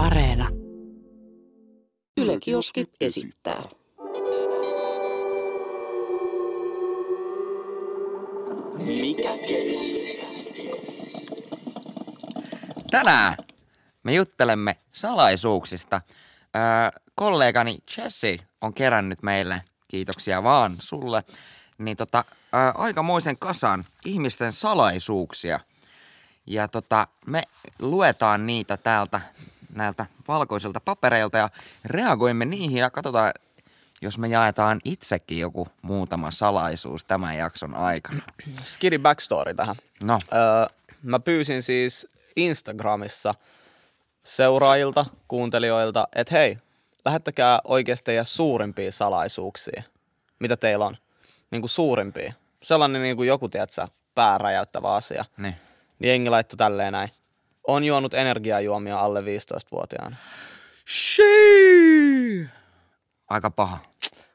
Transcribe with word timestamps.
Areena. 0.00 0.48
Yle 2.16 2.40
Kioski 2.40 2.86
esittää. 3.00 3.62
Mikä 8.78 9.28
keissi? 9.48 10.20
Tänään 12.90 13.36
me 14.02 14.14
juttelemme 14.14 14.76
salaisuuksista. 14.92 16.00
Öö, 16.56 17.00
kollegani 17.14 17.78
Jesse 17.96 18.36
on 18.60 18.74
kerännyt 18.74 19.22
meille, 19.22 19.62
kiitoksia 19.88 20.42
vaan 20.42 20.72
sulle, 20.78 21.24
niin 21.78 21.96
tota, 21.96 22.24
öö, 22.54 22.60
aikamoisen 22.74 23.38
kasan 23.38 23.84
ihmisten 24.04 24.52
salaisuuksia. 24.52 25.60
Ja 26.46 26.68
tota, 26.68 27.06
me 27.26 27.42
luetaan 27.78 28.46
niitä 28.46 28.76
täältä 28.76 29.20
näiltä 29.74 30.06
valkoisilta 30.28 30.80
papereilta 30.80 31.38
ja 31.38 31.48
reagoimme 31.84 32.44
niihin 32.44 32.78
ja 32.78 32.90
katsotaan, 32.90 33.32
jos 34.02 34.18
me 34.18 34.28
jaetaan 34.28 34.80
itsekin 34.84 35.38
joku 35.38 35.68
muutama 35.82 36.30
salaisuus 36.30 37.04
tämän 37.04 37.36
jakson 37.36 37.74
aikana. 37.74 38.22
Skidi 38.62 38.98
backstory 38.98 39.54
tähän. 39.54 39.76
No, 40.02 40.20
Öö, 40.32 40.66
mä 41.02 41.20
pyysin 41.20 41.62
siis 41.62 42.08
Instagramissa 42.36 43.34
seuraajilta, 44.24 45.06
kuuntelijoilta, 45.28 46.08
että 46.14 46.34
hei, 46.34 46.58
lähettäkää 47.04 47.60
oikeasti 47.64 48.04
teidän 48.04 48.26
suurimpia 48.26 48.92
salaisuuksia, 48.92 49.82
mitä 50.38 50.56
teillä 50.56 50.86
on. 50.86 50.96
Niin 51.50 51.62
kuin 51.62 51.70
suurimpia. 51.70 52.32
Sellainen 52.62 53.02
niin 53.02 53.16
kuin 53.16 53.28
joku, 53.28 53.48
tiedätkö, 53.48 53.86
pääräjäyttävä 54.14 54.94
asia. 54.94 55.24
niin. 55.36 55.54
Niin 55.98 56.08
jengi 56.08 56.30
laittoi 56.30 56.56
tälleen 56.56 56.92
näin. 56.92 57.10
On 57.66 57.84
juonut 57.84 58.14
energiajuomia 58.14 58.98
alle 58.98 59.20
15-vuotiaana. 59.20 60.16
Shii! 60.88 62.48
Aika 63.28 63.50
paha. 63.50 63.78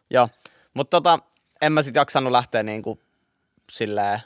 Joo, 0.10 0.30
mutta 0.74 0.98
tota, 0.98 1.20
en 1.62 1.72
mä 1.72 1.82
sit 1.82 1.96
jaksanut 1.96 2.32
lähteä 2.32 2.64
niinku 2.64 3.00
silleen 3.72 4.20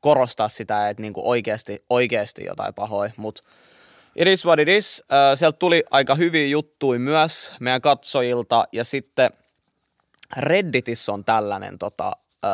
korostaa 0.00 0.48
sitä, 0.48 0.88
että 0.88 1.00
niinku 1.00 1.30
oikeasti, 1.30 1.84
oikeasti 1.90 2.44
jotain 2.44 2.74
pahoja, 2.74 3.10
mutta 3.16 3.42
it 4.16 4.28
is 4.28 4.46
what 4.46 4.58
it 4.58 4.68
is. 4.68 5.02
Äh, 5.12 5.38
sieltä 5.38 5.58
tuli 5.58 5.84
aika 5.90 6.14
hyviä 6.14 6.46
juttuja 6.46 7.00
myös 7.00 7.52
meidän 7.60 7.80
katsojilta 7.80 8.64
ja 8.72 8.84
sitten 8.84 9.30
Redditissä 10.36 11.12
on 11.12 11.24
tällainen 11.24 11.78
tota, 11.78 12.12
äh, 12.44 12.50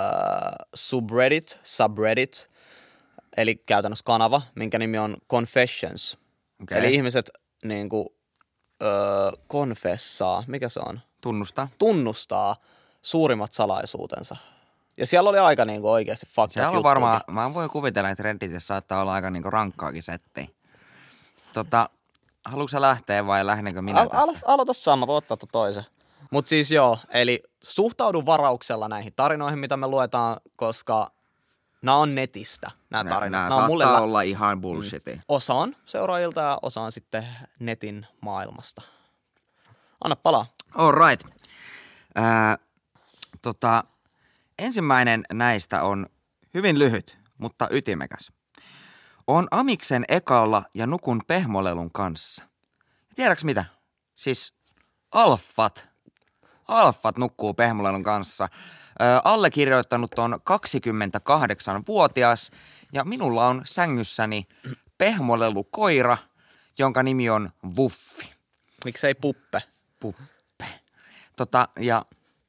subreddit, 0.74 1.58
subreddit, 1.64 2.49
eli 3.36 3.55
käytännössä 3.56 4.05
kanava, 4.05 4.42
minkä 4.55 4.78
nimi 4.78 4.98
on 4.98 5.17
Confessions. 5.31 6.19
Okei. 6.62 6.78
Eli 6.78 6.95
ihmiset 6.95 7.31
niinku, 7.64 8.14
öö, 8.83 9.31
konfessaa, 9.47 10.45
mikä 10.47 10.69
se 10.69 10.81
on? 10.86 11.00
Tunnusta. 11.20 11.69
tunnustaa 11.78 12.56
suurimmat 13.03 13.53
salaisuutensa. 13.53 14.36
Ja 14.97 15.06
siellä 15.06 15.31
oli 15.31 15.39
aika 15.39 15.64
niinku 15.64 15.91
oikeasti 15.91 16.27
fucked 16.27 16.51
Siellä 16.51 16.70
on 16.70 16.83
varmaan, 16.83 17.20
mä 17.31 17.55
voin 17.55 17.70
kuvitella, 17.70 18.11
että 18.11 18.23
Redditissä 18.23 18.67
saattaa 18.67 19.03
olla 19.03 19.12
aika 19.12 19.31
niinku 19.31 19.51
rankkaakin 19.51 20.03
setti. 20.03 20.56
Tota, 21.53 21.89
haluatko 22.45 22.69
sä 22.69 22.81
lähteä 22.81 23.27
vai 23.27 23.47
lähdenkö 23.47 23.83
minä 23.83 24.01
Al- 24.01 24.08
tästä? 24.08 24.25
alo- 24.25 24.53
aloita 24.55 24.73
sama, 24.73 25.06
voi 25.06 25.17
ottaa 25.17 25.36
toisen. 25.53 25.84
Mutta 26.31 26.48
siis 26.48 26.70
joo, 26.73 26.98
eli 27.08 27.42
suhtaudu 27.62 28.27
varauksella 28.27 28.89
näihin 28.89 29.12
tarinoihin, 29.17 29.58
mitä 29.58 29.77
me 29.77 29.86
luetaan, 29.86 30.36
koska 30.56 31.11
nämä 31.83 31.97
on 31.97 32.14
netistä, 32.14 32.70
nämä 32.91 33.05
tarinat. 33.05 33.41
Nää 33.41 33.48
Nää 33.48 33.59
on 33.59 33.67
mulle 33.67 33.84
lä- 33.84 34.00
olla 34.00 34.23
ihan 34.23 34.61
bullshitia. 34.61 35.20
Osa 35.28 35.55
on 35.55 35.77
seuraajilta 35.84 36.41
ja 36.41 36.59
osa 36.62 36.81
on 36.81 36.92
sitten 36.92 37.27
netin 37.59 38.06
maailmasta. 38.20 38.83
Anna 40.05 40.17
palaa. 40.17 40.47
All 40.75 40.92
right. 40.92 41.27
Ää, 42.14 42.58
tota, 43.42 43.84
ensimmäinen 44.58 45.23
näistä 45.33 45.83
on 45.83 46.07
hyvin 46.55 46.79
lyhyt, 46.79 47.19
mutta 47.39 47.69
ytimekäs. 47.70 48.33
On 49.27 49.48
Amiksen 49.51 50.05
ekalla 50.08 50.63
ja 50.74 50.86
nukun 50.86 51.20
pehmolelun 51.27 51.90
kanssa. 51.92 52.45
Ja 53.08 53.14
tiedäks 53.14 53.45
mitä? 53.45 53.64
Siis 54.14 54.55
alfat. 55.13 55.89
Alfat 56.69 57.19
nukkuu 57.19 57.55
pehmolelun 57.55 58.02
kanssa. 58.02 58.48
Allekirjoittanut 59.24 60.18
on 60.18 60.40
28-vuotias 60.50 62.50
ja 62.92 63.05
minulla 63.05 63.46
on 63.46 63.62
sängyssäni 63.64 64.46
pehmolelu 64.98 65.64
koira, 65.64 66.16
jonka 66.78 67.02
nimi 67.02 67.30
on 67.30 67.50
Wuffi. 67.77 68.30
Miksei 68.84 69.14
puppe? 69.14 69.62
Puppe. 70.00 70.64
Tota, 71.36 71.68
ja 71.78 72.05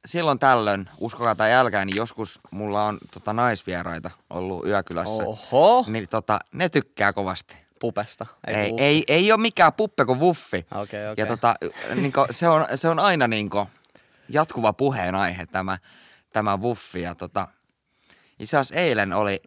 silloin 0.05 0.39
tällöin, 0.39 0.87
uskokaa 0.99 1.35
tai 1.35 1.53
älkää, 1.53 1.85
niin 1.85 1.95
joskus 1.95 2.39
mulla 2.51 2.83
on 2.85 2.97
tota, 3.13 3.33
naisvieraita 3.33 4.11
ollut 4.29 4.67
yökylässä. 4.67 5.23
Oho, 5.23 5.85
Niin 5.87 6.09
tota, 6.09 6.39
ne 6.53 6.69
tykkää 6.69 7.13
kovasti. 7.13 7.55
pupesta. 7.79 8.25
Ei, 8.47 8.55
ei, 8.55 8.73
ei, 8.77 9.03
ei 9.07 9.31
ole 9.31 9.41
mikään 9.41 9.73
puppe 9.73 10.05
kuin 10.05 10.19
wuffi. 10.19 10.65
Okei, 10.75 11.03
Ja 11.03 11.11
okei. 11.11 11.25
tota, 11.25 11.55
niinku, 11.95 12.25
se, 12.31 12.49
on, 12.49 12.65
se 12.75 12.89
on 12.89 12.99
aina 12.99 13.27
niinku 13.27 13.67
jatkuva 14.29 14.73
puheenaihe 14.73 15.45
tämä, 15.45 15.77
tämä 16.33 16.57
wuffi. 16.57 17.01
Ja 17.01 17.15
tota, 17.15 17.47
itse 18.39 18.57
asiassa 18.57 18.75
eilen 18.75 19.13
oli, 19.13 19.41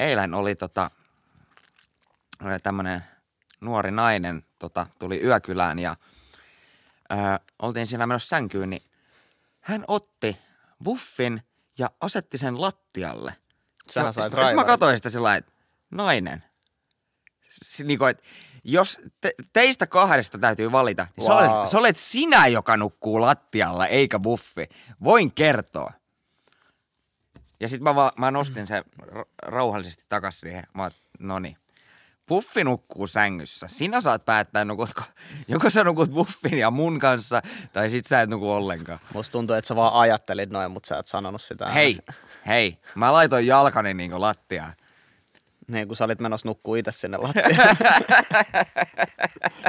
eilen 0.00 0.34
oli 0.34 0.54
tota, 0.54 0.90
tämmöinen 2.62 3.04
nuori 3.60 3.90
nainen 3.90 4.44
tota, 4.58 4.86
tuli 4.98 5.22
yökylään 5.22 5.78
ja 5.78 5.96
ö, 7.12 7.16
oltiin 7.58 7.86
siinä 7.86 8.06
menossa 8.06 8.28
sänkyyn, 8.28 8.70
niin 8.70 8.82
hän 9.60 9.84
otti 9.88 10.38
wuffin 10.86 11.42
ja 11.78 11.90
asetti 12.00 12.38
sen 12.38 12.60
lattialle. 12.60 13.34
Sähän 13.90 14.14
sait 14.14 14.32
sit- 14.32 14.46
sit 14.46 14.54
mä 14.54 14.64
katsoin 14.64 14.96
sitä 14.98 15.10
sillä 15.10 15.36
että 15.36 15.52
nainen. 15.90 16.44
S- 17.64 17.80
Niin 17.84 17.98
kuin, 17.98 18.10
että 18.10 18.22
jos 18.64 18.98
te, 19.20 19.30
teistä 19.52 19.86
kahdesta 19.86 20.38
täytyy 20.38 20.72
valita, 20.72 21.06
niin 21.16 21.28
wow. 21.30 21.38
sä, 21.44 21.50
olet, 21.52 21.68
sä 21.70 21.78
olet 21.78 21.96
sinä, 21.96 22.46
joka 22.46 22.76
nukkuu 22.76 23.20
lattialla, 23.20 23.86
eikä 23.86 24.18
buffi. 24.18 24.68
Voin 25.04 25.32
kertoa. 25.32 25.92
Ja 27.60 27.68
sitten 27.68 27.84
mä, 27.84 27.94
vaan- 27.94 28.12
mä 28.18 28.30
nostin 28.30 28.66
sen 28.66 28.84
ra- 29.02 29.24
rauhallisesti 29.42 30.04
takaisin 30.08 30.40
siihen. 30.40 30.64
Mä 30.74 30.82
oon, 30.82 30.90
no 31.18 31.38
niin. 31.38 31.56
Buffi 32.28 32.64
nukkuu 32.64 33.06
sängyssä. 33.06 33.68
Sinä 33.68 34.00
saat 34.00 34.24
päättää, 34.24 34.64
nukutko, 34.64 35.02
joko 35.48 35.70
sä 35.70 35.84
nukut 35.84 36.10
buffin 36.10 36.58
ja 36.58 36.70
mun 36.70 36.98
kanssa, 36.98 37.40
tai 37.72 37.90
sit 37.90 38.06
sä 38.06 38.22
et 38.22 38.30
nuku 38.30 38.52
ollenkaan. 38.52 38.98
Musta 39.14 39.32
tuntuu, 39.32 39.56
että 39.56 39.68
sä 39.68 39.76
vaan 39.76 39.92
ajattelit 39.94 40.50
noin, 40.50 40.70
mutta 40.70 40.86
sä 40.88 40.98
et 40.98 41.06
sanonut 41.06 41.42
sitä. 41.42 41.68
Hei, 41.70 41.98
hei. 42.46 42.78
Mä 42.94 43.12
laitoin 43.12 43.46
jalkani 43.46 43.94
niinku 43.94 44.20
lattiaan. 44.20 44.72
Niin, 45.68 45.88
kun 45.88 45.96
sä 45.96 46.04
olit 46.04 46.20
menossa 46.20 46.48
nukkuu 46.48 46.74
itse 46.74 46.92
sinne 46.92 47.16
lattiaan. 47.18 47.76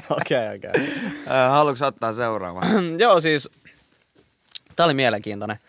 Okei, 0.10 0.56
okei. 0.56 0.94
Äh, 1.28 1.52
haluatko 1.52 1.86
ottaa 1.86 2.14
seuraavan? 2.14 2.64
Joo, 3.00 3.22
siis 3.22 3.50
tää 4.76 4.86
oli 4.86 4.94
mielenkiintoinen. 4.94 5.60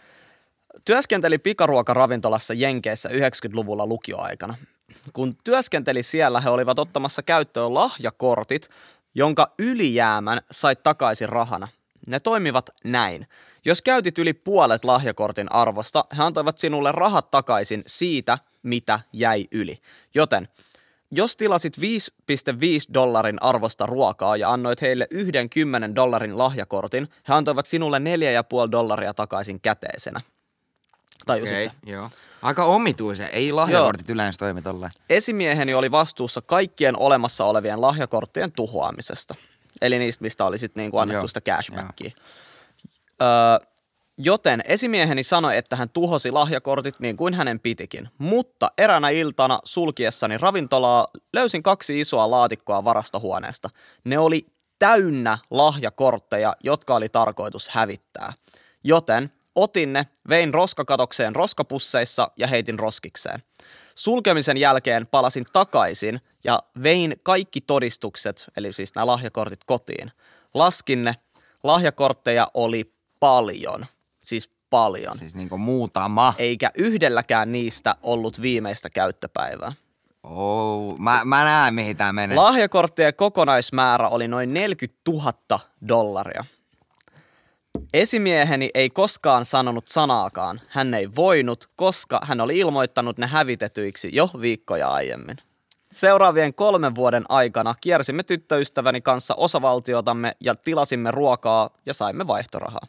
Työskenteli 0.85 1.39
pikaruokaravintolassa 1.39 2.55
Jenkeissä 2.55 3.09
90-luvulla 3.09 3.87
lukioaikana. 3.87 4.55
Kun 5.13 5.37
työskenteli 5.45 6.03
siellä, 6.03 6.41
he 6.41 6.51
olivat 6.51 6.79
ottamassa 6.79 7.23
käyttöön 7.23 7.75
lahjakortit, 7.75 8.69
jonka 9.15 9.55
ylijäämän 9.59 10.41
sait 10.51 10.83
takaisin 10.83 11.29
rahana. 11.29 11.69
Ne 12.07 12.21
toimivat 12.21 12.71
näin. 12.85 13.27
Jos 13.65 13.83
käytit 13.83 14.19
yli 14.19 14.33
puolet 14.33 14.85
lahjakortin 14.85 15.53
arvosta, 15.53 16.05
he 16.17 16.23
antoivat 16.23 16.59
sinulle 16.59 16.93
rahat 16.93 17.31
takaisin 17.31 17.83
siitä, 17.87 18.39
mitä 18.63 19.01
jäi 19.13 19.47
yli. 19.53 19.79
Joten 20.15 20.49
jos 21.11 21.37
tilasit 21.37 21.77
5,5 21.79 21.85
dollarin 22.95 23.43
arvosta 23.43 23.87
ruokaa 23.87 24.37
ja 24.37 24.53
annoit 24.53 24.81
heille 24.81 25.07
yhden 25.11 25.51
10 25.51 25.95
dollarin 25.95 26.39
lahjakortin, 26.39 27.09
he 27.29 27.35
antoivat 27.35 27.67
sinulle 27.67 27.99
4,5 27.99 28.05
dollaria 28.73 29.15
takaisin 29.15 29.61
käteisenä. 29.61 30.21
Tajusit 31.27 31.53
Okei, 31.53 31.65
sä? 31.65 31.71
joo. 31.87 32.11
Aika 32.43 32.65
omituisen. 32.65 33.29
Ei 33.33 33.53
lahjakortit 33.53 34.11
yleensä 34.11 34.39
toimi 34.39 34.63
tolleen. 34.63 34.93
Esimieheni 35.11 35.75
oli 35.75 35.91
vastuussa 35.91 36.41
kaikkien 36.41 36.99
olemassa 36.99 37.45
olevien 37.45 37.81
lahjakorttien 37.81 38.53
tuhoamisesta. 38.53 39.35
Eli 39.83 39.99
niistä, 39.99 40.23
mistä 40.23 40.45
oli 40.45 40.59
sitten 40.59 40.81
niinku 40.81 40.99
annettu 40.99 41.21
Joo, 41.21 41.29
sitä 41.29 41.41
cashbackia. 41.41 42.11
Öö, 43.23 43.67
joten 44.19 44.63
esimieheni 44.65 45.23
sanoi, 45.23 45.57
että 45.57 45.77
hän 45.77 45.89
tuhosi 45.89 46.31
lahjakortit 46.31 47.01
niin 47.01 47.17
kuin 47.17 47.35
hänen 47.35 47.61
pitikin. 47.61 48.09
Mutta 48.19 48.71
eräänä 48.79 49.09
iltana 49.09 49.59
sulkiessani 49.65 50.39
ravintolaa 50.39 51.07
löysin 51.33 51.63
kaksi 51.63 52.01
isoa 52.01 52.31
laatikkoa 52.31 52.85
varastohuoneesta. 52.85 53.71
Ne 54.05 54.19
oli 54.19 54.47
täynnä 54.79 55.39
lahjakortteja, 55.51 56.57
jotka 56.65 56.95
oli 56.95 57.09
tarkoitus 57.09 57.69
hävittää. 57.69 58.33
Joten 58.85 59.33
Otin 59.61 59.93
ne, 59.93 60.07
vein 60.29 60.55
roskakatokseen 60.55 61.37
roskapusseissa 61.37 62.31
ja 62.37 62.47
heitin 62.47 62.79
roskikseen. 62.79 63.43
Sulkemisen 63.95 64.57
jälkeen 64.57 65.07
palasin 65.07 65.45
takaisin 65.53 66.21
ja 66.45 66.63
vein 66.83 67.15
kaikki 67.23 67.61
todistukset, 67.61 68.47
eli 68.57 68.73
siis 68.73 68.95
nämä 68.95 69.07
lahjakortit 69.07 69.65
kotiin. 69.65 70.13
Laskin 70.55 71.05
ne. 71.05 71.15
Lahjakortteja 71.63 72.49
oli 72.55 72.95
paljon. 73.21 73.87
Siis 74.25 74.51
paljon. 74.71 75.19
Siis 75.19 75.35
niinku 75.35 75.59
muutama. 75.59 76.35
Eikä 76.39 76.71
yhdelläkään 76.75 77.53
niistä 77.53 77.97
ollut 78.03 78.43
viimeistä 78.43 78.91
käyttöpäivää. 78.91 79.73
Oh, 80.23 80.99
mä, 80.99 81.21
mä 81.25 81.45
näen 81.45 81.75
mihin 81.75 81.97
tää 81.97 82.13
menee. 82.13 82.37
Lahjakorttien 82.37 83.15
kokonaismäärä 83.15 84.09
oli 84.09 84.29
noin 84.29 84.55
40 84.55 85.01
000 85.09 85.61
dollaria. 85.89 86.45
Esimieheni 87.95 88.71
ei 88.75 88.91
koskaan 88.91 89.45
sanonut 89.45 89.89
sanaakaan. 89.89 90.61
Hän 90.69 90.95
ei 90.95 91.09
voinut, 91.17 91.65
koska 91.77 92.21
hän 92.25 92.41
oli 92.41 92.59
ilmoittanut 92.59 93.19
ne 93.19 93.27
hävitetyiksi 93.27 94.11
jo 94.13 94.31
viikkoja 94.41 94.89
aiemmin. 94.89 95.37
Seuraavien 95.91 96.55
kolmen 96.55 96.95
vuoden 96.95 97.25
aikana 97.29 97.75
kiersimme 97.81 98.23
tyttöystäväni 98.23 99.01
kanssa 99.01 99.35
osavaltiotamme 99.35 100.33
ja 100.41 100.55
tilasimme 100.55 101.11
ruokaa 101.11 101.71
ja 101.87 101.95
saimme 101.95 102.27
vaihtorahaa. 102.27 102.87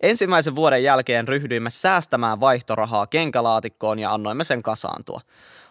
Ensimmäisen 0.00 0.56
vuoden 0.56 0.82
jälkeen 0.82 1.28
ryhdyimme 1.28 1.70
säästämään 1.70 2.40
vaihtorahaa 2.40 3.06
kenkälaatikkoon 3.06 3.98
ja 3.98 4.12
annoimme 4.12 4.44
sen 4.44 4.62
kasaantua. 4.62 5.20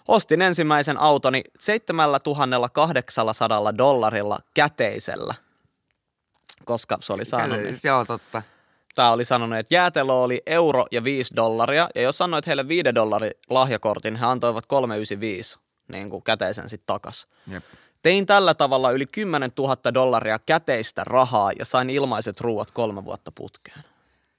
Ostin 0.07 0.41
ensimmäisen 0.41 0.97
autoni 0.97 1.43
7800 1.59 3.77
dollarilla 3.77 4.39
käteisellä, 4.53 5.35
koska 6.67 6.97
se 7.01 7.13
oli 7.13 7.23
niin- 7.63 7.79
Joo, 7.83 8.05
totta. 8.05 8.41
Tämä 8.95 9.11
oli 9.11 9.25
sanonut, 9.25 9.59
että 9.59 9.75
jäätelö 9.75 10.13
oli 10.13 10.41
euro 10.45 10.85
ja 10.91 11.03
5 11.03 11.35
dollaria, 11.35 11.89
ja 11.95 12.01
jos 12.01 12.21
annoit 12.21 12.47
heille 12.47 12.67
5 12.67 12.95
dollari 12.95 13.31
lahjakortin, 13.49 14.15
he 14.15 14.25
antoivat 14.25 14.65
395 14.65 15.59
niin 15.87 16.09
kuin 16.09 16.23
käteisen 16.23 16.69
sitten 16.69 16.85
takas. 16.87 17.27
Jep. 17.51 17.63
Tein 18.01 18.25
tällä 18.25 18.53
tavalla 18.53 18.91
yli 18.91 19.05
10 19.05 19.51
000 19.57 19.93
dollaria 19.93 20.39
käteistä 20.39 21.03
rahaa 21.03 21.51
ja 21.59 21.65
sain 21.65 21.89
ilmaiset 21.89 22.41
ruuat 22.41 22.71
kolme 22.71 23.05
vuotta 23.05 23.31
putkeen. 23.31 23.83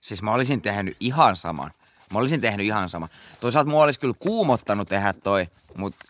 Siis 0.00 0.22
mä 0.22 0.32
olisin 0.32 0.62
tehnyt 0.62 0.96
ihan 1.00 1.36
saman. 1.36 1.70
Mä 2.12 2.18
olisin 2.18 2.40
tehnyt 2.40 2.66
ihan 2.66 2.88
sama. 2.88 3.08
Toisaalta 3.40 3.70
mua 3.70 3.84
olisi 3.84 4.00
kyllä 4.00 4.14
kuumottanut 4.18 4.88
tehdä 4.88 5.12
toi, 5.12 5.46
mutta 5.76 6.04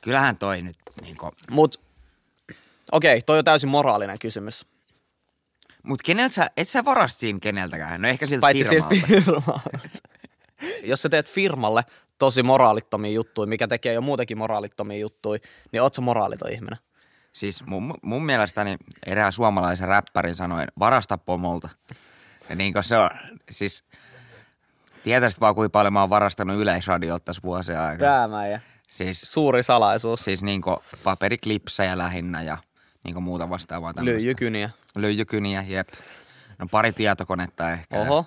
kyllähän 0.00 0.36
toi 0.36 0.62
nyt 0.62 0.76
niinku... 1.02 1.32
Mut 1.50 1.80
okei, 2.92 3.22
toi 3.22 3.38
on 3.38 3.44
täysin 3.44 3.68
moraalinen 3.68 4.18
kysymys. 4.18 4.66
Mut 5.86 6.02
keneltä 6.02 6.34
sä, 6.34 6.50
et 6.56 6.68
sä 6.68 6.84
varast 6.84 7.18
siinä 7.20 7.38
keneltäkään? 7.42 8.02
No 8.02 8.08
ehkä 8.08 8.26
siltä 8.26 8.40
Paitsi 8.40 8.64
firmalta. 8.64 9.06
firmalta. 9.06 9.60
Jos 10.82 11.02
sä 11.02 11.08
teet 11.08 11.30
firmalle 11.30 11.84
tosi 12.18 12.42
moraalittomia 12.42 13.10
juttuja, 13.10 13.46
mikä 13.46 13.68
tekee 13.68 13.92
jo 13.92 14.00
muutenkin 14.00 14.38
moraalittomia 14.38 14.98
juttuja, 14.98 15.40
niin 15.72 15.82
oot 15.82 15.94
sä 15.94 16.00
moraaliton 16.00 16.52
ihminen. 16.52 16.78
Siis 17.32 17.66
mun, 17.66 17.94
mun 18.02 18.24
mielestäni 18.26 18.76
erään 19.06 19.32
suomalaisen 19.32 19.88
räppärin 19.88 20.34
sanoin, 20.34 20.68
varasta 20.78 21.18
pomolta. 21.18 21.68
Ja 22.48 22.54
niin 22.56 22.72
kuin 22.72 22.84
se 22.84 22.96
on, 22.98 23.10
siis 23.50 23.84
tietäisit 25.04 25.40
vaan 25.40 25.54
kuinka 25.54 25.70
paljon 25.78 25.92
mä 25.92 26.00
oon 26.00 26.10
varastanut 26.10 26.56
yleisradiolta 26.56 27.24
tässä 27.24 27.42
vuosien 27.42 27.80
aikana. 27.80 28.10
Räämä 28.10 28.46
ja 28.46 28.60
Siis, 28.90 29.20
suuri 29.20 29.62
salaisuus. 29.62 30.24
siis 30.24 30.42
niin 30.42 30.62
kuin 30.62 30.76
paperiklipsejä 31.04 31.98
lähinnä 31.98 32.42
ja 32.42 32.58
niin 33.06 33.14
kuin 33.14 33.24
muuta 33.24 33.50
vastaavaa 33.50 33.94
tämmöistä. 33.94 34.18
Lyijykyniä. 34.18 34.70
Lyijykyniä, 34.96 35.64
jep. 35.68 35.88
No 36.58 36.66
pari 36.70 36.92
tietokonetta 36.92 37.70
ehkä. 37.70 38.00
Oho. 38.00 38.26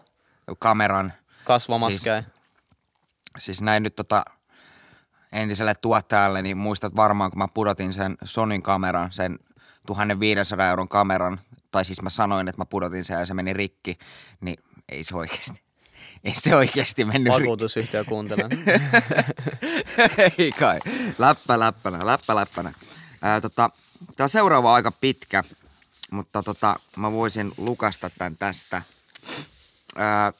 Kameran. 0.59 1.13
Kasvamaskeja. 1.43 2.21
Siis, 2.21 3.45
siis 3.45 3.61
näin 3.61 3.83
nyt 3.83 3.95
tota 3.95 4.25
entiselle 5.31 5.73
tuottajalle, 5.81 6.41
niin 6.41 6.57
muistat 6.57 6.95
varmaan, 6.95 7.31
kun 7.31 7.37
mä 7.37 7.47
pudotin 7.47 7.93
sen 7.93 8.17
Sonin 8.23 8.61
kameran, 8.61 9.11
sen 9.11 9.39
1500 9.87 10.69
euron 10.69 10.87
kameran, 10.87 11.39
tai 11.71 11.85
siis 11.85 12.01
mä 12.01 12.09
sanoin, 12.09 12.47
että 12.47 12.61
mä 12.61 12.65
pudotin 12.65 13.05
sen 13.05 13.19
ja 13.19 13.25
se 13.25 13.33
meni 13.33 13.53
rikki, 13.53 13.97
niin 14.41 14.63
ei 14.89 15.03
se 15.03 15.15
oikeasti, 15.15 15.61
ei 16.23 16.33
se 16.35 16.55
oikeasti 16.55 17.05
mennyt. 17.05 17.33
Vakuutusyhtiö 17.33 18.03
kuuntelee. 18.03 18.49
ei 20.37 20.51
kai. 20.51 20.79
Läppä 21.17 21.59
läppänä, 21.59 22.05
läppä 22.05 22.35
läppänä. 22.35 22.73
Ää, 23.21 23.41
tota, 23.41 23.69
on 24.19 24.29
seuraava 24.29 24.73
aika 24.73 24.91
pitkä, 24.91 25.43
mutta 26.11 26.43
tota, 26.43 26.79
mä 26.95 27.11
voisin 27.11 27.51
lukasta 27.57 28.09
tämän 28.17 28.37
tästä. 28.37 28.81
Ää, 29.95 30.33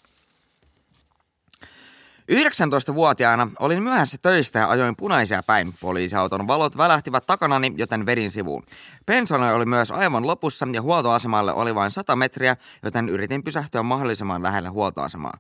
19-vuotiaana 2.31 3.49
olin 3.59 3.83
myöhässä 3.83 4.17
töistä 4.21 4.59
ja 4.59 4.69
ajoin 4.69 4.95
punaisia 4.95 5.43
päin. 5.43 5.73
Poliisiauton 5.81 6.47
valot 6.47 6.77
välähtivät 6.77 7.25
takanani, 7.25 7.73
joten 7.77 8.05
vedin 8.05 8.31
sivuun. 8.31 8.63
Pensani 9.05 9.51
oli 9.53 9.65
myös 9.65 9.91
aivan 9.91 10.27
lopussa 10.27 10.67
ja 10.73 10.81
huoltoasemalle 10.81 11.53
oli 11.53 11.75
vain 11.75 11.91
100 11.91 12.15
metriä, 12.15 12.57
joten 12.83 13.09
yritin 13.09 13.43
pysähtyä 13.43 13.83
mahdollisimman 13.83 14.43
lähellä 14.43 14.71
huoltoasemaa. 14.71 15.37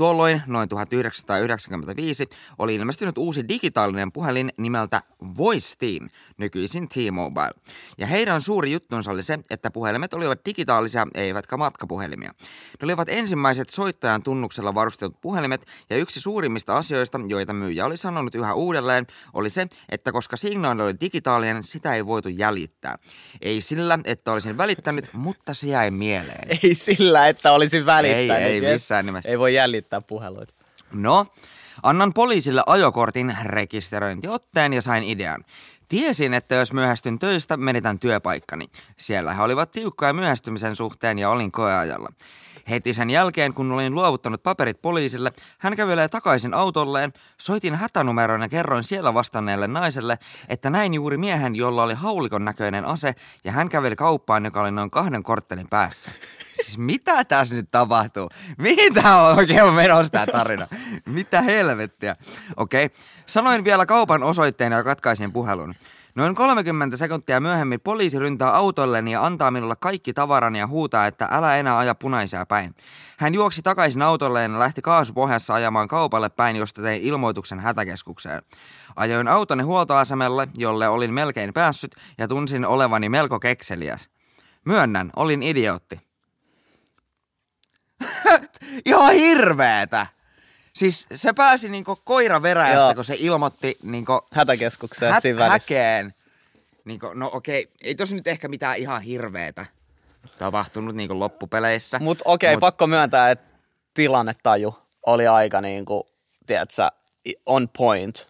Tuolloin, 0.00 0.42
noin 0.46 0.68
1995, 0.68 2.28
oli 2.58 2.74
ilmestynyt 2.74 3.18
uusi 3.18 3.48
digitaalinen 3.48 4.12
puhelin 4.12 4.52
nimeltä 4.58 5.02
Voice 5.36 5.76
Team, 5.78 6.08
nykyisin 6.38 6.88
T-Mobile. 6.88 7.50
Ja 7.98 8.06
heidän 8.06 8.40
suuri 8.40 8.72
juttunsa 8.72 9.10
oli 9.10 9.22
se, 9.22 9.38
että 9.50 9.70
puhelimet 9.70 10.14
olivat 10.14 10.40
digitaalisia, 10.46 11.06
eivätkä 11.14 11.56
matkapuhelimia. 11.56 12.34
Ne 12.80 12.84
olivat 12.84 13.08
ensimmäiset 13.08 13.68
soittajan 13.68 14.22
tunnuksella 14.22 14.74
varustetut 14.74 15.20
puhelimet, 15.20 15.66
ja 15.90 15.96
yksi 15.96 16.20
suurimmista 16.20 16.76
asioista, 16.76 17.20
joita 17.26 17.52
myyjä 17.52 17.86
oli 17.86 17.96
sanonut 17.96 18.34
yhä 18.34 18.54
uudelleen, 18.54 19.06
oli 19.32 19.50
se, 19.50 19.66
että 19.88 20.12
koska 20.12 20.36
signaali 20.36 20.82
oli 20.82 20.94
digitaalinen, 21.00 21.64
sitä 21.64 21.94
ei 21.94 22.06
voitu 22.06 22.28
jäljittää. 22.28 22.98
Ei 23.40 23.60
sillä, 23.60 23.98
että 24.04 24.32
olisin 24.32 24.56
välittänyt, 24.56 25.08
mutta 25.12 25.54
se 25.54 25.66
jäi 25.66 25.90
mieleen. 25.90 26.48
ei 26.62 26.74
sillä, 26.74 27.28
että 27.28 27.52
olisin 27.52 27.86
välittänyt. 27.86 28.30
Ei, 28.30 28.64
ei 28.64 28.72
missään 28.72 29.06
nimessä. 29.06 29.30
Ei 29.30 29.38
voi 29.38 29.54
jäljittää 29.54 29.89
puheluita. 30.08 30.54
No, 30.92 31.26
annan 31.82 32.14
poliisille 32.14 32.62
ajokortin, 32.66 33.36
rekisteröintiotteen 33.42 34.72
ja 34.72 34.82
sain 34.82 35.02
idean. 35.02 35.44
Tiesin, 35.88 36.34
että 36.34 36.54
jos 36.54 36.72
myöhästyn 36.72 37.18
töistä, 37.18 37.56
menetän 37.56 37.98
työpaikkani. 37.98 38.70
Siellä 38.96 39.34
he 39.34 39.42
olivat 39.42 39.72
tiukkoja 39.72 40.12
myöhästymisen 40.12 40.76
suhteen 40.76 41.18
ja 41.18 41.30
olin 41.30 41.52
koeajalla. 41.52 42.12
Heti 42.70 42.94
sen 42.94 43.10
jälkeen, 43.10 43.54
kun 43.54 43.72
olin 43.72 43.94
luovuttanut 43.94 44.42
paperit 44.42 44.82
poliisille, 44.82 45.32
hän 45.58 45.76
kävelee 45.76 46.08
takaisin 46.08 46.54
autolleen, 46.54 47.12
soitin 47.38 47.74
hätänumeroon 47.74 48.42
ja 48.42 48.48
kerroin 48.48 48.84
siellä 48.84 49.14
vastanneelle 49.14 49.66
naiselle, 49.66 50.18
että 50.48 50.70
näin 50.70 50.94
juuri 50.94 51.16
miehen, 51.16 51.56
jolla 51.56 51.82
oli 51.82 51.94
haulikon 51.94 52.44
näköinen 52.44 52.84
ase, 52.84 53.14
ja 53.44 53.52
hän 53.52 53.68
käveli 53.68 53.96
kauppaan, 53.96 54.44
joka 54.44 54.60
oli 54.60 54.70
noin 54.70 54.90
kahden 54.90 55.22
korttelin 55.22 55.68
päässä. 55.68 56.10
Siis 56.54 56.78
mitä 56.78 57.24
tässä 57.24 57.56
nyt 57.56 57.70
tapahtuu? 57.70 58.28
Tämä 58.94 59.22
on 59.22 59.38
oikein 59.38 59.72
menossa 59.74 60.12
tämä 60.12 60.26
tarina? 60.26 60.66
Mitä 61.06 61.40
helvettiä? 61.40 62.16
Okei, 62.56 62.84
okay. 62.84 62.98
sanoin 63.26 63.64
vielä 63.64 63.86
kaupan 63.86 64.22
osoitteen 64.22 64.72
ja 64.72 64.84
katkaisin 64.84 65.32
puhelun. 65.32 65.74
Noin 66.14 66.34
30 66.34 66.96
sekuntia 66.96 67.40
myöhemmin 67.40 67.80
poliisi 67.80 68.18
ryntää 68.18 68.56
autolleni 68.56 69.12
ja 69.12 69.26
antaa 69.26 69.50
minulle 69.50 69.74
kaikki 69.80 70.12
tavarani 70.12 70.58
ja 70.58 70.66
huutaa, 70.66 71.06
että 71.06 71.28
älä 71.30 71.56
enää 71.56 71.78
aja 71.78 71.94
punaisia 71.94 72.46
päin. 72.46 72.74
Hän 73.18 73.34
juoksi 73.34 73.62
takaisin 73.62 74.02
autolleen 74.02 74.52
ja 74.52 74.58
lähti 74.58 74.82
kaasupohjassa 74.82 75.54
ajamaan 75.54 75.88
kaupalle 75.88 76.28
päin, 76.28 76.56
josta 76.56 76.82
tein 76.82 77.02
ilmoituksen 77.02 77.60
hätäkeskukseen. 77.60 78.42
Ajoin 78.96 79.28
autoni 79.28 79.62
huoltoasemalle, 79.62 80.48
jolle 80.56 80.88
olin 80.88 81.14
melkein 81.14 81.52
päässyt 81.52 81.96
ja 82.18 82.28
tunsin 82.28 82.64
olevani 82.66 83.08
melko 83.08 83.40
kekseliäs. 83.40 84.10
Myönnän, 84.64 85.10
olin 85.16 85.42
idiootti. 85.42 86.00
Ihan 88.86 89.12
hirveetä! 89.12 90.19
Siis 90.74 91.06
se 91.14 91.32
pääsi 91.32 91.68
niinku 91.68 91.98
koira 92.04 92.42
veräjästä, 92.42 92.84
Joo. 92.84 92.94
kun 92.94 93.04
se 93.04 93.16
ilmoitti 93.18 93.78
niinku 93.82 94.20
Hätäkeskukseen 94.32 95.12
hä- 95.12 95.20
siinä 95.20 95.38
välissä. 95.38 95.74
häkeen. 95.74 96.14
Niinku, 96.84 97.06
no 97.14 97.30
okei, 97.32 97.70
ei 97.82 97.94
tos 97.94 98.12
nyt 98.12 98.26
ehkä 98.26 98.48
mitään 98.48 98.76
ihan 98.76 99.02
hirveetä 99.02 99.66
tapahtunut 100.38 100.94
niinku 100.96 101.18
loppupeleissä. 101.18 101.98
Mutta 101.98 102.22
okei, 102.26 102.54
Mut- 102.56 102.60
pakko 102.60 102.86
myöntää, 102.86 103.30
että 103.30 103.48
tilannetaju 103.94 104.78
oli 105.06 105.26
aika 105.26 105.60
niinku, 105.60 106.08
tiedätkö, 106.46 106.88
i- 107.28 107.34
on 107.46 107.68
point. 107.78 108.26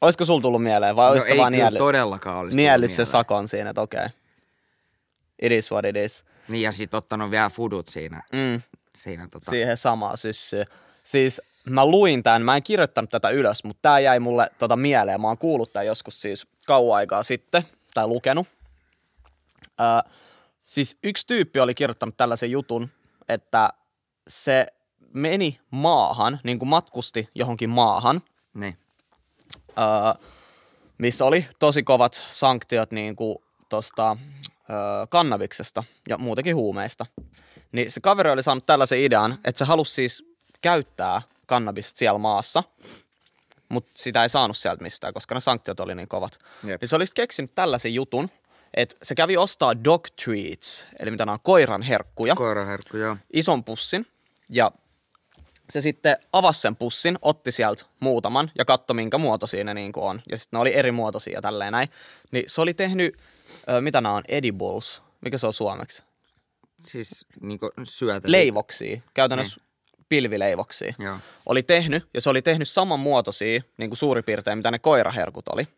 Olisiko 0.00 0.24
sul 0.24 0.40
tullut 0.40 0.62
mieleen 0.62 0.96
vai 0.96 1.06
no 1.06 1.12
olisiko 1.12 1.32
ei 1.32 1.38
vaan 1.38 1.52
kyllä 1.52 1.70
todellakaan 1.78 2.36
olisi 2.38 2.56
niellyt 2.56 2.88
tullut 2.88 2.96
se 2.96 3.00
mieleen. 3.02 3.12
sakon 3.12 3.48
siinä, 3.48 3.70
että 3.70 3.80
okei. 3.82 4.06
It 5.42 5.52
is 5.52 5.72
what 5.72 5.84
it 5.84 5.96
is. 5.96 6.24
Niin 6.48 6.62
ja 6.62 6.72
sit 6.72 6.94
ottanut 6.94 7.30
vielä 7.30 7.48
fudut 7.50 7.88
siinä. 7.88 8.22
Mm, 8.32 8.60
siinä 8.96 9.28
tota. 9.30 9.50
siihen 9.50 9.76
samaa 9.76 10.16
syssyä. 10.16 10.64
Siis 11.04 11.40
mä 11.70 11.86
luin 11.86 12.22
tämän, 12.22 12.42
mä 12.42 12.56
en 12.56 12.62
kirjoittanut 12.62 13.10
tätä 13.10 13.28
ylös, 13.28 13.64
mutta 13.64 13.82
tämä 13.82 13.98
jäi 13.98 14.20
mulle 14.20 14.50
tota 14.58 14.76
mieleen. 14.76 15.20
Mä 15.20 15.26
oon 15.28 15.38
kuullut 15.38 15.72
tämän 15.72 15.86
joskus 15.86 16.20
siis 16.22 16.46
kauan 16.66 16.96
aikaa 16.96 17.22
sitten, 17.22 17.64
tai 17.94 18.06
lukenut. 18.06 18.46
Ää, 19.78 20.02
siis 20.66 20.96
yksi 21.04 21.26
tyyppi 21.26 21.60
oli 21.60 21.74
kirjoittanut 21.74 22.16
tällaisen 22.16 22.50
jutun, 22.50 22.88
että 23.28 23.70
se 24.28 24.66
meni 25.12 25.60
maahan, 25.70 26.40
niin 26.44 26.58
kuin 26.58 26.68
matkusti 26.68 27.28
johonkin 27.34 27.70
maahan, 27.70 28.20
Niin. 28.54 28.78
öö, 29.68 30.24
missä 30.98 31.24
oli 31.24 31.46
tosi 31.58 31.82
kovat 31.82 32.22
sanktiot 32.30 32.90
niin 32.92 33.16
kuin 33.16 33.38
tosta, 33.68 34.16
öö, 34.70 34.76
kannabiksesta 35.08 35.84
ja 36.08 36.18
muutenkin 36.18 36.56
huumeista. 36.56 37.06
Niin 37.72 37.90
se 37.90 38.00
kaveri 38.00 38.30
oli 38.30 38.42
saanut 38.42 38.66
tällaisen 38.66 38.98
idean, 38.98 39.38
että 39.44 39.58
se 39.58 39.64
halusi 39.64 39.94
siis 39.94 40.24
käyttää 40.62 41.22
kannabista 41.46 41.98
siellä 41.98 42.18
maassa, 42.18 42.62
mutta 43.68 43.90
sitä 43.94 44.22
ei 44.22 44.28
saanut 44.28 44.56
sieltä 44.56 44.82
mistään, 44.82 45.14
koska 45.14 45.34
ne 45.34 45.40
sanktiot 45.40 45.80
oli 45.80 45.94
niin 45.94 46.08
kovat. 46.08 46.38
Jep. 46.66 46.80
Niin 46.80 46.88
se 46.88 46.96
olisi 46.96 47.14
keksinyt 47.14 47.54
tällaisen 47.54 47.94
jutun, 47.94 48.30
että 48.74 48.96
se 49.02 49.14
kävi 49.14 49.36
ostaa 49.36 49.84
dog 49.84 50.06
treats, 50.24 50.86
eli 50.98 51.10
mitä 51.10 51.26
nämä 51.26 51.32
on 51.32 51.40
koiran 51.42 51.82
herkkuja 51.82 52.34
Koiraherkku, 52.34 52.96
joo. 52.96 53.16
ison 53.32 53.64
pussin 53.64 54.06
ja 54.48 54.72
se 55.70 55.80
sitten 55.80 56.16
avasi 56.32 56.60
sen 56.60 56.76
pussin, 56.76 57.18
otti 57.22 57.52
sieltä 57.52 57.84
muutaman 58.00 58.50
ja 58.58 58.64
katsoi 58.64 58.94
minkä 58.94 59.18
muoto 59.18 59.46
siinä 59.46 59.74
niin 59.74 59.92
on. 59.96 60.22
Ja 60.30 60.38
sitten 60.38 60.56
ne 60.56 60.60
oli 60.60 60.74
eri 60.74 60.92
muotoisia 60.92 61.34
ja 61.34 61.42
tälleen 61.42 61.72
näin. 61.72 61.88
Niin 62.30 62.44
se 62.46 62.60
oli 62.60 62.74
tehnyt, 62.74 63.16
ö, 63.68 63.80
mitä 63.80 64.00
nämä 64.00 64.14
on, 64.14 64.22
edibles, 64.28 65.02
mikä 65.20 65.38
se 65.38 65.46
on 65.46 65.52
suomeksi? 65.52 66.02
Siis 66.80 67.26
niinku 67.40 67.70
syötä. 67.84 68.32
Leivoksia, 68.32 69.00
käytännössä 69.14 69.60
pilvileivoksia. 70.08 70.94
Joo. 70.98 71.16
Oli 71.46 71.62
tehnyt, 71.62 72.08
ja 72.14 72.20
se 72.20 72.30
oli 72.30 72.42
tehnyt 72.42 72.68
saman 72.68 73.00
muotoisia, 73.00 73.60
niin 73.76 73.90
kuin 73.90 73.98
suurin 73.98 74.24
piirtein, 74.24 74.58
mitä 74.58 74.70
ne 74.70 74.78
koiraherkut 74.78 75.48
oli. 75.48 75.68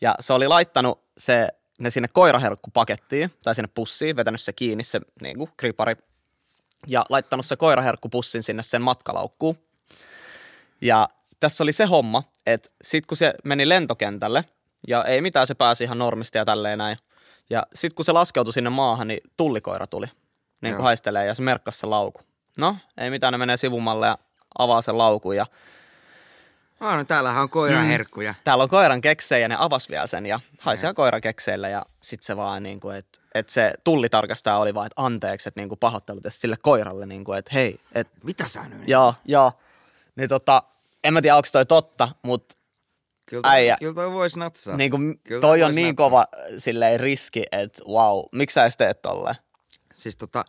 Ja 0.00 0.14
se 0.20 0.32
oli 0.32 0.48
laittanut 0.48 1.04
se, 1.18 1.48
ne 1.78 1.90
sinne 1.90 2.08
koiraherkkupakettiin, 2.08 3.30
tai 3.42 3.54
sinne 3.54 3.70
pussiin, 3.74 4.16
vetänyt 4.16 4.40
se 4.40 4.52
kiinni, 4.52 4.84
se 4.84 5.00
niin 5.22 5.38
kuin 5.38 5.50
kripari, 5.56 5.94
ja 6.86 7.04
laittanut 7.08 7.46
se 7.46 7.56
koiraherkkupussin 7.56 8.42
sinne 8.42 8.62
sen 8.62 8.82
matkalaukkuun. 8.82 9.56
Ja 10.80 11.08
tässä 11.40 11.64
oli 11.64 11.72
se 11.72 11.84
homma, 11.84 12.22
että 12.46 12.70
sit 12.82 13.06
kun 13.06 13.16
se 13.16 13.34
meni 13.44 13.68
lentokentälle, 13.68 14.44
ja 14.88 15.04
ei 15.04 15.20
mitään, 15.20 15.46
se 15.46 15.54
pääsi 15.54 15.84
ihan 15.84 15.98
normisti 15.98 16.38
ja 16.38 16.44
tälleen 16.44 16.78
näin. 16.78 16.96
Ja 17.52 17.62
sit 17.74 17.92
kun 17.94 18.04
se 18.04 18.12
laskeutui 18.12 18.52
sinne 18.52 18.70
maahan, 18.70 19.08
niin 19.08 19.20
tullikoira 19.36 19.86
tuli, 19.86 20.06
niin 20.60 20.74
kuin 20.74 20.84
haistelee, 20.84 21.26
ja 21.26 21.34
se 21.34 21.42
merkkasi 21.42 21.78
se 21.78 21.86
lauku. 21.86 22.20
No, 22.58 22.76
ei 22.98 23.10
mitään, 23.10 23.32
ne 23.32 23.38
menee 23.38 23.56
sivumalle 23.56 24.06
ja 24.06 24.18
avaa 24.58 24.82
sen 24.82 24.98
laukun, 24.98 25.36
ja 25.36 25.46
Ah, 26.80 26.96
no 26.96 27.04
täällähän 27.04 27.42
on 27.42 27.48
koiraherkkuja. 27.48 28.34
täällä 28.44 28.62
on 28.62 28.68
koiran 28.68 29.00
keksejä 29.00 29.38
ja 29.38 29.48
ne 29.48 29.56
avas 29.58 29.88
vielä 29.88 30.06
sen 30.06 30.26
ja 30.26 30.40
haisi 30.60 30.84
ihan 30.86 30.94
koira 30.94 31.20
kekseillä 31.20 31.68
ja 31.68 31.82
sit 32.00 32.22
se 32.22 32.36
vaan 32.36 32.62
niinku, 32.62 32.90
että 32.90 33.18
et 33.34 33.48
se 33.50 33.72
tullitarkastaja 33.84 34.56
oli 34.56 34.74
vaan, 34.74 34.86
että 34.86 35.02
anteeksi, 35.02 35.48
että 35.48 35.60
niinku 35.60 35.76
pahoittelut 35.76 36.22
sille 36.28 36.56
koiralle 36.62 37.06
niinku, 37.06 37.32
että 37.32 37.50
hei, 37.54 37.80
että 37.92 38.18
Mitä 38.24 38.46
sä 38.48 38.62
nyt? 38.68 38.88
joo, 38.88 39.14
joo. 39.24 39.52
Niin 40.16 40.28
tota, 40.28 40.62
en 41.04 41.12
mä 41.14 41.22
tiedä, 41.22 41.36
onko 41.36 41.48
toi 41.52 41.66
totta, 41.66 42.08
mutta 42.22 42.54
Kyllä, 43.32 43.42
toi, 43.42 43.52
äijä. 43.52 43.76
kyllä 43.80 43.94
toi 43.94 44.12
vois 44.12 44.36
natsaa. 44.36 44.76
niinku, 44.76 44.98
Kyllä 45.24 45.40
toi 45.40 45.62
on 45.62 45.66
vois 45.68 45.74
niin 45.74 45.88
natsaa. 45.88 46.06
kova 46.06 46.26
silleen 46.58 47.00
riski, 47.00 47.42
että 47.52 47.84
wow, 47.88 48.24
miksi 48.32 48.54
sä 48.54 48.62
edes 48.62 48.76
teet 48.76 49.02
tolleen? 49.02 49.34
Siis 49.92 50.16
tota, 50.16 50.44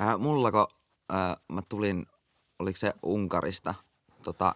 äh, 0.00 0.18
mulla 0.18 0.52
kun 0.52 0.66
äh, 1.12 1.36
mä 1.48 1.62
tulin, 1.68 2.06
oliko 2.58 2.76
se 2.78 2.92
Unkarista, 3.02 3.74
tota, 4.22 4.54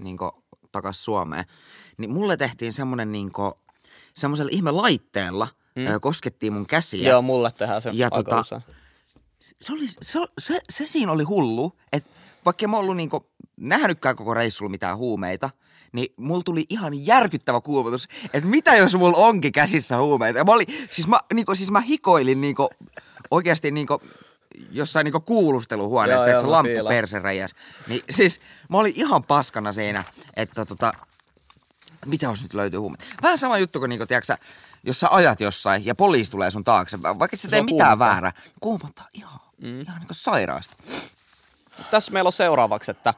niinku, 0.00 0.44
takas 0.72 1.04
Suomeen, 1.04 1.44
niin 1.98 2.10
mulle 2.10 2.36
tehtiin 2.36 2.72
semmonen 2.72 3.12
niinku, 3.12 3.52
semmoisella 4.14 4.50
ihme 4.52 4.70
laitteella, 4.70 5.48
mm. 5.76 5.86
äh, 5.86 5.94
koskettiin 6.00 6.52
mun 6.52 6.66
käsiä. 6.66 7.08
Joo, 7.10 7.22
mulle 7.22 7.52
tehdään 7.58 7.82
se 7.82 7.90
Ja 7.92 8.06
aika 8.06 8.16
tota, 8.16 8.40
usein. 8.40 8.62
se, 9.40 9.72
oli, 9.72 9.88
se, 9.88 10.18
se, 10.38 10.60
se 10.70 10.86
siinä 10.86 11.12
oli 11.12 11.24
hullu, 11.24 11.72
että 11.92 12.10
vaikka 12.44 12.68
mä 12.68 12.76
ollut 12.76 12.96
niinku 12.96 13.26
nähnytkään 13.60 14.16
koko 14.16 14.34
reissulla 14.34 14.70
mitään 14.70 14.96
huumeita, 14.96 15.50
niin 15.92 16.14
mulla 16.16 16.42
tuli 16.42 16.66
ihan 16.68 17.06
järkyttävä 17.06 17.60
kuumotus, 17.60 18.08
että 18.34 18.48
mitä 18.48 18.76
jos 18.76 18.96
mulla 18.96 19.16
onkin 19.16 19.52
käsissä 19.52 19.96
huumeita. 19.98 20.38
Ja 20.38 20.44
mä, 20.44 20.52
oli, 20.52 20.66
siis 20.90 21.08
mä, 21.08 21.20
niinku, 21.34 21.54
siis 21.54 21.70
mä 21.70 21.80
hikoilin 21.80 22.40
niinku, 22.40 22.68
oikeasti 23.30 23.70
niinku, 23.70 24.02
jossain 24.70 25.04
niinku 25.04 25.24
eikö 26.10 26.30
joo, 26.30 26.40
se 26.40 26.46
lamppu 26.46 26.88
persereijäs. 26.88 27.54
Niin 27.86 28.00
siis 28.10 28.40
mä 28.68 28.78
olin 28.78 28.92
ihan 28.96 29.24
paskana 29.24 29.72
siinä, 29.72 30.04
että 30.36 30.64
tota, 30.64 30.92
mitä 32.06 32.26
jos 32.26 32.42
nyt 32.42 32.54
löytyy 32.54 32.80
huumeita. 32.80 33.04
Vähän 33.22 33.38
sama 33.38 33.58
juttu 33.58 33.78
kuin 33.78 33.88
niinku, 33.88 34.06
tiiäksä, 34.06 34.38
jos 34.84 35.00
sä 35.00 35.08
ajat 35.10 35.40
jossain 35.40 35.86
ja 35.86 35.94
poliisi 35.94 36.30
tulee 36.30 36.50
sun 36.50 36.64
taakse, 36.64 37.02
vaikka 37.02 37.36
sä 37.36 37.42
Se 37.42 37.48
tee 37.48 37.60
on 37.60 37.64
mitään 37.64 37.98
väärää, 37.98 38.32
kuumottaa 38.60 39.08
ihan, 39.14 39.40
mm. 39.62 39.80
ihan 39.80 39.98
niinku 39.98 40.14
sairaasti. 40.14 40.76
Tässä 41.90 42.12
meillä 42.12 42.28
on 42.28 42.32
seuraavaksi, 42.32 42.90
että 42.90 43.14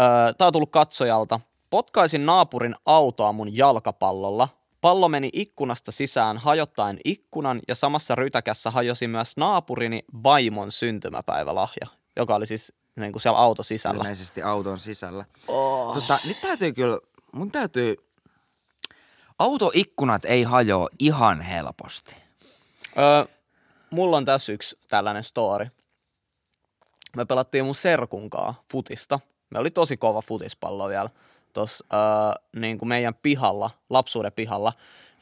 öö, 0.00 0.32
tämä 0.38 0.46
on 0.46 0.52
tullut 0.52 0.72
katsojalta. 0.72 1.40
Potkaisin 1.70 2.26
naapurin 2.26 2.74
autoa 2.86 3.32
mun 3.32 3.56
jalkapallolla. 3.56 4.48
Pallo 4.80 5.08
meni 5.08 5.30
ikkunasta 5.32 5.92
sisään 5.92 6.38
hajottaen 6.38 6.98
ikkunan 7.04 7.60
ja 7.68 7.74
samassa 7.74 8.14
rytäkässä 8.14 8.70
hajosi 8.70 9.06
myös 9.06 9.36
naapurini 9.36 10.04
vaimon 10.22 10.72
syntymäpäivälahja, 10.72 11.86
joka 12.16 12.34
oli 12.34 12.46
siis 12.46 12.72
niin 12.96 13.12
kuin 13.12 13.22
siellä 13.22 13.38
auto 13.38 13.62
sisällä. 13.62 13.96
ilmeisesti 13.96 14.42
auton 14.42 14.80
sisällä. 14.80 15.24
Oh. 15.48 15.94
Tota, 15.94 16.18
nyt 16.24 16.40
täytyy 16.40 16.72
kyllä, 16.72 16.98
mun 17.32 17.50
täytyy, 17.50 17.96
autoikkunat 19.38 20.24
ei 20.24 20.42
hajoa 20.42 20.88
ihan 20.98 21.40
helposti. 21.40 22.16
Öö, 22.98 23.24
mulla 23.90 24.16
on 24.16 24.24
tässä 24.24 24.52
yksi 24.52 24.78
tällainen 24.88 25.24
story. 25.24 25.66
Me 27.16 27.24
pelattiin 27.24 27.64
mun 27.64 27.74
serkunkaa 27.74 28.62
futista. 28.72 29.20
Me 29.50 29.58
oli 29.58 29.70
tosi 29.70 29.96
kova 29.96 30.22
futispallo 30.22 30.88
vielä 30.88 31.10
tuossa 31.52 31.84
öö, 31.92 32.00
niin 32.60 32.78
kuin 32.78 32.88
meidän 32.88 33.14
pihalla, 33.14 33.70
lapsuuden 33.90 34.32
pihalla. 34.32 34.72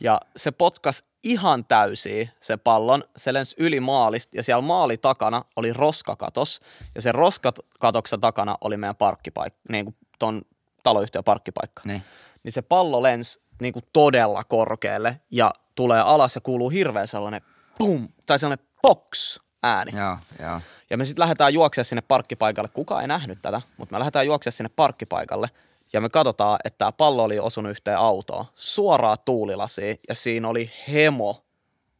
Ja 0.00 0.20
se 0.36 0.50
potkas 0.50 1.04
ihan 1.22 1.64
täysiä 1.64 2.28
se 2.40 2.56
pallon. 2.56 3.04
Se 3.16 3.32
lensi 3.32 3.56
yli 3.58 3.80
maalista 3.80 4.36
ja 4.36 4.42
siellä 4.42 4.62
maali 4.62 4.96
takana 4.96 5.42
oli 5.56 5.72
roskakatos. 5.72 6.60
Ja 6.94 7.02
se 7.02 7.12
roskakatoksen 7.12 8.20
takana 8.20 8.56
oli 8.60 8.76
meidän 8.76 8.96
parkkipaikka, 8.96 9.60
niin 9.68 9.84
kuin 9.84 9.96
ton 10.18 10.42
taloyhtiön 10.82 11.24
parkkipaikka 11.24 11.82
Niin. 11.84 12.02
niin 12.42 12.52
se 12.52 12.62
pallo 12.62 13.02
lensi 13.02 13.40
niin 13.60 13.72
kuin 13.72 13.84
todella 13.92 14.44
korkealle 14.44 15.20
ja 15.30 15.52
tulee 15.74 16.00
alas 16.00 16.34
ja 16.34 16.40
kuuluu 16.40 16.70
hirveä 16.70 17.06
sellainen 17.06 17.40
pum, 17.78 18.08
tai 18.26 18.38
sellainen 18.38 18.66
box 18.82 19.40
ääni. 19.62 19.92
Ja, 19.94 20.02
Joo, 20.02 20.16
joo. 20.48 20.60
ja 20.90 20.96
me 20.96 21.04
sitten 21.04 21.22
lähdetään 21.22 21.54
juoksemaan 21.54 21.84
sinne 21.84 22.02
parkkipaikalle. 22.02 22.70
Kuka 22.72 23.00
ei 23.00 23.08
nähnyt 23.08 23.38
tätä, 23.42 23.60
mutta 23.76 23.94
me 23.94 23.98
lähdetään 23.98 24.26
juoksemaan 24.26 24.56
sinne 24.56 24.70
parkkipaikalle 24.76 25.50
ja 25.92 26.00
me 26.00 26.08
katsotaan, 26.08 26.58
että 26.64 26.78
tämä 26.78 26.92
pallo 26.92 27.24
oli 27.24 27.38
osunut 27.38 27.70
yhteen 27.70 27.98
autoon. 27.98 28.44
Suoraa 28.54 29.16
tuulilasiin 29.16 30.00
ja 30.08 30.14
siinä 30.14 30.48
oli 30.48 30.70
hemo 30.92 31.44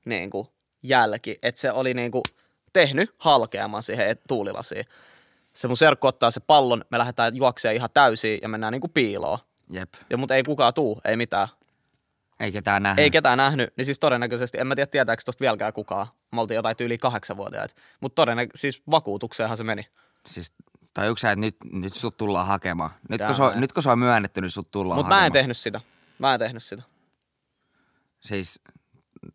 niin 0.04 0.30
kuin, 0.30 0.48
jälki, 0.82 1.38
että 1.42 1.60
se 1.60 1.72
oli 1.72 1.94
niin 1.94 2.10
kuin, 2.10 2.22
tehnyt 2.72 3.14
halkeaman 3.18 3.82
siihen 3.82 4.16
tuulilasiin. 4.28 4.84
Se 5.52 5.68
mun 5.68 5.76
serkku 5.76 6.06
ottaa 6.06 6.30
se 6.30 6.40
pallon, 6.40 6.84
me 6.90 6.98
lähdetään 6.98 7.36
juoksemaan 7.36 7.76
ihan 7.76 7.90
täysin 7.94 8.38
ja 8.42 8.48
mennään 8.48 8.72
niin 8.72 8.80
kuin 8.80 8.90
piiloon. 8.90 9.38
Jep. 9.70 9.94
Ja 10.10 10.16
mutta 10.16 10.34
ei 10.34 10.42
kukaan 10.42 10.74
tuu, 10.74 11.00
ei 11.04 11.16
mitään. 11.16 11.48
Ei 12.40 12.52
ketään 12.52 12.82
nähnyt. 12.82 13.02
Ei 13.02 13.10
ketään 13.10 13.38
nähnyt, 13.38 13.76
niin 13.76 13.84
siis 13.84 13.98
todennäköisesti, 13.98 14.58
en 14.58 14.66
mä 14.66 14.74
tiedä 14.74 14.86
tietääkö 14.86 15.22
tosta 15.24 15.40
vieläkään 15.40 15.72
kukaan. 15.72 16.06
Me 16.34 16.40
oltiin 16.40 16.56
jotain 16.56 16.76
yli 16.80 16.98
kahdeksanvuotiaita. 16.98 17.74
Mutta 18.00 18.14
todennäköisesti, 18.22 18.60
siis 18.60 18.82
vakuutukseenhan 18.90 19.56
se 19.56 19.64
meni. 19.64 19.86
Siis, 20.26 20.52
tai 20.94 21.08
yksi 21.08 21.26
että 21.26 21.40
nyt, 21.40 21.56
nyt 21.72 21.94
sut 21.94 22.16
tullaan 22.16 22.46
hakemaan. 22.46 22.90
Nyt 23.08 23.20
Jaa, 23.20 23.26
kun, 23.28 23.36
se 23.36 23.42
on, 23.42 23.60
nyt 23.60 23.72
kun 23.72 23.82
se 23.82 23.90
on 23.90 23.98
myönnetty, 23.98 24.40
niin 24.40 24.50
sut 24.50 24.70
tullaan 24.70 24.98
Mutta 24.98 25.06
hakemaan. 25.08 25.22
mä 25.22 25.26
en 25.26 25.32
tehnyt 25.32 25.56
sitä. 25.56 25.80
Mä 26.18 26.34
en 26.34 26.40
tehnyt 26.40 26.62
sitä. 26.62 26.82
Siis, 28.20 28.60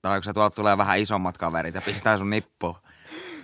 tai 0.01 0.23
sä 0.23 0.33
tuolta 0.33 0.55
tulee 0.55 0.77
vähän 0.77 0.99
isommat 0.99 1.37
kaverit 1.37 1.75
ja 1.75 1.81
pistää 1.81 2.17
sun 2.17 2.29
nippuun. 2.29 2.75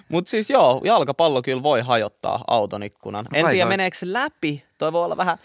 Mutta 0.09 0.29
siis 0.29 0.49
joo, 0.49 0.81
jalkapallo 0.83 1.41
kyllä 1.41 1.63
voi 1.63 1.81
hajottaa 1.81 2.43
auton 2.47 2.83
ikkunan. 2.83 3.25
No 3.25 3.29
en 3.33 3.45
se 3.45 3.51
tiedä 3.51 3.65
olisi- 3.65 3.69
meneekö 3.77 3.97
se 3.97 4.13
läpi. 4.13 4.63
Toi 4.77 4.93
voi 4.93 5.05
olla 5.05 5.17
vähän 5.17 5.37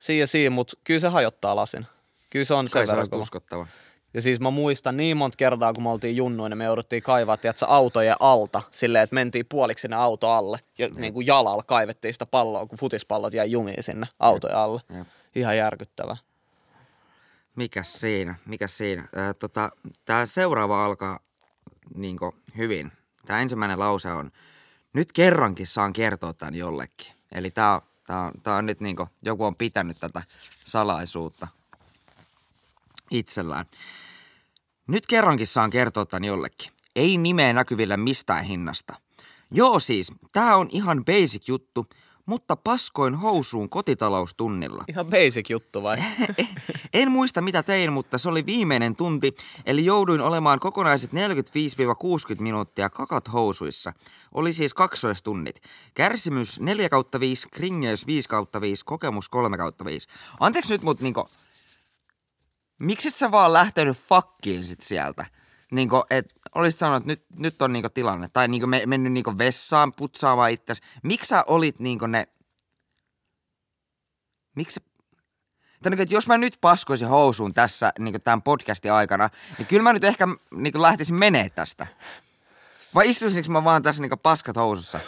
siinä 0.00 0.20
ja 0.22 0.26
siinä, 0.26 0.50
mutta 0.50 0.76
kyllä 0.84 1.00
se 1.00 1.08
hajottaa 1.08 1.56
lasin. 1.56 1.86
Kyllä 2.30 2.44
se 2.44 2.54
on 2.54 2.68
sen 2.68 2.86
se 2.86 2.90
verran 2.92 3.10
kova. 3.10 3.22
uskottava. 3.22 3.66
Ja 4.14 4.22
siis 4.22 4.40
mä 4.40 4.50
muistan 4.50 4.96
niin 4.96 5.16
monta 5.16 5.36
kertaa, 5.36 5.72
kun 5.72 5.82
me 5.82 5.90
oltiin 5.90 6.16
junnuina, 6.16 6.56
me 6.56 6.64
jouduttiin 6.64 7.02
kaivaa, 7.02 7.36
tiedätkö, 7.36 7.66
autojen 7.66 8.16
alta 8.20 8.62
silleen, 8.72 9.04
että 9.04 9.14
mentiin 9.14 9.46
puoliksi 9.48 9.82
sinne 9.82 9.96
auto 9.96 10.28
alle 10.28 10.58
ja 10.78 10.88
niin 10.96 11.12
kuin 11.12 11.26
jalalla 11.26 11.62
kaivettiin 11.62 12.14
sitä 12.14 12.26
palloa, 12.26 12.66
kun 12.66 12.78
futispallot 12.78 13.34
jäi 13.34 13.50
jumiin 13.50 13.82
sinne 13.82 14.06
autojen 14.20 14.56
alle. 14.56 14.80
Jep. 14.96 15.06
Ihan 15.34 15.56
järkyttävä. 15.56 16.16
Mikäs 17.56 18.00
siinä, 18.00 18.34
mikäs 18.46 18.78
siinä. 18.78 19.02
Ö, 19.02 19.34
tota, 19.34 19.70
tää 20.04 20.26
seuraava 20.26 20.84
alkaa 20.84 21.18
niinku 21.94 22.34
hyvin. 22.56 22.92
Tämä 23.26 23.40
ensimmäinen 23.40 23.78
lause 23.78 24.12
on, 24.12 24.30
nyt 24.92 25.12
kerrankin 25.12 25.66
saan 25.66 25.92
kertoa 25.92 26.32
tämän 26.32 26.54
jollekin. 26.54 27.12
Eli 27.32 27.50
tää 27.50 27.74
on, 27.74 27.80
tää 28.06 28.20
on, 28.20 28.32
tää 28.42 28.56
on 28.56 28.66
nyt 28.66 28.80
niinku, 28.80 29.08
joku 29.22 29.44
on 29.44 29.56
pitänyt 29.56 29.98
tätä 30.00 30.22
salaisuutta 30.64 31.48
itsellään. 33.10 33.66
Nyt 34.88 35.06
kerrankin 35.06 35.46
saan 35.46 35.70
kertoa 35.70 36.06
tämän 36.06 36.24
jollekin. 36.24 36.72
Ei 36.96 37.16
nimeä 37.16 37.52
näkyville 37.52 37.96
mistään 37.96 38.44
hinnasta. 38.44 38.94
Joo 39.50 39.78
siis, 39.78 40.12
tää 40.32 40.56
on 40.56 40.68
ihan 40.70 41.04
basic 41.04 41.48
juttu, 41.48 41.86
mutta 42.26 42.56
paskoin 42.56 43.14
housuun 43.14 43.68
kotitaloustunnilla. 43.68 44.84
Ihan 44.88 45.06
basic 45.06 45.50
juttu 45.50 45.82
vai? 45.82 45.96
En 46.94 47.10
muista 47.10 47.40
mitä 47.40 47.62
tein, 47.62 47.92
mutta 47.92 48.18
se 48.18 48.28
oli 48.28 48.46
viimeinen 48.46 48.96
tunti, 48.96 49.34
eli 49.66 49.84
jouduin 49.84 50.20
olemaan 50.20 50.60
kokonaiset 50.60 51.10
45-60 51.12 51.16
minuuttia 52.38 52.90
kakat 52.90 53.32
housuissa. 53.32 53.92
Oli 54.34 54.52
siis 54.52 54.74
kaksoistunnit. 54.74 55.60
Kärsimys 55.94 56.60
4 56.60 56.88
kautta 56.88 57.20
5, 57.20 57.48
kringeys 57.48 58.06
5 58.06 58.28
kautta 58.28 58.60
5, 58.60 58.84
kokemus 58.84 59.28
3 59.28 59.56
kautta 59.56 59.84
5. 59.84 60.08
Anteeksi 60.40 60.72
nyt, 60.72 60.82
mutta 60.82 61.02
niinku, 61.02 61.28
miksi 62.78 63.10
sä 63.10 63.30
vaan 63.30 63.52
lähtenyt 63.52 63.96
fakkiin 63.96 64.64
sit 64.64 64.80
sieltä? 64.80 65.26
Niinku, 65.72 66.04
et 66.10 66.26
olisit 66.54 66.78
sanonut, 66.78 67.02
että 67.02 67.12
nyt, 67.12 67.24
nyt 67.38 67.62
on 67.62 67.72
niinku 67.72 67.88
tilanne. 67.88 68.28
Tai 68.32 68.48
niinku 68.48 68.66
me, 68.66 68.82
mennyt 68.86 69.12
niinku 69.12 69.38
vessaan 69.38 69.92
putsaamaan 69.92 70.50
itses. 70.50 70.82
Miksi 71.02 71.28
sä 71.28 71.44
olit 71.46 71.80
niinku 71.80 72.06
ne... 72.06 72.28
Miksi 74.56 74.80
tai 75.84 75.90
niin, 75.90 76.00
että 76.00 76.14
jos 76.14 76.28
mä 76.28 76.38
nyt 76.38 76.58
paskoisin 76.60 77.08
housuun 77.08 77.54
tässä 77.54 77.92
niin 77.98 78.22
tämän 78.22 78.42
podcastin 78.42 78.92
aikana, 78.92 79.30
niin 79.58 79.66
kyllä 79.66 79.82
mä 79.82 79.92
nyt 79.92 80.04
ehkä 80.04 80.28
niin 80.50 80.82
lähtisin 80.82 81.14
menee 81.14 81.48
tästä. 81.48 81.86
Vai 82.94 83.10
istuisinko 83.10 83.50
mä 83.52 83.64
vaan 83.64 83.82
tässä 83.82 84.02
niin 84.02 84.10
paskat 84.22 84.56
housussa? 84.56 85.00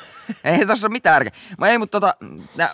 ei 0.45 0.67
tossa 0.67 0.87
ole 0.87 0.93
mitään 0.93 1.15
järkeä. 1.15 1.33
Mä, 1.59 1.69
ei, 1.69 1.79
mutta 1.79 2.01
tota, 2.01 2.15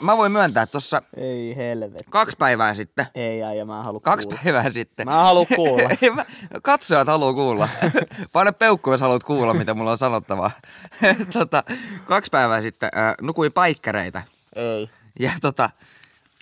mä 0.00 0.16
voin 0.16 0.32
myöntää, 0.32 0.62
että 0.62 0.72
tossa 0.72 1.02
Ei 1.16 1.56
helvet. 1.56 2.06
kaksi 2.10 2.36
päivää 2.38 2.74
sitten, 2.74 3.06
Ei 3.14 3.38
ja 3.58 3.64
mä 3.64 3.78
en 3.78 3.84
halua 3.84 4.00
kaksi 4.00 4.26
kuulla. 4.28 4.40
päivää 4.44 4.70
sitten. 4.70 5.06
Mä 5.06 5.12
en 5.18 5.22
halua 5.24 5.46
kuulla. 5.56 5.88
Ei, 6.02 6.10
mä- 6.10 6.24
Katsojat 6.62 7.06
haluaa 7.08 7.32
kuulla. 7.32 7.68
Paina 8.32 8.52
peukku, 8.52 8.92
jos 8.92 9.00
haluat 9.00 9.24
kuulla, 9.24 9.54
mitä 9.54 9.74
mulla 9.74 9.90
on 9.90 9.98
sanottavaa. 9.98 10.50
tota, 11.38 11.62
kaksi 12.04 12.30
päivää 12.30 12.62
sitten 12.62 12.90
äh, 12.96 13.14
nukuin 13.20 13.52
paikkareita. 13.52 14.22
Ei. 14.56 14.90
Ja 15.20 15.30
tota, 15.40 15.70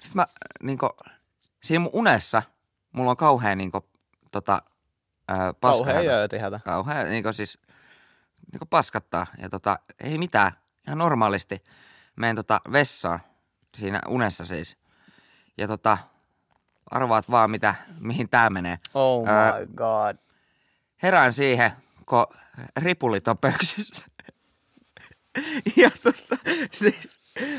sit 0.03 0.15
mä 0.15 0.27
niinku, 0.63 0.91
siinä 1.63 1.79
mun 1.81 1.91
unessa 1.93 2.43
mulla 2.93 3.11
on 3.11 3.17
kauhean 3.17 3.59
niinku, 3.59 3.85
tota, 4.31 4.63
ää, 5.29 5.53
paska. 5.61 5.85
Kauhea 5.85 6.03
jöötihätä. 6.03 6.61
Kauhean 6.65 7.09
niinku 7.11 7.33
siis, 7.33 7.59
niinku 8.53 8.67
paskattaa. 8.71 9.27
Ja 9.39 9.49
tota, 9.49 9.79
ei 10.01 10.19
mitään, 10.19 10.53
ihan 10.87 10.99
normaalisti. 10.99 11.65
Menen 12.17 12.37
tota 12.37 12.61
vessaan, 12.73 13.21
siinä 13.75 14.01
unessa 14.09 14.45
siis. 14.45 14.77
Ja 15.59 15.69
tota, 15.69 15.99
arvaat 16.91 17.31
vaan 17.31 17.51
mitä, 17.51 17.75
mihin 18.01 18.29
tää 18.29 18.51
menee. 18.51 18.79
Oh 18.95 19.25
my 19.25 19.67
god. 19.75 20.17
herään 21.03 21.33
siihen, 21.33 21.73
kun 22.07 22.27
ripulit 22.77 23.29
on 23.29 23.39
pöksyssä. 23.39 24.07
ja 25.77 25.91
tota, 26.03 26.37
siis, 26.73 27.09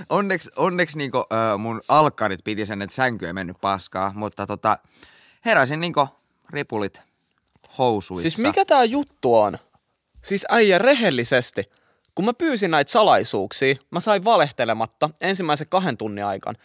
onneksi, 0.09 0.49
onneksi 0.55 0.97
niinku, 0.97 1.17
ö, 1.17 1.57
mun 1.57 1.81
alkkarit 1.87 2.43
piti 2.43 2.65
sen, 2.65 2.81
että 2.81 2.95
sänky 2.95 3.27
ei 3.27 3.33
mennyt 3.33 3.57
paskaa, 3.61 4.11
mutta 4.15 4.47
tota, 4.47 4.77
heräsin 5.45 5.79
niinku 5.79 6.07
ripulit 6.49 7.01
housuissa. 7.77 8.29
Siis 8.29 8.47
mikä 8.47 8.65
tää 8.65 8.83
juttu 8.83 9.37
on? 9.37 9.57
Siis 10.23 10.45
äijä 10.49 10.77
rehellisesti. 10.77 11.69
Kun 12.15 12.25
mä 12.25 12.33
pyysin 12.33 12.71
näitä 12.71 12.91
salaisuuksia, 12.91 13.75
mä 13.91 13.99
sain 13.99 14.23
valehtelematta 14.23 15.09
ensimmäisen 15.21 15.67
kahden 15.69 15.97
tunnin 15.97 16.25
aikaan 16.25 16.55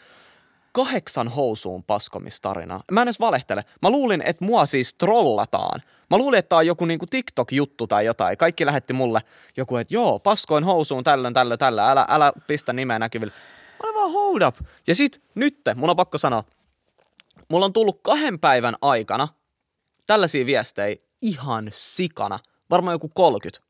kahdeksan 0.73 1.29
housuun 1.29 1.85
paskomistarinaa. 1.85 2.83
Mä 2.93 3.03
en 3.03 3.09
edes 3.09 3.21
valehtele. 3.21 3.65
Mä 3.83 3.91
luulin, 3.91 4.23
että 4.23 4.45
mua 4.45 4.67
siis 4.67 4.95
trollataan. 4.95 5.83
Mä 6.11 6.19
luulin, 6.19 6.39
että 6.39 6.49
tää 6.49 6.59
on 6.59 6.67
joku 6.67 6.85
niinku 6.85 7.07
TikTok-juttu 7.07 7.87
tai 7.87 8.05
jotain. 8.07 8.39
Kaikki 8.39 8.67
lähetti 8.67 8.93
mulle 8.93 9.21
joku, 9.57 9.77
että 9.77 9.95
joo, 9.95 10.19
paskoin 10.19 10.65
housuun 10.65 11.05
tällöin, 11.05 11.35
tällöin, 11.35 11.59
tällä. 11.59 11.91
Älä, 11.91 12.07
älä 12.09 12.33
pistä 12.47 12.73
nimeä 12.73 12.99
näkyville. 12.99 13.33
Mä 13.83 13.83
olin 13.83 13.95
vaan 13.95 14.13
hold 14.13 14.43
up. 14.43 14.57
Ja 14.87 14.95
sit 14.95 15.23
nyt, 15.35 15.61
mun 15.75 15.91
on 15.91 15.97
pakko 15.97 16.19
sanoa, 16.19 16.45
mulla 17.51 17.65
on 17.65 17.73
tullut 17.73 18.01
kahden 18.03 18.39
päivän 18.39 18.77
aikana 18.83 19.29
tällaisia 20.07 20.47
viestejä 20.47 20.97
ihan 21.23 21.71
sikana. 21.73 22.39
Varmaan 22.71 22.95
joku 22.95 23.11
30. 23.15 23.67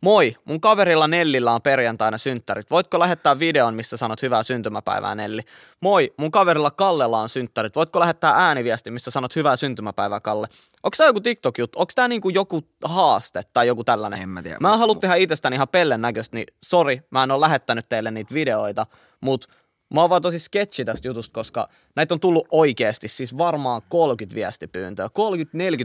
Moi, 0.00 0.36
mun 0.44 0.60
kaverilla 0.60 1.08
Nellillä 1.08 1.52
on 1.52 1.62
perjantaina 1.62 2.18
synttärit. 2.18 2.70
Voitko 2.70 2.98
lähettää 2.98 3.38
videon, 3.38 3.74
missä 3.74 3.96
sanot 3.96 4.22
hyvää 4.22 4.42
syntymäpäivää 4.42 5.14
Nelli? 5.14 5.42
Moi, 5.82 6.14
mun 6.18 6.30
kaverilla 6.30 6.70
Kallella 6.70 7.20
on 7.20 7.28
synttärit. 7.28 7.76
Voitko 7.76 8.00
lähettää 8.00 8.32
ääniviesti, 8.36 8.90
missä 8.90 9.10
sanot 9.10 9.36
hyvää 9.36 9.56
syntymäpäivää 9.56 10.20
Kalle? 10.20 10.46
Onko 10.82 10.94
tää 10.96 11.06
joku 11.06 11.20
TikTok-juttu? 11.20 11.78
Onko 11.78 11.92
tää 11.94 12.08
niinku 12.08 12.28
joku 12.28 12.62
haaste 12.84 13.42
tai 13.52 13.66
joku 13.66 13.84
tällainen? 13.84 14.22
En 14.22 14.28
mä 14.28 14.42
tiedä. 14.42 14.56
Mä 14.60 14.72
en 14.72 14.78
halua 14.78 14.94
tehdä 14.94 15.14
itsestäni 15.14 15.56
ihan 15.56 15.68
pellen 15.68 16.00
näköistä, 16.00 16.36
niin 16.36 16.46
sori, 16.64 17.02
mä 17.10 17.22
en 17.22 17.30
ole 17.30 17.40
lähettänyt 17.40 17.88
teille 17.88 18.10
niitä 18.10 18.34
videoita, 18.34 18.86
mutta 19.20 19.48
mä 19.94 20.00
oon 20.00 20.10
vaan 20.10 20.22
tosi 20.22 20.38
sketchi 20.38 20.84
tästä 20.84 21.08
jutusta, 21.08 21.32
koska 21.32 21.68
näitä 21.96 22.14
on 22.14 22.20
tullut 22.20 22.48
oikeasti 22.50 23.08
siis 23.08 23.38
varmaan 23.38 23.82
30 23.88 24.34
viestipyyntöä, 24.34 25.08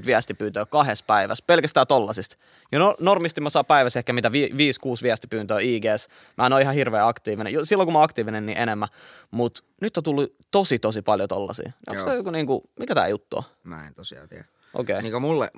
30-40 0.01 0.05
viestipyyntöä 0.05 0.65
kahdessa 0.65 1.05
päivässä, 1.07 1.43
pelkästään 1.47 1.87
tollasista. 1.87 2.37
Ja 2.71 2.79
no, 2.79 2.95
normisti 2.99 3.41
mä 3.41 3.49
saan 3.49 3.65
päivässä 3.65 3.99
ehkä 3.99 4.13
mitä 4.13 4.29
5-6 4.29 4.31
viestipyyntöä 5.03 5.59
IGS. 5.59 6.07
Mä 6.37 6.45
en 6.45 6.53
ole 6.53 6.61
ihan 6.61 6.75
hirveän 6.75 7.07
aktiivinen. 7.07 7.65
Silloin 7.65 7.87
kun 7.87 7.93
mä 7.93 7.99
oon 7.99 8.05
aktiivinen, 8.05 8.45
niin 8.45 8.57
enemmän. 8.57 8.89
Mutta 9.31 9.63
nyt 9.81 9.97
on 9.97 10.03
tullut 10.03 10.35
tosi 10.51 10.79
tosi 10.79 11.01
paljon 11.01 11.29
tollasia. 11.29 11.71
Onko 11.89 12.13
joku 12.13 12.31
niinku, 12.31 12.69
mikä 12.79 12.95
tää 12.95 13.07
juttu 13.07 13.37
on? 13.37 13.43
Mä 13.63 13.87
en 13.87 13.93
tosiaan 13.93 14.29
tiedä. 14.29 14.45
Okei. 14.73 14.93
Okay. 14.97 15.09
Niin 15.09 15.21
mulle, 15.21 15.51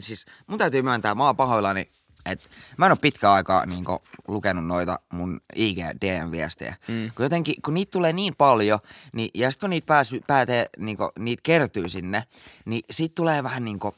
siis 0.00 0.26
mun 0.46 0.58
täytyy 0.58 0.82
myöntää, 0.82 1.14
mä 1.14 1.26
oon 1.26 1.36
pahoillani, 1.36 1.88
että 2.26 2.48
mä 2.76 2.86
en 2.86 2.92
ole 2.92 2.98
pitkä 3.02 3.32
aikaa 3.32 3.66
niin 3.66 3.84
lukenut 4.28 4.66
noita 4.66 4.98
mun 5.12 5.40
IG 5.54 5.78
DM-viestejä. 5.78 6.76
Mm. 6.88 7.10
Kun 7.14 7.24
jotenkin, 7.24 7.54
kun 7.64 7.74
niitä 7.74 7.90
tulee 7.90 8.12
niin 8.12 8.36
paljon, 8.36 8.78
niin, 9.12 9.30
ja 9.34 9.50
sitten 9.50 9.66
kun 9.66 9.70
niitä 9.70 9.86
pääsy, 9.86 10.20
päätee, 10.26 10.66
niin 10.78 10.96
kuin, 10.96 11.10
niitä 11.18 11.40
kertyy 11.42 11.88
sinne, 11.88 12.24
niin 12.64 12.82
sit 12.90 13.14
tulee 13.14 13.42
vähän 13.42 13.64
niin 13.64 13.78
kuin, 13.78 13.94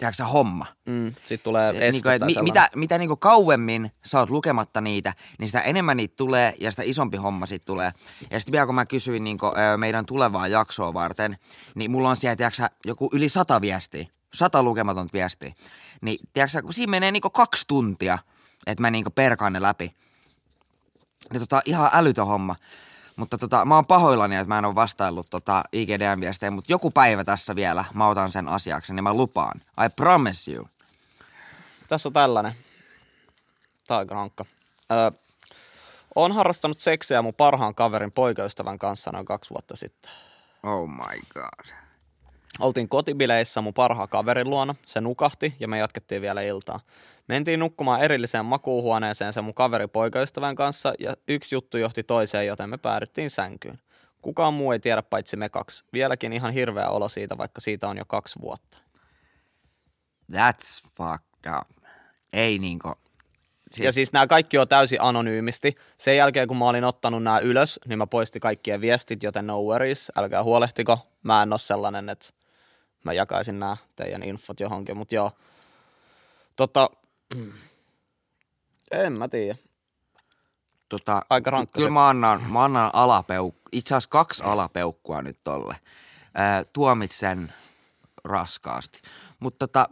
tiedätkö 0.00 0.24
homma. 0.24 0.66
Mm, 0.86 1.14
Sitten 1.14 1.44
tulee 1.44 1.72
Se, 1.72 1.78
niin 1.78 2.02
kuin, 2.02 2.02
tai 2.02 2.18
mi, 2.18 2.42
mitä 2.42 2.68
mitä 2.76 2.98
niin 2.98 3.08
kuin 3.08 3.20
kauemmin 3.20 3.92
sä 4.04 4.18
oot 4.18 4.30
lukematta 4.30 4.80
niitä, 4.80 5.14
niin 5.38 5.48
sitä 5.48 5.60
enemmän 5.60 5.96
niitä 5.96 6.14
tulee 6.16 6.54
ja 6.60 6.70
sitä 6.70 6.82
isompi 6.82 7.16
homma 7.16 7.46
siitä 7.46 7.66
tulee. 7.66 7.92
Ja 8.30 8.40
sitten 8.40 8.52
vielä 8.52 8.66
kun 8.66 8.74
mä 8.74 8.86
kysyin 8.86 9.24
niin 9.24 9.38
kuin, 9.38 9.52
meidän 9.76 10.06
tulevaa 10.06 10.48
jaksoa 10.48 10.94
varten, 10.94 11.36
niin 11.74 11.90
mulla 11.90 12.10
on 12.10 12.16
siellä 12.16 12.36
tiedätkö, 12.36 12.68
joku 12.84 13.10
yli 13.12 13.28
sata 13.28 13.60
viestiä, 13.60 14.06
sata 14.34 14.62
lukematonta 14.62 15.12
viestiä. 15.12 15.52
Niin 16.00 16.18
tiedätkö, 16.32 16.62
kun 16.62 16.72
siinä 16.72 16.90
menee 16.90 17.10
niin 17.10 17.20
kuin 17.20 17.32
kaksi 17.32 17.64
tuntia, 17.68 18.18
että 18.66 18.80
mä 18.80 18.90
niin 18.90 19.04
kuin 19.04 19.12
perkaan 19.12 19.52
ne 19.52 19.62
läpi. 19.62 19.94
Niin 21.32 21.40
tota, 21.40 21.60
ihan 21.64 21.90
älytön 21.92 22.26
homma. 22.26 22.56
Mutta 23.16 23.38
tota, 23.38 23.64
mä 23.64 23.74
oon 23.74 23.86
pahoillani, 23.86 24.36
että 24.36 24.48
mä 24.48 24.58
en 24.58 24.64
ole 24.64 24.74
vastaillut 24.74 25.26
tota 25.30 25.64
IGDM-viestejä, 25.72 26.50
mutta 26.50 26.72
joku 26.72 26.90
päivä 26.90 27.24
tässä 27.24 27.56
vielä 27.56 27.84
mä 27.94 28.08
otan 28.08 28.32
sen 28.32 28.48
asiaksi, 28.48 28.94
niin 28.94 29.04
mä 29.04 29.14
lupaan. 29.14 29.60
I 29.60 29.88
promise 29.96 30.52
you. 30.52 30.68
Tässä 31.88 32.08
on 32.08 32.12
tällainen. 32.12 32.54
Tää 33.86 33.96
on 33.96 33.98
aika 33.98 34.14
rankka. 34.14 34.44
Öö, 34.92 35.10
harrastanut 36.34 36.80
seksiä 36.80 37.22
mun 37.22 37.34
parhaan 37.34 37.74
kaverin 37.74 38.12
poikaystävän 38.12 38.78
kanssa 38.78 39.10
noin 39.12 39.26
kaksi 39.26 39.50
vuotta 39.50 39.76
sitten. 39.76 40.12
Oh 40.62 40.88
my 40.88 41.20
god. 41.34 41.89
Oltiin 42.60 42.88
kotibileissä 42.88 43.60
mun 43.60 43.74
parhaan 43.74 44.08
kaverin 44.08 44.50
luona, 44.50 44.74
se 44.86 45.00
nukahti 45.00 45.54
ja 45.60 45.68
me 45.68 45.78
jatkettiin 45.78 46.22
vielä 46.22 46.42
iltaa. 46.42 46.80
Mentiin 47.28 47.60
nukkumaan 47.60 48.00
erilliseen 48.00 48.44
makuuhuoneeseen 48.44 49.32
sen 49.32 49.44
mun 49.44 49.54
kaveri 49.54 49.88
poikaystävän 49.88 50.54
kanssa 50.54 50.92
ja 50.98 51.16
yksi 51.28 51.54
juttu 51.54 51.78
johti 51.78 52.02
toiseen, 52.02 52.46
joten 52.46 52.70
me 52.70 52.78
päädyttiin 52.78 53.30
sänkyyn. 53.30 53.80
Kukaan 54.22 54.54
muu 54.54 54.72
ei 54.72 54.80
tiedä 54.80 55.02
paitsi 55.02 55.36
me 55.36 55.48
kaksi. 55.48 55.84
Vieläkin 55.92 56.32
ihan 56.32 56.52
hirveä 56.52 56.88
olo 56.88 57.08
siitä, 57.08 57.38
vaikka 57.38 57.60
siitä 57.60 57.88
on 57.88 57.98
jo 57.98 58.04
kaksi 58.04 58.40
vuotta. 58.40 58.78
That's 60.32 60.90
fucked 60.96 61.60
up. 61.60 61.84
Ei 62.32 62.58
niinku... 62.58 62.92
Siis... 63.72 63.84
Ja 63.84 63.92
siis 63.92 64.12
nämä 64.12 64.26
kaikki 64.26 64.58
on 64.58 64.68
täysin 64.68 65.02
anonyymisti. 65.02 65.74
Sen 65.96 66.16
jälkeen, 66.16 66.48
kun 66.48 66.56
mä 66.56 66.68
olin 66.68 66.84
ottanut 66.84 67.22
nämä 67.22 67.38
ylös, 67.38 67.80
niin 67.86 67.98
mä 67.98 68.06
poistin 68.06 68.40
kaikkien 68.40 68.80
viestit, 68.80 69.22
joten 69.22 69.46
no 69.46 69.62
worries, 69.62 70.12
älkää 70.16 70.42
huolehtiko. 70.42 70.98
Mä 71.22 71.42
en 71.42 71.52
ole 71.52 71.58
sellainen, 71.58 72.08
että 72.08 72.26
mä 73.04 73.12
jakaisin 73.12 73.60
nämä 73.60 73.76
teidän 73.96 74.22
infot 74.22 74.60
johonkin, 74.60 74.96
mutta 74.96 75.14
joo. 75.14 75.32
Tota, 76.56 76.90
en 78.90 79.18
mä 79.18 79.28
tiedä. 79.28 79.58
Tota, 80.88 81.22
Aika 81.30 81.50
rankka 81.50 81.74
Kyllä 81.74 81.86
se. 81.86 81.92
mä 81.92 82.08
annan, 82.08 82.42
mä 82.52 82.64
annan 82.64 82.90
alapeuk, 82.92 83.54
itse 83.72 83.94
asiassa 83.94 84.10
kaksi 84.10 84.42
alapeukkua 84.44 85.22
nyt 85.22 85.38
tolle. 85.42 85.76
Ää, 86.34 86.64
tuomitsen 86.64 87.52
raskaasti. 88.24 89.02
Mutta 89.40 89.66
tota, 89.66 89.88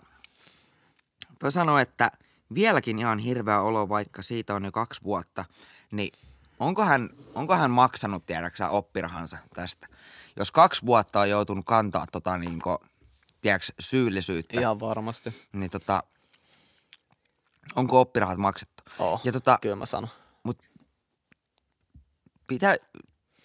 toi 1.38 1.52
sanoo, 1.52 1.78
että 1.78 2.10
vieläkin 2.54 2.98
ihan 2.98 3.18
hirveä 3.18 3.60
olo, 3.60 3.88
vaikka 3.88 4.22
siitä 4.22 4.54
on 4.54 4.64
jo 4.64 4.72
kaksi 4.72 5.00
vuotta, 5.02 5.44
niin 5.90 6.12
onko 6.60 6.84
hän, 6.84 7.10
onko 7.34 7.54
hän 7.54 7.70
maksanut, 7.70 8.26
tiedäksä, 8.26 8.70
oppirahansa 8.70 9.38
tästä? 9.54 9.86
Jos 10.36 10.50
kaksi 10.50 10.86
vuotta 10.86 11.20
on 11.20 11.30
joutunut 11.30 11.66
kantaa 11.66 12.06
tota 12.12 12.38
niinku, 12.38 12.78
tiedäks, 13.40 13.72
syyllisyyttä, 13.80 14.60
Ihan 14.60 14.80
varmasti. 14.80 15.34
niin 15.52 15.70
tota, 15.70 16.02
onko 17.76 18.00
oppirahat 18.00 18.38
maksettu? 18.38 18.82
Oh, 18.98 19.20
Ja 19.24 19.32
tota, 19.32 19.58
kyllä 19.62 19.76
mä 19.76 19.86
sanon. 19.86 20.10
pitä, 22.46 22.76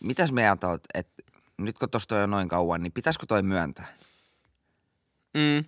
mitäs 0.04 0.32
mieltä 0.32 0.68
oot, 0.68 0.84
että 0.94 1.24
nyt 1.58 1.78
kun 1.80 1.90
tosta 1.90 2.16
on 2.16 2.22
jo 2.22 2.28
noin 2.28 2.48
kauan, 2.48 2.84
niin 2.84 2.94
pitäisikö 2.94 3.26
toi 3.26 3.42
myöntää? 3.42 3.98
Mm. 5.34 5.66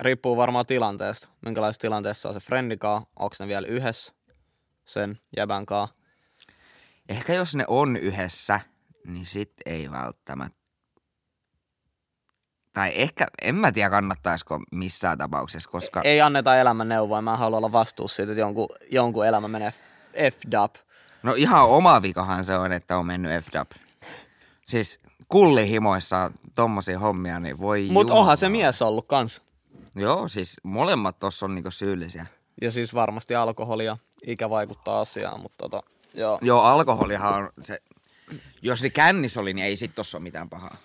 Riippuu 0.00 0.36
varmaan 0.36 0.66
tilanteesta. 0.66 1.28
Minkälaisessa 1.44 1.80
tilanteessa 1.80 2.28
on 2.28 2.34
se 2.34 2.40
friendikaa, 2.40 3.06
onko 3.16 3.36
ne 3.40 3.46
vielä 3.46 3.66
yhdessä 3.66 4.12
sen 4.84 5.20
jäbän 5.36 5.66
kaa. 5.66 5.88
Ehkä 7.08 7.34
jos 7.34 7.54
ne 7.54 7.64
on 7.68 7.96
yhdessä, 7.96 8.60
niin 9.06 9.26
sit 9.26 9.52
ei 9.66 9.90
välttämättä. 9.90 10.57
Tai 12.78 12.92
ehkä, 12.94 13.26
en 13.42 13.54
mä 13.54 13.72
tiedä 13.72 13.90
kannattaisiko 13.90 14.60
missään 14.72 15.18
tapauksessa, 15.18 15.70
koska... 15.70 16.00
Ei 16.04 16.20
anneta 16.20 16.56
elämän 16.56 16.88
neuvoa, 16.88 17.22
mä 17.22 17.32
en 17.32 17.38
halua 17.38 17.58
olla 17.58 17.72
vastuussa 17.72 18.16
siitä, 18.16 18.32
että 18.32 18.40
jonkun, 18.40 18.68
jonkun 18.90 19.26
elämä 19.26 19.48
menee 19.48 19.72
f-dub. 20.14 20.74
No 21.22 21.34
ihan 21.36 21.66
oma 21.66 22.02
vikahan 22.02 22.44
se 22.44 22.56
on, 22.56 22.72
että 22.72 22.98
on 22.98 23.06
mennyt 23.06 23.44
FDAP. 23.44 23.70
Siis 24.66 25.00
kullihimoissa 25.28 26.30
tommosia 26.54 26.98
hommia, 26.98 27.40
niin 27.40 27.58
voi 27.58 27.88
Mutta 27.90 28.14
onhan 28.14 28.36
se 28.36 28.48
mies 28.48 28.82
ollut 28.82 29.06
kans. 29.06 29.42
Joo, 29.96 30.28
siis 30.28 30.56
molemmat 30.62 31.18
tossa 31.18 31.46
on 31.46 31.54
niinku 31.54 31.70
syyllisiä. 31.70 32.26
Ja 32.62 32.70
siis 32.70 32.94
varmasti 32.94 33.34
alkoholi 33.34 33.84
ja 33.84 33.96
ikä 34.26 34.50
vaikuttaa 34.50 35.00
asiaan, 35.00 35.40
mutta 35.40 35.68
tota, 35.68 35.82
joo. 36.14 36.38
Joo, 36.40 36.62
alkoholihan 36.62 37.34
on 37.34 37.48
se... 37.60 37.78
Jos 38.62 38.80
se 38.80 38.90
kännis 38.90 39.36
oli, 39.36 39.54
niin 39.54 39.64
ei 39.66 39.76
sit 39.76 39.94
tossa 39.94 40.18
ole 40.18 40.22
mitään 40.22 40.48
pahaa. 40.50 40.76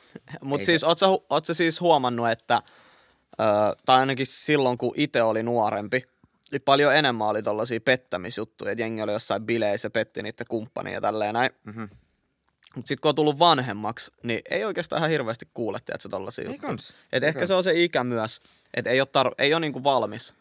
Mutta 0.42 0.62
Ei 0.62 0.66
siis, 0.66 0.82
se- 0.82 0.88
oot 0.88 1.00
sä, 1.00 1.06
hu- 1.06 1.26
oot 1.30 1.46
sä 1.46 1.54
siis 1.54 1.82
huomannut, 1.82 2.30
että, 2.30 2.62
ö, 3.40 3.44
tai 3.86 4.00
ainakin 4.00 4.26
silloin, 4.28 4.78
kun 4.78 4.94
itse 4.98 5.22
oli 5.24 5.44
nuorempi, 5.44 6.04
niin 6.52 6.62
paljon 6.62 6.96
enemmän 6.96 7.28
oli 7.28 7.44
tollasia 7.44 7.82
pettämisjuttuja, 7.82 8.72
että 8.72 8.82
jengi 8.84 9.02
oli 9.02 9.12
jossain 9.12 9.44
bileissä, 9.46 9.90
petti 9.90 10.24
niiden 10.24 10.46
kumppania 10.50 10.94
ja 10.94 11.02
tälleen 11.02 11.34
näin. 11.34 11.52
Mhm. 11.64 11.82
Mutta 12.76 12.88
sitten 12.88 13.02
kun 13.02 13.10
on 13.10 13.16
tullut 13.16 13.40
vanhemmaksi, 13.40 14.12
niin 14.24 14.42
ei 14.50 14.64
oikeastaan 14.66 15.00
ihan 15.00 15.10
hirveästi 15.10 15.48
kuule, 15.54 15.78
että 15.78 16.10
tollasia 16.10 16.42
Ei 16.42 16.48
juttuja. 16.52 16.70
kans. 16.70 16.94
Et 17.14 17.24
Ei 17.24 17.28
ehkä 17.28 17.40
kans. 17.40 17.48
se 17.48 17.54
on 17.54 17.64
se 17.64 17.74
ikä 17.84 18.04
myös, 18.04 18.42
että 18.74 18.90
ei 18.90 19.02
ole, 19.02 19.08
tar- 19.18 19.36
ei 19.38 19.54
ole 19.54 19.60
niinku 19.60 19.84
valmis 19.84 20.34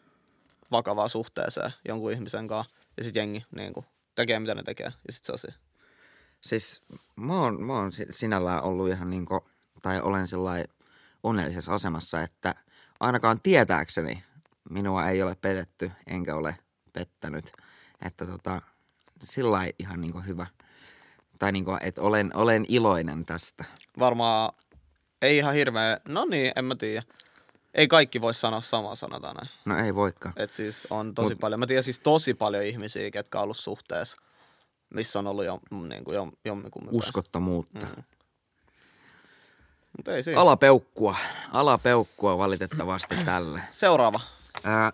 vakavaan 0.71 1.09
suhteeseen 1.09 1.71
jonkun 1.87 2.11
ihmisen 2.11 2.47
kanssa. 2.47 2.73
Ja 2.97 3.03
sitten 3.03 3.21
jengi 3.21 3.45
niinku 3.55 3.85
tekee 4.15 4.39
mitä 4.39 4.55
ne 4.55 4.63
tekee. 4.63 4.85
Ja 5.07 5.13
sitten 5.13 5.25
se 5.25 5.31
on 5.31 5.39
siinä. 5.39 5.62
Siis 6.43 6.81
mä 7.15 7.33
oon, 7.33 7.63
mä 7.63 7.73
oon 7.73 7.91
si- 7.91 8.07
sinällään 8.11 8.63
ollut 8.63 8.89
ihan 8.89 9.09
niinku, 9.09 9.45
tai 9.81 10.01
olen 10.01 10.27
sellainen 10.27 10.67
onnellisessa 11.23 11.73
asemassa, 11.73 12.21
että 12.21 12.55
ainakaan 12.99 13.41
tietääkseni 13.41 14.23
minua 14.69 15.09
ei 15.09 15.23
ole 15.23 15.35
petetty, 15.41 15.91
enkä 16.07 16.35
ole 16.35 16.57
pettänyt. 16.93 17.51
Että 18.05 18.25
tota, 18.25 18.61
sillä 19.23 19.67
ihan 19.79 20.01
niinku 20.01 20.19
hyvä. 20.19 20.47
Tai 21.39 21.51
niinku, 21.51 21.77
että 21.81 22.01
olen, 22.01 22.31
olen 22.35 22.65
iloinen 22.67 23.25
tästä. 23.25 23.65
Varmaan 23.99 24.53
ei 25.21 25.37
ihan 25.37 25.53
hirveä, 25.53 25.99
no 26.07 26.25
niin, 26.25 26.51
en 26.55 26.65
mä 26.65 26.75
tiedä. 26.75 27.03
Ei 27.73 27.87
kaikki 27.87 28.21
voi 28.21 28.33
sanoa 28.33 28.61
samaa 28.61 28.95
sanotaan 28.95 29.35
näin. 29.35 29.49
No 29.65 29.85
ei 29.85 29.95
voikaan. 29.95 30.33
Et 30.37 30.53
siis 30.53 30.87
on 30.89 31.15
tosi 31.15 31.33
Mut- 31.33 31.39
paljon, 31.39 31.59
mä 31.59 31.67
tiedän 31.67 31.83
siis 31.83 31.99
tosi 31.99 32.33
paljon 32.33 32.63
ihmisiä, 32.63 33.11
ketkä 33.11 33.37
on 33.37 33.43
ollut 33.43 33.57
suhteessa, 33.57 34.21
missä 34.93 35.19
on 35.19 35.27
ollut 35.27 35.45
jo, 35.45 35.59
niin 35.71 36.03
kuin, 36.03 36.15
jo, 36.15 36.27
jommikummin. 36.45 36.95
Uskottomuutta. 36.95 37.85
Mm. 37.85 38.03
Mutta 39.97 40.15
ei 40.15 40.23
siinä. 40.23 40.41
Alapeukkua. 40.41 41.15
Alapeukkua 41.51 42.37
valitettavasti 42.37 43.15
tälle. 43.25 43.61
Seuraava. 43.71 44.19
Ää, 44.63 44.91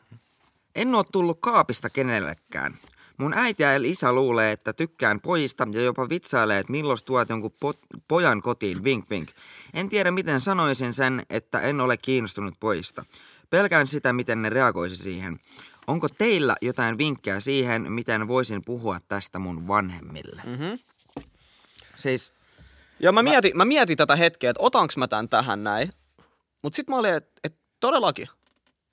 en 0.75 0.95
oo 0.95 1.03
tullut 1.03 1.37
kaapista 1.41 1.89
kenellekään. 1.89 2.77
Mun 3.17 3.33
äiti 3.33 3.63
ja 3.63 3.69
isä 3.83 4.13
luulee, 4.13 4.51
että 4.51 4.73
tykkään 4.73 5.21
pojista 5.21 5.67
ja 5.71 5.81
jopa 5.81 6.09
vitsailee, 6.09 6.59
että 6.59 6.71
milloin 6.71 6.99
tuot 7.05 7.29
jonkun 7.29 7.51
po- 7.65 7.99
pojan 8.07 8.41
kotiin, 8.41 8.83
vink 8.83 9.09
vink. 9.09 9.29
En 9.73 9.89
tiedä 9.89 10.11
miten 10.11 10.39
sanoisin 10.39 10.93
sen, 10.93 11.23
että 11.29 11.61
en 11.61 11.81
ole 11.81 11.97
kiinnostunut 11.97 12.53
pojista. 12.59 13.05
Pelkään 13.49 13.87
sitä, 13.87 14.13
miten 14.13 14.41
ne 14.41 14.49
reagoisi 14.49 14.95
siihen. 14.95 15.39
Onko 15.89 16.07
teillä 16.09 16.55
jotain 16.61 16.97
vinkkejä 16.97 17.39
siihen, 17.39 17.91
miten 17.91 18.27
voisin 18.27 18.63
puhua 18.65 18.99
tästä 19.07 19.39
mun 19.39 19.67
vanhemmille? 19.67 20.41
Mm-hmm. 20.45 20.79
Siis, 21.95 22.33
Ja 22.99 23.11
mä 23.11 23.23
mietin, 23.23 23.57
mä 23.57 23.65
mietin 23.65 23.97
tätä 23.97 24.15
hetkeä, 24.15 24.49
että 24.49 24.63
otanko 24.63 24.93
mä 24.97 25.07
tän 25.07 25.29
tähän 25.29 25.63
näin. 25.63 25.89
Mut 26.61 26.73
sit 26.73 26.87
mä 26.87 26.97
olin, 26.97 27.13
että 27.13 27.31
et 27.43 27.55
todellakin. 27.79 28.27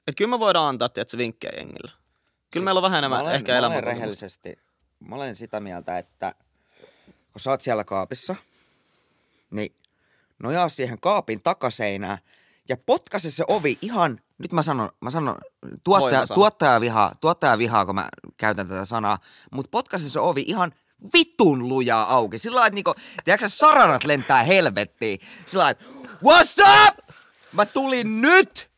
Että 0.06 0.18
kyllä 0.18 0.30
me 0.30 0.40
voidaan 0.40 0.68
antaa 0.68 0.88
tietysti 0.88 1.18
vinkkejä 1.18 1.52
jengille. 1.56 1.92
Kyllä 2.50 2.64
meillä 2.64 2.78
on 2.78 2.82
vähän 2.82 2.98
enemmän 2.98 3.18
mä 3.18 3.22
olen, 3.22 3.35
ehkä 3.35 3.52
mä 3.52 3.59
olen 3.59 3.72
elämän 3.72 3.85
rehellisesti, 3.85 4.59
mä 5.00 5.16
olen 5.16 5.37
sitä 5.37 5.61
mieltä, 5.61 5.98
että 5.98 6.35
kun 7.32 7.40
sä 7.40 7.50
oot 7.50 7.61
siellä 7.61 7.85
kaapissa, 7.85 8.37
niin 9.50 9.74
nojaa 10.38 10.68
siihen 10.68 11.00
kaapin 11.00 11.42
takaseinään 11.42 12.18
ja 12.68 12.76
potkaise 12.76 13.31
se 13.31 13.44
ovi 13.48 13.79
ihan, 13.83 14.20
nyt 14.38 14.52
mä 14.52 14.62
sanon, 14.62 14.90
mä 15.00 15.11
sanon, 15.11 15.38
tuottaja, 15.85 16.26
tuottaja 16.26 16.81
vihaa, 16.81 17.12
tuottaja 17.20 17.59
vihaa, 17.59 17.87
kun 17.87 17.94
mä 17.94 18.09
käytän 18.37 18.68
tätä 18.68 18.85
sanaa, 18.85 19.18
mutta 19.52 19.68
potkaise 19.70 20.11
se 20.11 20.20
ovi 20.20 20.44
ihan 20.46 20.72
vitun 21.14 21.68
lujaa 21.68 22.14
auki. 22.14 22.38
Sillä 22.38 22.55
lailla, 22.55 22.66
että 22.66 22.74
niinku, 22.74 22.94
tiedätkö 23.24 23.48
saranat 23.48 24.05
lentää 24.05 24.42
helvettiin. 24.42 25.18
Sillä 25.46 25.62
lailla, 25.62 25.70
että 25.70 25.85
what's 26.24 26.88
up? 26.88 26.98
Mä 27.52 27.66
tulin 27.66 28.20
nyt! 28.20 28.70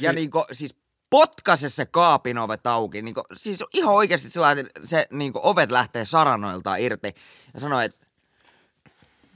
Ja 0.00 0.10
Si- 0.10 0.14
niinku, 0.14 0.44
siis 0.52 0.74
potkaise 1.10 1.68
se 1.68 1.86
kaapin 1.86 2.38
ovet 2.38 2.66
auki. 2.66 3.02
Niinku, 3.02 3.22
siis 3.36 3.64
ihan 3.72 3.94
oikeasti 3.94 4.30
sillä 4.30 4.44
lailla, 4.44 4.60
että 4.60 4.80
se 4.84 5.06
niinku, 5.10 5.40
ovet 5.42 5.70
lähtee 5.70 6.04
saranoiltaan 6.04 6.80
irti. 6.80 7.14
Ja 7.54 7.60
sanoo, 7.60 7.80
että 7.80 8.06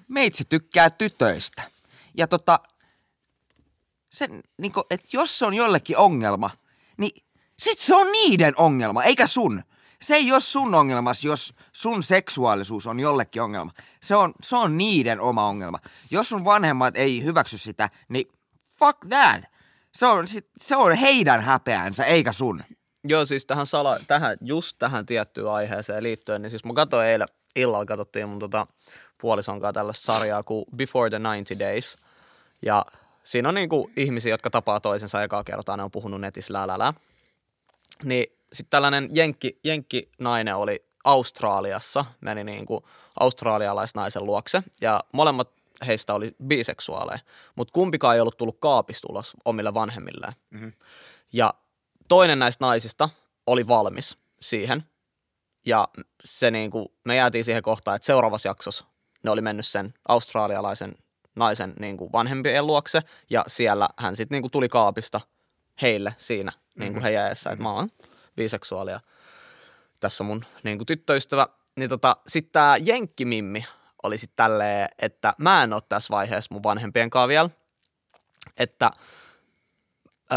meitsi 0.08 0.44
tykkää 0.44 0.90
tytöistä. 0.90 1.62
Ja 2.16 2.26
tota, 2.26 2.60
se, 4.10 4.28
niinku, 4.58 4.82
että 4.90 5.08
jos 5.12 5.38
se 5.38 5.46
on 5.46 5.54
jollekin 5.54 5.96
ongelma, 5.96 6.50
niin 6.96 7.24
sit 7.58 7.78
se 7.78 7.94
on 7.94 8.12
niiden 8.12 8.54
ongelma, 8.56 9.02
eikä 9.02 9.26
sun. 9.26 9.62
Se 10.02 10.14
ei 10.14 10.32
ole 10.32 10.40
sun 10.40 10.74
ongelmas, 10.74 11.24
jos 11.24 11.54
sun 11.72 12.02
seksuaalisuus 12.02 12.86
on 12.86 13.00
jollekin 13.00 13.42
ongelma. 13.42 13.72
Se 14.02 14.16
on, 14.16 14.34
se 14.42 14.56
on 14.56 14.78
niiden 14.78 15.20
oma 15.20 15.48
ongelma. 15.48 15.78
Jos 16.10 16.28
sun 16.28 16.44
vanhemmat 16.44 16.96
ei 16.96 17.24
hyväksy 17.24 17.58
sitä, 17.58 17.90
niin 18.08 18.32
fuck 18.78 18.98
that. 19.08 19.44
Se 19.94 20.06
on, 20.06 20.26
se 20.60 20.76
on 20.76 20.96
heidän 20.96 21.40
häpeänsä, 21.40 22.04
eikä 22.04 22.32
sun. 22.32 22.62
Joo, 23.04 23.24
siis 23.24 23.46
tähän, 23.46 23.66
sala, 23.66 23.98
tähän, 24.06 24.36
just 24.40 24.76
tähän 24.78 25.06
tiettyyn 25.06 25.50
aiheeseen 25.50 26.02
liittyen, 26.02 26.42
niin 26.42 26.50
siis 26.50 26.64
mä 26.64 26.72
katsoin 26.72 27.06
eilen 27.06 27.28
illalla, 27.56 27.86
katsottiin 27.86 28.28
mun 28.28 28.38
tota 28.38 28.66
puolison 29.20 29.60
kanssa 29.60 29.72
tällaista 29.72 30.12
sarjaa 30.12 30.42
kuin 30.42 30.64
Before 30.76 31.10
the 31.10 31.16
90 31.16 31.58
Days. 31.58 31.96
Ja 32.62 32.86
siinä 33.28 33.48
on 33.48 33.54
niinku 33.54 33.90
ihmisiä, 33.96 34.32
jotka 34.32 34.50
tapaa 34.50 34.80
toisensa 34.80 35.22
ekaa 35.22 35.44
kertaa, 35.44 35.76
ne 35.76 35.82
on 35.82 35.90
puhunut 35.90 36.20
netissä 36.20 36.52
lälälä. 36.52 36.92
Niin 38.04 38.26
sitten 38.52 38.70
tällainen 38.70 39.08
jenkki, 39.12 39.60
jenkki 39.64 40.10
nainen 40.18 40.56
oli 40.56 40.84
Australiassa, 41.04 42.04
meni 42.20 42.44
niinku 42.44 42.88
australialaisnaisen 43.20 44.26
luokse 44.26 44.62
ja 44.80 45.04
molemmat 45.12 45.50
heistä 45.86 46.14
oli 46.14 46.36
biseksuaaleja, 46.46 47.18
mutta 47.56 47.72
kumpikaan 47.72 48.14
ei 48.14 48.20
ollut 48.20 48.36
tullut 48.36 48.60
kaapista 48.60 49.08
ulos 49.10 49.36
omille 49.44 49.74
vanhemmilleen. 49.74 50.32
Mm-hmm. 50.50 50.72
Ja 51.32 51.54
toinen 52.08 52.38
näistä 52.38 52.64
naisista 52.64 53.08
oli 53.46 53.68
valmis 53.68 54.16
siihen 54.40 54.84
ja 55.66 55.88
se 56.24 56.50
niinku, 56.50 56.94
me 57.04 57.16
jäätiin 57.16 57.44
siihen 57.44 57.62
kohtaan, 57.62 57.96
että 57.96 58.06
seuraavassa 58.06 58.48
jaksossa 58.48 58.84
ne 59.22 59.30
oli 59.30 59.40
mennyt 59.40 59.66
sen 59.66 59.94
australialaisen 60.08 60.94
naisen 61.38 61.74
niinku 61.80 62.12
vanhempien 62.12 62.66
luokse 62.66 63.00
ja 63.30 63.44
siellä 63.46 63.88
hän 63.96 64.16
sitten 64.16 64.36
niinku 64.36 64.48
tuli 64.48 64.68
kaapista 64.68 65.20
heille 65.82 66.14
siinä 66.16 66.52
niinku 66.78 67.00
heidän 67.02 67.26
edessä, 67.26 67.50
että 67.50 67.62
mä 67.62 67.72
oon 67.72 67.90
biseksuaali 68.36 68.90
ja 68.90 69.00
tässä 70.00 70.24
on 70.24 70.28
mun 70.28 70.44
niinku 70.62 70.84
tyttöystävä. 70.84 71.46
Niin 71.76 71.88
tota, 71.88 72.16
sitten 72.26 72.52
tää 72.52 72.76
Jenkkimimmi 72.76 73.64
oli 74.02 74.18
sitten 74.18 74.36
tälleen, 74.36 74.88
että 74.98 75.34
mä 75.38 75.62
en 75.62 75.72
oo 75.72 75.80
tässä 75.80 76.10
vaiheessa 76.10 76.54
mun 76.54 76.62
vanhempien 76.62 77.10
kanssa 77.10 77.28
vielä, 77.28 77.50
että 78.56 78.90
ö, 80.32 80.36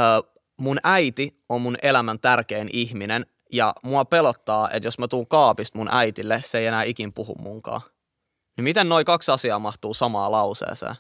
mun 0.58 0.80
äiti 0.84 1.44
on 1.50 1.62
mun 1.62 1.78
elämän 1.82 2.20
tärkein 2.20 2.70
ihminen 2.74 3.26
ja 3.52 3.74
mua 3.84 4.06
pelottaa, 4.06 4.70
että 4.72 4.88
jos 4.88 5.00
mä 5.00 5.08
tuun 5.08 5.28
kaapista 5.28 5.78
mun 5.78 5.90
äitille, 5.92 6.42
se 6.46 6.58
ei 6.60 6.66
enää 6.66 6.84
ikin 6.84 7.14
puhu 7.14 7.36
munkaan. 7.36 7.82
Niin 8.58 8.64
miten 8.64 8.90
noi 8.90 9.06
kaksi 9.06 9.32
asiaa 9.32 9.60
mahtuu 9.60 9.94
samaan 9.94 10.32
lauseeseen? 10.32 10.96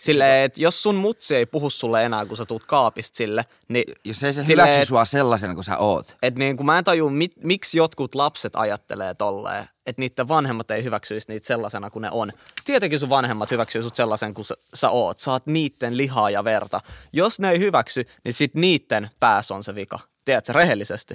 Silleen, 0.00 0.44
että 0.44 0.60
jos 0.62 0.82
sun 0.82 0.94
mutsi 0.94 1.34
ei 1.36 1.46
puhu 1.46 1.70
sulle 1.70 2.04
enää, 2.04 2.26
kun 2.26 2.36
sä 2.36 2.44
tuut 2.44 2.66
kaapista 2.66 3.16
sille, 3.16 3.44
niin 3.68 3.84
Jos 4.04 4.24
ei 4.24 4.32
se 4.32 4.44
Silleen, 4.44 4.68
hyväksy 4.68 4.82
et- 4.82 4.88
sua 4.88 5.04
sellaisena 5.04 5.54
kuin 5.54 5.64
sä 5.64 5.78
oot. 5.78 6.16
et 6.22 6.38
niin 6.38 6.56
kun 6.56 6.66
mä 6.66 6.78
en 6.78 6.84
tajua, 6.84 7.10
mit, 7.10 7.32
miksi 7.44 7.78
jotkut 7.78 8.14
lapset 8.14 8.56
ajattelee 8.56 9.14
tolleen, 9.14 9.68
että 9.86 10.00
niiden 10.02 10.28
vanhemmat 10.28 10.70
ei 10.70 10.84
hyväksyisi 10.84 11.28
niitä 11.28 11.46
sellaisena 11.46 11.90
kuin 11.90 12.00
ne 12.02 12.08
on. 12.12 12.32
Tietenkin 12.64 13.00
sun 13.00 13.08
vanhemmat 13.08 13.50
hyväksyy 13.50 13.82
sut 13.82 13.96
sellaisen 13.96 14.34
kuin 14.34 14.44
sä, 14.44 14.54
sä 14.74 14.90
oot. 14.90 15.18
Sä 15.18 15.30
oot 15.30 15.46
niitten 15.46 15.96
lihaa 15.96 16.30
ja 16.30 16.44
verta. 16.44 16.80
Jos 17.12 17.40
ne 17.40 17.50
ei 17.50 17.58
hyväksy, 17.58 18.04
niin 18.24 18.34
sit 18.34 18.54
niitten 18.54 19.10
päässä 19.20 19.54
on 19.54 19.64
se 19.64 19.74
vika. 19.74 19.98
Tiedätkö, 20.24 20.52
rehellisesti. 20.52 21.14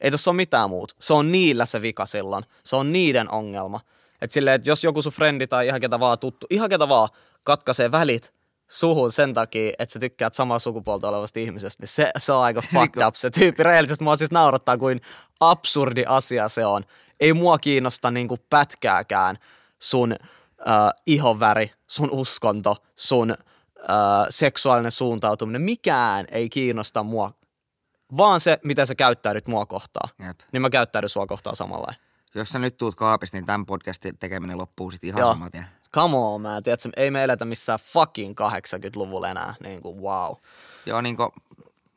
Ei 0.00 0.10
tossa 0.10 0.30
ole 0.30 0.36
mitään 0.36 0.68
muuta. 0.70 0.94
Se 1.00 1.12
on 1.12 1.32
niillä 1.32 1.66
se 1.66 1.82
vika 1.82 2.06
silloin. 2.06 2.44
Se 2.64 2.76
on 2.76 2.92
niiden 2.92 3.30
ongelma. 3.30 3.80
Että 4.20 4.34
silleen, 4.34 4.54
että 4.54 4.70
jos 4.70 4.84
joku 4.84 5.02
sun 5.02 5.12
frendi 5.12 5.46
tai 5.46 5.66
ihan 5.66 5.80
ketä 5.80 6.00
vaan 6.00 6.18
tuttu, 6.18 6.46
ihan 6.50 6.68
ketä 6.68 6.88
vaan 6.88 7.08
katkaisee 7.42 7.92
välit 7.92 8.34
suhun 8.68 9.12
sen 9.12 9.34
takia, 9.34 9.72
että 9.78 9.92
sä 9.92 9.98
tykkäät 9.98 10.34
samaa 10.34 10.58
sukupuolta 10.58 11.08
olevasta 11.08 11.40
ihmisestä, 11.40 11.82
niin 11.82 11.88
se, 11.88 12.10
se 12.18 12.32
on 12.32 12.42
aika 12.42 12.62
fucked 12.72 13.06
up. 13.06 13.14
Se 13.14 13.30
tyyppi 13.30 13.62
rehellisesti 13.62 14.04
mua 14.04 14.16
siis 14.16 14.30
naurattaa, 14.30 14.78
kuin 14.78 15.00
absurdi 15.40 16.04
asia 16.08 16.48
se 16.48 16.66
on. 16.66 16.84
Ei 17.20 17.32
mua 17.32 17.58
kiinnosta 17.58 18.10
niinku 18.10 18.38
pätkääkään 18.50 19.38
sun 19.78 20.12
äh, 20.12 20.18
ihonväri, 21.06 21.70
sun 21.86 22.10
uskonto, 22.10 22.76
sun 22.96 23.30
äh, 23.30 23.36
seksuaalinen 24.30 24.92
suuntautuminen. 24.92 25.62
Mikään 25.62 26.26
ei 26.30 26.48
kiinnosta 26.48 27.02
mua, 27.02 27.32
vaan 28.16 28.40
se, 28.40 28.58
miten 28.64 28.86
sä 28.86 28.94
käyttäydyt 28.94 29.46
mua 29.46 29.66
kohtaan. 29.66 30.10
Jep. 30.26 30.40
Niin 30.52 30.62
mä 30.62 30.70
käyttäydyn 30.70 31.08
sua 31.08 31.26
kohtaan 31.26 31.56
samalla. 31.56 31.94
Jos 32.34 32.48
sä 32.48 32.58
nyt 32.58 32.76
tuut 32.76 32.94
kaapista, 32.94 33.36
niin 33.36 33.46
tämän 33.46 33.66
podcastin 33.66 34.18
tekeminen 34.18 34.58
loppuu 34.58 34.90
sitten 34.90 35.08
ihan 35.08 35.20
Joo. 35.20 35.32
saman 35.32 35.50
tien. 35.50 35.66
Come 35.94 36.16
on, 36.16 36.40
man. 36.40 36.62
Tiedätkö, 36.62 36.88
ei 36.96 37.10
me 37.10 37.24
eletä 37.24 37.44
missään 37.44 37.78
fucking 37.92 38.34
80-luvulla 38.40 39.28
enää. 39.28 39.54
Niin 39.62 39.82
kuin, 39.82 40.02
wow. 40.02 40.34
Joo, 40.86 41.00
niin 41.00 41.16
kuin, 41.16 41.28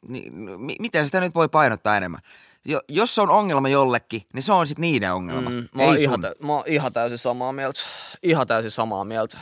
niin, 0.07 0.33
mi- 0.59 0.75
miten 0.79 1.05
sitä 1.05 1.19
nyt 1.19 1.35
voi 1.35 1.49
painottaa 1.49 1.97
enemmän? 1.97 2.21
Jo, 2.65 2.81
jos 2.87 3.15
se 3.15 3.21
on 3.21 3.29
ongelma 3.29 3.69
jollekin, 3.69 4.21
niin 4.33 4.43
se 4.43 4.53
on 4.53 4.67
sitten 4.67 4.81
niiden 4.81 5.13
ongelma. 5.13 5.49
Mm, 5.49 5.67
mä, 5.75 5.83
oon 5.83 5.95
ei 5.95 6.03
ihan, 6.03 6.13
sun. 6.13 6.21
tä- 6.21 6.35
mä 6.43 6.53
oon 6.53 6.63
ihan 6.65 6.93
täysin 6.93 7.17
samaa 7.17 7.51
mieltä. 7.51 7.79
Ihan 8.23 8.47
täysin 8.47 8.71
samaa 8.71 9.05
mieltä. 9.05 9.37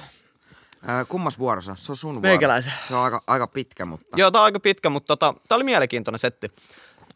Äh, 0.89 1.07
kummas 1.09 1.39
vuoro 1.39 1.61
se 1.61 1.71
on? 1.71 1.77
Se 1.77 1.91
on 1.91 1.95
sun 1.95 2.13
vuoro. 2.13 2.21
Meikäläisen. 2.21 2.73
Se 2.87 2.95
on 2.95 3.01
aika, 3.03 3.21
aika 3.27 3.47
pitkä, 3.47 3.85
mutta... 3.85 4.05
Joo, 4.15 4.31
tää 4.31 4.41
on 4.41 4.45
aika 4.45 4.59
pitkä, 4.59 4.89
mutta 4.89 5.07
tota, 5.17 5.33
tää 5.47 5.55
oli 5.55 5.63
mielenkiintoinen 5.63 6.19
setti. 6.19 6.51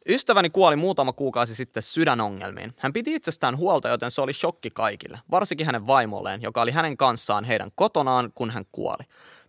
Ystäväni 0.08 0.50
kuoli 0.50 0.76
muutama 0.76 1.14
kuukausi 1.14 1.56
sitten 1.56 1.84
sydänongelmiin. 1.84 2.74
Hän 2.80 2.94
piti 2.94 3.16
itsestään 3.16 3.58
huolta, 3.58 3.90
joten 3.90 4.12
se 4.12 4.22
oli 4.22 4.34
shokki 4.34 4.70
kaikille, 4.70 5.20
varsinkin 5.32 5.66
hänen 5.66 5.88
vaimolleen, 5.88 6.42
joka 6.42 6.62
oli 6.62 6.72
hänen 6.72 6.98
kanssaan 6.98 7.44
heidän 7.44 7.72
kotonaan, 7.76 8.32
kun 8.36 8.52
hän 8.52 8.66
kuoli. 8.72 9.04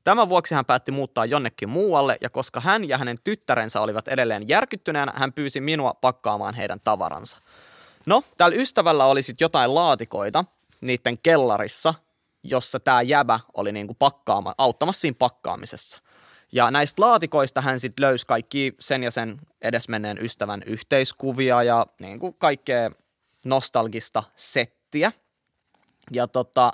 Tämän 0.04 0.28
vuoksi 0.28 0.54
hän 0.54 0.64
päätti 0.64 0.92
muuttaa 0.92 1.24
jonnekin 1.24 1.68
muualle, 1.68 2.16
ja 2.20 2.30
koska 2.30 2.60
hän 2.60 2.88
ja 2.88 2.98
hänen 2.98 3.16
tyttärensä 3.24 3.80
olivat 3.80 4.08
edelleen 4.08 4.48
järkyttyneenä, 4.48 5.12
hän 5.16 5.32
pyysi 5.32 5.60
minua 5.60 5.94
pakkaamaan 5.94 6.54
heidän 6.54 6.80
tavaransa. 6.84 7.38
No, 8.06 8.22
täällä 8.36 8.56
ystävällä 8.56 9.04
oli 9.04 9.22
sitten 9.22 9.44
jotain 9.44 9.74
laatikoita 9.74 10.44
niiden 10.80 11.18
kellarissa, 11.18 11.94
jossa 12.42 12.80
tämä 12.80 13.02
jäbä 13.02 13.40
oli 13.54 13.72
niinku 13.72 13.94
pakkaama, 13.94 14.54
auttamassa 14.58 15.00
siinä 15.00 15.16
pakkaamisessa. 15.18 16.02
Ja 16.52 16.70
näistä 16.70 17.02
laatikoista 17.02 17.60
hän 17.60 17.80
sitten 17.80 18.02
löysi 18.04 18.26
kaikki 18.26 18.74
sen 18.80 19.02
ja 19.02 19.10
sen 19.10 19.36
edesmenneen 19.62 20.24
ystävän 20.24 20.62
yhteiskuvia 20.66 21.62
ja 21.62 21.86
niinku 22.00 22.32
kaikkea 22.32 22.90
nostalgista 23.44 24.22
settiä. 24.36 25.12
Ja 26.12 26.28
tota, 26.28 26.72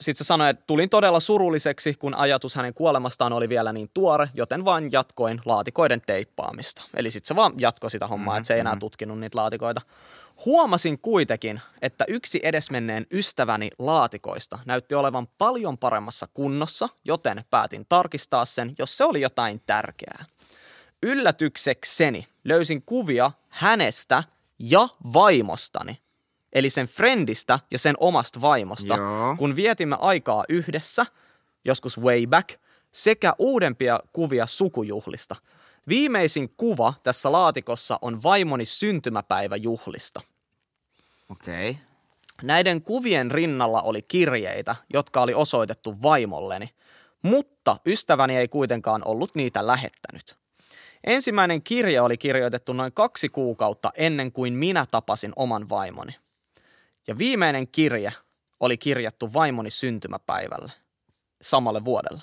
sitten 0.00 0.24
se 0.24 0.26
sanoi, 0.26 0.50
että 0.50 0.64
tulin 0.66 0.90
todella 0.90 1.20
surulliseksi, 1.20 1.94
kun 1.94 2.14
ajatus 2.14 2.54
hänen 2.54 2.74
kuolemastaan 2.74 3.32
oli 3.32 3.48
vielä 3.48 3.72
niin 3.72 3.90
tuore, 3.94 4.28
joten 4.34 4.64
vain 4.64 4.92
jatkoin 4.92 5.40
laatikoiden 5.44 6.00
teippaamista. 6.00 6.82
Eli 6.96 7.10
sitten 7.10 7.28
se 7.28 7.36
vaan 7.36 7.52
jatkoi 7.58 7.90
sitä 7.90 8.06
hommaa, 8.06 8.36
että 8.36 8.46
se 8.46 8.54
ei 8.54 8.60
enää 8.60 8.76
tutkinut 8.80 9.20
niitä 9.20 9.38
laatikoita. 9.38 9.80
Huomasin 10.44 10.98
kuitenkin, 10.98 11.60
että 11.82 12.04
yksi 12.08 12.40
edesmenneen 12.42 13.06
ystäväni 13.12 13.70
laatikoista 13.78 14.58
näytti 14.66 14.94
olevan 14.94 15.26
paljon 15.38 15.78
paremmassa 15.78 16.28
kunnossa, 16.34 16.88
joten 17.04 17.44
päätin 17.50 17.86
tarkistaa 17.88 18.44
sen, 18.44 18.74
jos 18.78 18.96
se 18.96 19.04
oli 19.04 19.20
jotain 19.20 19.62
tärkeää. 19.66 20.24
Yllätyksekseni 21.02 22.26
löysin 22.44 22.82
kuvia 22.82 23.30
hänestä 23.48 24.24
ja 24.58 24.88
vaimostani, 25.12 25.98
eli 26.52 26.70
sen 26.70 26.86
friendistä 26.86 27.58
ja 27.70 27.78
sen 27.78 27.94
omasta 28.00 28.40
vaimosta, 28.40 28.96
Joo. 28.96 29.36
kun 29.36 29.56
vietimme 29.56 29.96
aikaa 30.00 30.44
yhdessä, 30.48 31.06
joskus 31.64 32.00
way 32.00 32.26
back, 32.26 32.60
sekä 32.92 33.34
uudempia 33.38 34.00
kuvia 34.12 34.46
sukujuhlista. 34.46 35.36
Viimeisin 35.88 36.54
kuva 36.56 36.94
tässä 37.02 37.32
laatikossa 37.32 37.98
on 38.02 38.22
vaimoni 38.22 38.66
syntymäpäiväjuhlista. 38.66 40.20
Okei. 41.30 41.70
Okay. 41.70 41.82
Näiden 42.42 42.82
kuvien 42.82 43.30
rinnalla 43.30 43.82
oli 43.82 44.02
kirjeitä, 44.02 44.76
jotka 44.92 45.22
oli 45.22 45.34
osoitettu 45.34 46.02
vaimolleni, 46.02 46.70
mutta 47.22 47.76
ystäväni 47.86 48.36
ei 48.36 48.48
kuitenkaan 48.48 49.02
ollut 49.04 49.34
niitä 49.34 49.66
lähettänyt. 49.66 50.36
Ensimmäinen 51.04 51.62
kirje 51.62 52.00
oli 52.00 52.16
kirjoitettu 52.16 52.72
noin 52.72 52.92
kaksi 52.92 53.28
kuukautta 53.28 53.92
ennen 53.94 54.32
kuin 54.32 54.52
minä 54.52 54.86
tapasin 54.90 55.32
oman 55.36 55.68
vaimoni. 55.68 56.12
Ja 57.10 57.18
viimeinen 57.18 57.68
kirje 57.68 58.12
oli 58.60 58.76
kirjattu 58.76 59.32
vaimoni 59.32 59.70
syntymäpäivälle, 59.70 60.72
samalle 61.42 61.84
vuodelle, 61.84 62.22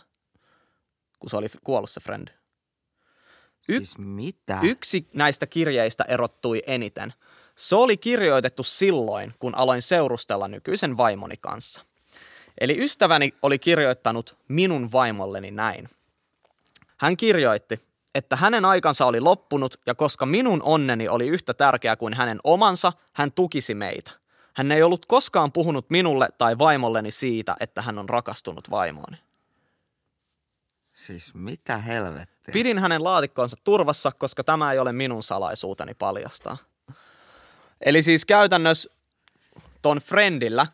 kun 1.19 1.29
se 1.29 1.37
oli 1.37 1.47
kuollut 1.63 1.89
se 1.89 2.01
frendi. 2.01 2.31
Y- 3.69 3.77
Siis 3.77 3.97
mitä? 3.97 4.59
Yksi 4.61 5.07
näistä 5.13 5.47
kirjeistä 5.47 6.03
erottui 6.07 6.61
eniten. 6.67 7.13
Se 7.55 7.75
oli 7.75 7.97
kirjoitettu 7.97 8.63
silloin, 8.63 9.33
kun 9.39 9.55
aloin 9.55 9.81
seurustella 9.81 10.47
nykyisen 10.47 10.97
vaimoni 10.97 11.37
kanssa. 11.37 11.83
Eli 12.61 12.83
ystäväni 12.83 13.33
oli 13.41 13.59
kirjoittanut 13.59 14.37
minun 14.47 14.91
vaimolleni 14.91 15.51
näin. 15.51 15.89
Hän 16.97 17.17
kirjoitti, 17.17 17.79
että 18.15 18.35
hänen 18.35 18.65
aikansa 18.65 19.05
oli 19.05 19.19
loppunut 19.19 19.79
ja 19.85 19.95
koska 19.95 20.25
minun 20.25 20.63
onneni 20.63 21.07
oli 21.07 21.27
yhtä 21.27 21.53
tärkeä 21.53 21.95
kuin 21.95 22.13
hänen 22.13 22.39
omansa, 22.43 22.93
hän 23.13 23.31
tukisi 23.31 23.75
meitä. 23.75 24.26
Hän 24.57 24.71
ei 24.71 24.83
ollut 24.83 25.05
koskaan 25.05 25.51
puhunut 25.51 25.89
minulle 25.89 26.29
tai 26.37 26.57
vaimolleni 26.57 27.11
siitä, 27.11 27.55
että 27.59 27.81
hän 27.81 27.99
on 27.99 28.09
rakastunut 28.09 28.69
vaimooni. 28.71 29.17
Siis 30.93 31.33
mitä 31.33 31.77
helvettiä? 31.77 32.53
Pidin 32.53 32.79
hänen 32.79 33.03
laatikkoonsa 33.03 33.57
turvassa, 33.63 34.11
koska 34.19 34.43
tämä 34.43 34.71
ei 34.71 34.79
ole 34.79 34.91
minun 34.91 35.23
salaisuuteni 35.23 35.93
paljastaa. 35.93 36.57
Eli 37.85 38.03
siis 38.03 38.25
käytännössä 38.25 38.89
ton 39.81 39.97
friendillä 39.97 40.67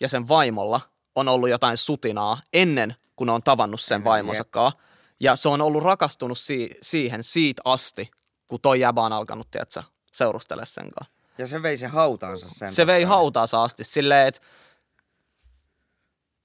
ja 0.00 0.08
sen 0.08 0.28
vaimolla 0.28 0.80
on 1.14 1.28
ollut 1.28 1.48
jotain 1.48 1.76
sutinaa 1.76 2.42
ennen 2.52 2.96
kuin 3.16 3.30
on 3.30 3.42
tavannut 3.42 3.80
sen 3.80 4.04
vaimonsakaan. 4.04 4.72
Ja 5.20 5.36
se 5.36 5.48
on 5.48 5.60
ollut 5.60 5.82
rakastunut 5.82 6.38
si- 6.38 6.76
siihen 6.82 7.24
siitä 7.24 7.62
asti, 7.64 8.10
kun 8.48 8.60
toi 8.60 8.80
jäbä 8.80 9.02
on 9.02 9.12
alkanut, 9.12 9.50
tiedätkö, 9.50 9.82
seurustele 10.12 10.66
sen 10.66 10.90
kanssa. 10.90 11.17
Ja 11.38 11.46
se 11.46 11.62
vei 11.62 11.76
sen 11.76 11.90
hautaansa 11.90 12.46
sen 12.48 12.72
Se 12.72 12.86
vei 12.86 13.04
hautaansa 13.04 13.62
asti 13.62 13.84
silleen, 13.84 14.28
että 14.28 14.40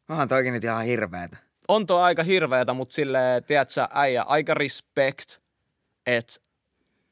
Onhan 0.10 0.28
toikin 0.28 0.54
nyt 0.54 0.64
ihan 0.64 0.86
hirveetä. 0.86 1.38
on 1.68 1.88
tuo 1.88 1.98
aika 1.98 2.24
hirveetä, 2.24 2.74
mutta 2.74 2.96
silleen, 2.96 3.44
tiedätkö, 3.44 3.88
äijä, 3.94 4.24
aika 4.24 4.54
respect, 4.54 5.38
että 6.06 6.34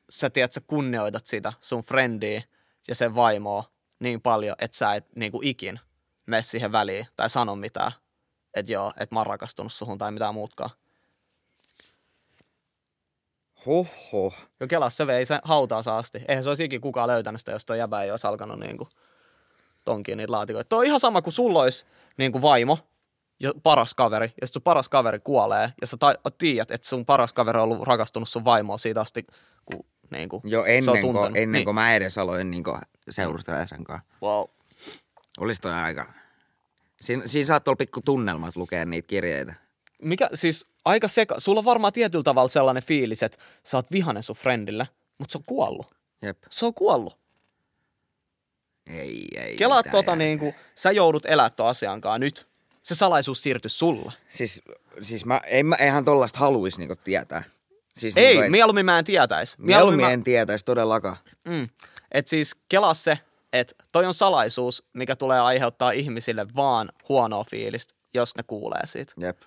sä, 0.09 0.29
tiedätkö, 0.29 0.61
kunnioitat 0.67 1.25
sitä 1.25 1.53
sun 1.59 1.83
friendiä 1.83 2.43
ja 2.87 2.95
sen 2.95 3.15
vaimoa 3.15 3.71
niin 3.99 4.21
paljon, 4.21 4.55
että 4.59 4.77
sä 4.77 4.93
et 4.93 5.15
niinku 5.15 5.39
ikin 5.43 5.79
mene 6.27 6.41
siihen 6.43 6.71
väliin 6.71 7.07
tai 7.15 7.29
sano 7.29 7.55
mitään, 7.55 7.91
että 8.53 8.71
joo, 8.71 8.93
että 8.97 9.15
mä 9.15 9.19
oon 9.19 9.27
rakastunut 9.27 9.73
suhun 9.73 9.97
tai 9.97 10.11
mitään 10.11 10.33
muutkaan. 10.33 10.69
Hoho. 13.65 14.33
Jo 14.59 14.67
kelas 14.67 14.97
se 14.97 15.07
vei 15.07 15.25
sen 15.25 15.39
hautaansa 15.43 15.97
asti. 15.97 16.21
Eihän 16.27 16.43
se 16.43 16.49
olisi 16.49 16.63
ikin 16.63 16.81
kukaan 16.81 17.07
löytänyt 17.07 17.41
sitä, 17.41 17.51
jos 17.51 17.65
toi 17.65 17.77
jäbä 17.77 18.03
ei 18.03 18.11
olisi 18.11 18.27
alkanut 18.27 18.59
niinku 18.59 18.89
tonkiin 19.85 20.17
niitä 20.17 20.31
laatikoita. 20.31 20.69
Toi 20.69 20.79
on 20.79 20.85
ihan 20.85 20.99
sama 20.99 21.21
kuin 21.21 21.33
sulla 21.33 21.61
olisi 21.61 21.85
niinku 22.17 22.41
vaimo 22.41 22.77
ja 23.39 23.51
paras 23.63 23.93
kaveri, 23.95 24.33
ja 24.41 24.47
sun 24.47 24.61
paras 24.61 24.89
kaveri 24.89 25.19
kuolee, 25.19 25.73
ja 25.81 25.87
sä 25.87 25.97
ta- 25.97 26.15
tiedät, 26.37 26.71
että 26.71 26.87
sun 26.87 27.05
paras 27.05 27.33
kaveri 27.33 27.59
on 27.59 27.63
ollut 27.63 27.87
rakastunut 27.87 28.29
sun 28.29 28.45
vaimoon 28.45 28.79
siitä 28.79 29.01
asti, 29.01 29.25
kun 29.65 29.85
niinku, 30.09 30.41
Jo 30.43 30.63
se 30.63 30.69
on 30.69 30.75
ennen, 30.97 31.01
kuin, 31.01 31.25
ennen 31.25 31.51
niin. 31.51 31.65
kuin 31.65 31.75
mä 31.75 31.95
edes 31.95 32.17
aloin 32.17 32.51
niin 32.51 32.63
seurustelemaan 33.09 33.67
sen 33.67 33.83
kanssa. 33.83 34.07
Wow. 34.21 34.43
Olisi 35.39 35.61
toi 35.61 35.73
aika... 35.73 36.13
Siin, 37.01 37.29
siinä 37.29 37.47
saattoi 37.47 37.71
olla 37.71 37.77
pikku 37.77 38.01
tunnelmat 38.05 38.55
lukea 38.55 38.85
niitä 38.85 39.07
kirjeitä. 39.07 39.53
Mikä, 40.01 40.29
siis 40.33 40.65
aika 40.85 41.07
seka, 41.07 41.39
sulla 41.39 41.59
on 41.59 41.65
varmaan 41.65 41.93
tietyllä 41.93 42.23
tavalla 42.23 42.49
sellainen 42.49 42.83
fiilis, 42.83 43.23
että 43.23 43.37
sä 43.63 43.77
oot 43.77 43.91
vihanen 43.91 44.23
sun 44.23 44.35
friendille, 44.35 44.87
mutta 45.17 45.31
se 45.31 45.37
on 45.37 45.43
kuollut. 45.47 45.87
Jep. 46.21 46.37
Se 46.49 46.65
on 46.65 46.73
kuollut. 46.73 47.17
Ei, 48.89 49.27
ei. 49.35 49.55
Kelaat 49.57 49.85
tota 49.91 50.15
niin 50.15 50.39
kuin, 50.39 50.53
sä 50.75 50.91
joudut 50.91 51.25
elää 51.25 51.49
ton 51.49 51.67
asiankaan 51.67 52.19
nyt. 52.21 52.47
Se 52.83 52.95
salaisuus 52.95 53.43
siirtyi 53.43 53.69
sulle. 53.69 54.11
Siis, 54.29 54.61
siis 55.01 55.25
mä, 55.25 55.41
en, 55.47 55.65
mä, 55.65 55.75
eihän 55.75 56.05
tollasta 56.05 56.39
haluis 56.39 56.77
niinku 56.77 56.95
tietää. 57.03 57.43
Siis 57.97 58.17
Ei, 58.17 58.25
niinku, 58.27 58.43
et- 58.43 58.51
mieluummin 58.51 58.85
mä 58.85 58.99
en 58.99 59.05
tietäisi. 59.05 59.55
mieluummin 59.59 60.05
mä- 60.05 60.11
en 60.11 60.23
tietäisi 60.23 60.65
todellakaan. 60.65 61.17
Mm. 61.47 61.67
Et 62.11 62.27
siis 62.27 62.55
kelaa 62.69 62.93
se, 62.93 63.19
että 63.53 63.75
toi 63.91 64.05
on 64.05 64.13
salaisuus, 64.13 64.83
mikä 64.93 65.15
tulee 65.15 65.39
aiheuttaa 65.39 65.91
ihmisille 65.91 66.47
vaan 66.55 66.89
huonoa 67.09 67.43
fiilistä, 67.43 67.93
jos 68.13 68.35
ne 68.35 68.43
kuulee 68.43 68.81
siitä. 68.85 69.13
Jep. 69.19 69.37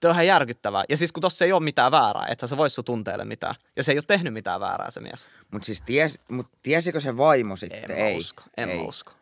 Toi 0.00 0.10
on 0.10 0.14
ihan 0.14 0.26
järkyttävää. 0.26 0.84
Ja 0.88 0.96
siis 0.96 1.12
kun 1.12 1.20
tossa 1.20 1.44
ei 1.44 1.52
ole 1.52 1.62
mitään 1.62 1.92
väärää, 1.92 2.26
että 2.30 2.46
se 2.46 2.56
voisi 2.56 2.74
sun 2.74 2.84
tunteille 2.84 3.24
mitään. 3.24 3.54
Ja 3.76 3.82
se 3.82 3.92
ei 3.92 3.98
ole 3.98 4.04
tehnyt 4.06 4.32
mitään 4.32 4.60
väärää 4.60 4.90
se 4.90 5.00
mies. 5.00 5.30
Mut 5.50 5.64
siis 5.64 5.80
ties, 5.80 6.20
mut 6.30 6.46
tiesikö 6.62 7.00
se 7.00 7.16
vaimo 7.16 7.56
sitten? 7.56 7.90
En 7.90 7.98
mä 7.98 8.06
ei. 8.06 8.18
usko. 8.18 8.42
En 8.56 8.70
ei. 8.70 8.76
mä 8.78 8.82
usko. 8.82 9.12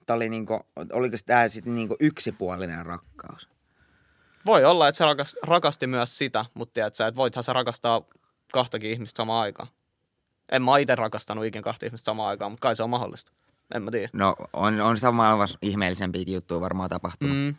että 0.00 0.14
oli 0.14 0.28
niinku, 0.28 0.60
oliko 0.92 1.16
tämä 1.26 1.48
sitten 1.48 1.74
niinku 1.74 1.96
yksipuolinen 2.00 2.86
rakkaus? 2.86 3.48
Voi 4.46 4.64
olla, 4.64 4.88
että 4.88 4.96
se 4.96 5.04
rakas, 5.04 5.36
rakasti 5.42 5.86
myös 5.86 6.18
sitä, 6.18 6.44
mutta 6.54 6.72
tiedät 6.72 6.94
sä, 6.94 7.06
että 7.06 7.16
voithan 7.16 7.44
sä 7.44 7.52
rakastaa 7.52 8.02
kahtakin 8.52 8.90
ihmistä 8.90 9.16
samaan 9.16 9.42
aikaan. 9.42 9.68
En 10.52 10.62
mä 10.62 10.78
itse 10.78 10.94
rakastanut 10.94 11.44
ikinä 11.44 11.62
kahta 11.62 11.86
ihmistä 11.86 12.04
samaan 12.04 12.28
aikaan, 12.28 12.52
mutta 12.52 12.62
kai 12.62 12.76
se 12.76 12.82
on 12.82 12.90
mahdollista. 12.90 13.32
En 13.74 13.82
mä 13.82 13.90
tiedä. 13.90 14.08
No 14.12 14.36
on, 14.52 14.80
on 14.80 14.96
sitä 14.96 15.10
maailmassa 15.10 15.58
ihmeellisempiäkin 15.62 16.34
juttuja 16.34 16.60
varmaan 16.60 16.90
tapahtunut. 16.90 17.36
Mm. 17.36 17.54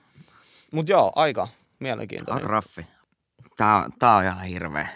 Mut 0.72 0.90
joo, 0.90 1.12
aika 1.16 1.48
mielenkiintoinen. 1.80 2.50
Raffi. 2.50 2.88
Tää, 3.58 3.88
tää 4.00 4.16
on 4.16 4.24
ihan 4.24 4.44
hirveä. 4.44 4.88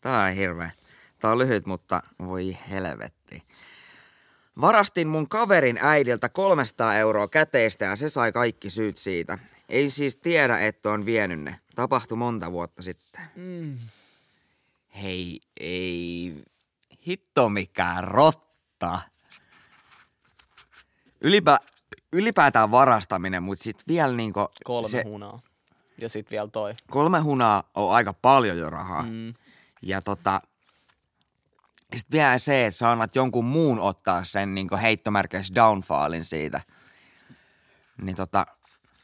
Tää 0.00 0.24
on 0.24 0.32
hirveä. 0.32 0.70
Tää 1.18 1.30
on 1.30 1.38
lyhyt, 1.38 1.66
mutta 1.66 2.02
voi 2.18 2.58
helvetti. 2.70 3.42
Varastin 4.60 5.08
mun 5.08 5.28
kaverin 5.28 5.78
äidiltä 5.82 6.28
300 6.28 6.94
euroa 6.94 7.28
käteistä 7.28 7.84
ja 7.84 7.96
se 7.96 8.08
sai 8.08 8.32
kaikki 8.32 8.70
syyt 8.70 8.96
siitä. 8.96 9.38
Ei 9.68 9.90
siis 9.90 10.16
tiedä, 10.16 10.58
että 10.58 10.90
on 10.90 11.06
vienyt 11.06 11.40
ne. 11.40 11.60
Tapahtui 11.74 12.18
monta 12.18 12.52
vuotta 12.52 12.82
sitten. 12.82 13.20
Mm. 13.36 13.78
Hei, 15.02 15.40
ei 15.60 16.34
hitto 17.06 17.48
mikään 17.48 18.04
rotta. 18.04 19.00
Ylipä, 21.20 21.58
ylipäätään 22.12 22.70
varastaminen, 22.70 23.42
mutta 23.42 23.64
sit 23.64 23.82
vielä 23.88 24.12
niinku... 24.12 24.48
Kolme 24.64 24.88
se, 24.88 25.02
hunaa. 25.04 25.40
Ja 26.00 26.08
sit 26.08 26.30
vielä 26.30 26.48
toi. 26.48 26.74
kolme 26.90 27.18
hunaa 27.18 27.62
on 27.74 27.92
aika 27.92 28.12
paljon 28.12 28.58
jo 28.58 28.70
rahaa. 28.70 29.02
Mm. 29.02 29.34
Ja 29.82 30.02
tota, 30.02 30.40
sitten 31.96 32.18
vielä 32.18 32.38
se, 32.38 32.66
että 32.66 32.78
sä 32.78 32.90
annat 32.90 33.14
jonkun 33.14 33.44
muun 33.44 33.80
ottaa 33.80 34.24
sen 34.24 34.54
niin 34.54 34.78
heittomerkeissä 34.82 35.54
downfallin 35.54 36.24
siitä. 36.24 36.60
Niin 38.02 38.16
tota, 38.16 38.46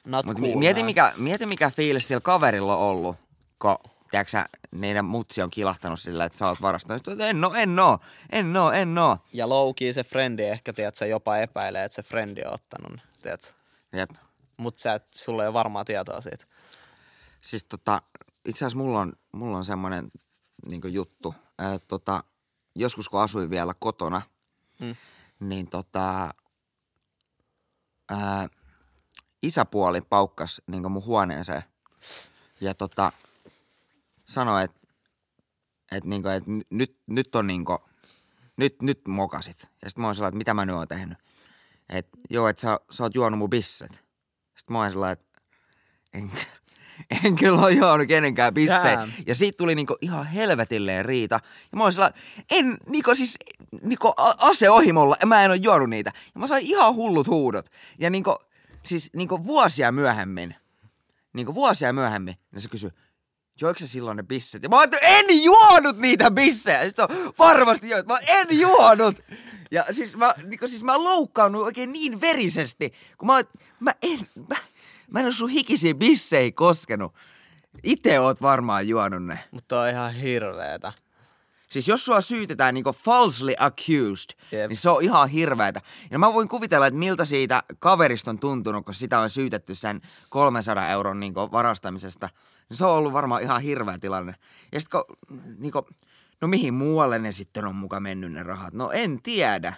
Not 0.04 0.26
mut 0.26 0.36
cool, 0.36 0.48
mi- 0.48 0.56
mieti, 0.56 0.82
mikä, 0.82 1.12
mieti 1.16 1.46
mikä 1.46 1.70
fiilis 1.70 2.08
sillä 2.08 2.20
kaverilla 2.20 2.76
on 2.76 2.82
ollut, 2.82 3.16
kun 3.58 3.76
tiedätkö, 4.14 4.58
niiden 4.70 5.04
mutsi 5.04 5.42
on 5.42 5.50
kilahtanut 5.50 6.00
sillä, 6.00 6.24
että 6.24 6.38
sä 6.38 6.48
oot 6.48 6.62
varastanut. 6.62 6.98
Sitten, 6.98 7.12
että 7.12 7.28
en 7.28 7.44
oo, 7.44 7.54
en 7.54 7.78
oo, 7.78 7.98
en 8.32 8.56
oo, 8.56 8.70
en 8.72 8.98
oo. 8.98 9.18
Ja 9.32 9.48
loukii 9.48 9.92
se 9.94 10.04
frendi 10.04 10.42
ehkä, 10.42 10.72
tiedät, 10.72 10.96
sä 10.96 11.06
jopa 11.06 11.36
epäilee, 11.36 11.84
että 11.84 11.96
se 11.96 12.02
frendi 12.02 12.42
on 12.42 12.54
ottanut, 12.54 12.92
ne, 12.92 13.02
tiedät. 13.22 13.54
Jep. 13.92 14.10
Mut 14.56 14.78
sä 14.78 14.94
et, 14.94 15.06
sulla 15.14 15.42
ei 15.42 15.46
ole 15.46 15.54
varmaa 15.54 15.84
tietoa 15.84 16.20
siitä. 16.20 16.44
Siis 17.40 17.64
tota, 17.64 18.02
itse 18.44 18.58
asiassa 18.64 18.78
mulla 18.78 19.00
on, 19.00 19.12
mulla 19.32 19.56
on 19.56 19.64
semmoinen 19.64 20.10
niin 20.68 20.80
juttu. 20.92 21.34
Ää, 21.58 21.78
tota, 21.88 22.24
joskus 22.76 23.08
kun 23.08 23.20
asuin 23.20 23.50
vielä 23.50 23.74
kotona, 23.78 24.22
Mm. 24.80 24.96
niin 25.40 25.70
tota, 25.70 26.30
ää, 28.10 28.48
isäpuoli 29.42 30.00
paukkas 30.00 30.62
niin 30.66 30.92
mun 30.92 31.04
huoneeseen. 31.04 31.62
Ja 32.60 32.74
tota, 32.74 33.12
sanoi, 34.24 34.64
että 34.64 34.80
et, 35.92 36.04
niin 36.04 36.26
et 36.26 36.44
nyt, 36.70 36.98
nyt 37.06 37.34
on 37.34 37.46
niin 37.46 37.64
nyt, 38.56 38.82
nyt 38.82 39.00
mokasit. 39.08 39.68
Ja 39.82 39.90
sitten 39.90 40.02
mä 40.02 40.08
oon 40.08 40.14
sellainen, 40.14 40.28
että 40.28 40.38
mitä 40.38 40.54
mä 40.54 40.64
nyt 40.64 40.76
oon 40.76 40.88
tehnyt. 40.88 41.18
Että 41.88 42.18
joo, 42.30 42.48
että 42.48 42.60
sä, 42.60 42.80
sä 42.90 43.02
oot 43.02 43.14
juonut 43.14 43.38
mun 43.38 43.50
bisset. 43.50 43.92
Sitten 44.58 44.72
mä 44.72 44.78
oon 44.78 44.90
sellainen, 44.90 45.12
että 45.12 45.40
en, 46.12 46.32
en 47.24 47.36
kyllä 47.36 47.60
ole 47.60 47.72
juonut 47.72 48.08
kenenkään 48.08 48.54
bissejä. 48.54 49.00
Damn. 49.00 49.12
Ja 49.26 49.34
siitä 49.34 49.56
tuli 49.56 49.74
niinku 49.74 49.96
ihan 50.00 50.26
helvetilleen 50.26 51.04
riita. 51.04 51.40
Ja 51.72 51.78
mä 51.78 51.82
olin 51.82 51.92
sellainen, 51.92 52.20
en, 52.50 52.78
niinku 52.88 53.14
siis, 53.14 53.38
niinku 53.82 54.12
ase 54.38 54.70
ohimolla, 54.70 55.16
mä 55.26 55.44
en 55.44 55.50
ole 55.50 55.56
juonut 55.56 55.90
niitä. 55.90 56.12
Ja 56.34 56.40
mä 56.40 56.46
sain 56.46 56.66
ihan 56.66 56.94
hullut 56.94 57.26
huudot. 57.26 57.66
Ja 57.98 58.10
niinku, 58.10 58.36
siis 58.84 59.10
niinku 59.12 59.44
vuosia 59.44 59.92
myöhemmin, 59.92 60.54
niinku 61.32 61.54
vuosia 61.54 61.92
myöhemmin, 61.92 62.34
niin 62.52 62.62
se 62.62 62.68
kysyi, 62.68 62.90
joiko 63.60 63.80
sä 63.80 63.86
silloin 63.86 64.16
ne 64.16 64.22
bisset? 64.22 64.62
Ja 64.62 64.68
mä 64.68 64.76
oon, 64.76 64.88
en 65.02 65.42
juonut 65.42 65.98
niitä 65.98 66.30
bissejä. 66.30 66.82
Ja 66.82 66.88
sit 66.88 66.98
on 66.98 67.08
varmasti 67.38 67.88
joit. 67.88 68.06
Mä 68.06 68.16
en 68.26 68.60
juonut. 68.60 69.16
Ja 69.70 69.84
siis 69.92 70.16
mä, 70.16 70.34
niinku, 70.44 70.68
siis 70.68 70.82
mä 70.82 71.04
loukkaannut 71.04 71.62
oikein 71.62 71.92
niin 71.92 72.20
verisesti, 72.20 72.92
kun 73.18 73.26
mä, 73.26 73.40
mä 73.80 73.90
en, 74.02 74.18
mä, 74.48 74.56
mä 75.10 75.20
en 75.20 75.26
oo 75.26 75.32
sun 75.32 75.48
hikisiä 75.48 75.94
bissejä 75.94 76.52
koskenut. 76.52 77.14
Itse 77.82 78.20
oot 78.20 78.42
varmaan 78.42 78.88
juonut 78.88 79.24
ne. 79.24 79.38
Mutta 79.50 79.80
on 79.80 79.88
ihan 79.88 80.14
hirveetä. 80.14 80.92
Siis 81.68 81.88
jos 81.88 82.04
sua 82.04 82.20
syytetään 82.20 82.74
niinku 82.74 82.92
falsely 83.04 83.54
accused, 83.58 84.30
Jep. 84.52 84.68
niin 84.68 84.76
se 84.76 84.90
on 84.90 85.02
ihan 85.02 85.28
hirveätä. 85.28 85.80
Ja 86.10 86.18
mä 86.18 86.32
voin 86.34 86.48
kuvitella, 86.48 86.86
että 86.86 86.98
miltä 86.98 87.24
siitä 87.24 87.62
kaverista 87.78 88.30
on 88.30 88.38
tuntunut, 88.38 88.84
kun 88.84 88.94
sitä 88.94 89.18
on 89.18 89.30
syytetty 89.30 89.74
sen 89.74 90.00
300 90.28 90.88
euron 90.88 91.20
niinku 91.20 91.52
varastamisesta. 91.52 92.28
Niin 92.68 92.76
se 92.76 92.84
on 92.84 92.92
ollut 92.92 93.12
varmaan 93.12 93.42
ihan 93.42 93.62
hirveä 93.62 93.98
tilanne. 93.98 94.34
Ja 94.72 94.80
sitten 94.80 95.00
kun, 95.06 95.16
niinku, 95.58 95.86
no 96.40 96.48
mihin 96.48 96.74
muualle 96.74 97.18
ne 97.18 97.32
sitten 97.32 97.64
on 97.64 97.74
muka 97.74 98.00
mennyt 98.00 98.32
ne 98.32 98.42
rahat? 98.42 98.74
No 98.74 98.90
en 98.90 99.22
tiedä. 99.22 99.74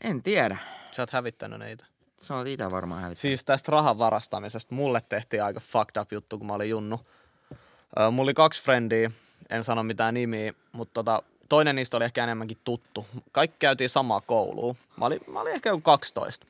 En 0.00 0.22
tiedä. 0.22 0.56
Sä 0.90 1.02
oot 1.02 1.10
hävittänyt 1.10 1.58
niitä. 1.58 1.84
Sä 2.18 2.34
oot 2.34 2.46
itä 2.46 2.70
varmaan 2.70 3.02
hävittänyt. 3.02 3.20
Siis 3.20 3.44
tästä 3.44 3.72
rahan 3.72 3.98
varastamisesta 3.98 4.74
mulle 4.74 5.00
tehtiin 5.08 5.44
aika 5.44 5.60
fucked 5.60 6.02
up 6.02 6.12
juttu, 6.12 6.38
kun 6.38 6.46
mä 6.46 6.52
olin 6.52 6.70
junnu. 6.70 7.00
Mulla 8.10 8.22
oli 8.22 8.34
kaksi 8.34 8.62
frendiä, 8.62 9.10
en 9.50 9.64
sano 9.64 9.82
mitään 9.82 10.14
nimiä, 10.14 10.52
mutta 10.72 10.94
tota, 10.94 11.22
toinen 11.48 11.76
niistä 11.76 11.96
oli 11.96 12.04
ehkä 12.04 12.24
enemmänkin 12.24 12.58
tuttu. 12.64 13.06
Kaikki 13.32 13.56
käytiin 13.58 13.90
samaa 13.90 14.20
koulua. 14.20 14.74
Mä 14.96 15.06
olin, 15.06 15.20
mä 15.32 15.40
olin 15.40 15.54
ehkä 15.54 15.68
joku 15.68 15.80
12. 15.80 16.46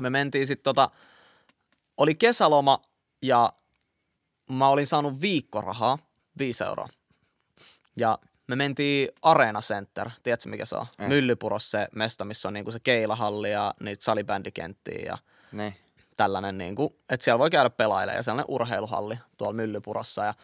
Me 0.00 0.10
mentiin 0.10 0.46
sitten 0.46 0.64
tota, 0.64 0.90
oli 1.96 2.14
kesäloma 2.14 2.82
ja 3.22 3.52
mä 4.50 4.68
olin 4.68 4.86
saanut 4.86 5.20
viikkorahaa, 5.20 5.98
5 6.38 6.64
euroa. 6.64 6.88
Ja 7.96 8.18
me 8.46 8.56
mentiin 8.56 9.08
Arena 9.22 9.60
Center, 9.60 10.10
tiedätkö 10.22 10.48
mikä 10.48 10.66
se 10.66 10.76
on? 10.76 10.86
Eh. 10.98 11.08
Myllypurossa 11.08 11.70
se 11.70 11.88
mesta, 11.94 12.24
missä 12.24 12.48
on 12.48 12.54
niinku 12.54 12.72
se 12.72 12.80
keilahalli 12.80 13.50
ja 13.50 13.74
niitä 13.80 14.04
salibändikenttiä 14.04 15.02
ja 15.06 15.18
Ne. 15.52 15.74
tällainen, 16.16 16.58
niinku, 16.58 16.96
että 17.08 17.24
siellä 17.24 17.38
voi 17.38 17.50
käydä 17.50 17.70
pelailemaan 17.70 18.16
ja 18.16 18.22
sellainen 18.22 18.54
urheiluhalli 18.54 19.18
tuolla 19.36 19.52
Myllypurossa. 19.52 20.24
Ja 20.24 20.34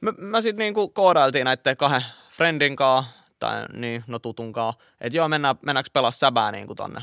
me, 0.00 0.12
me 0.18 0.42
sitten 0.42 0.58
niinku 0.64 0.88
koodailtiin 0.88 1.44
näiden 1.44 1.76
kahden 1.76 2.04
friendin 2.30 2.76
kaa, 2.76 3.04
tai 3.38 3.64
niin, 3.72 4.04
no 4.06 4.18
tutun 4.18 4.52
että 5.00 5.16
joo, 5.16 5.28
mennään, 5.28 5.56
mennäänkö 5.62 5.90
pelaa 5.92 6.10
säbää 6.10 6.52
niinku 6.52 6.74
tonne, 6.74 7.02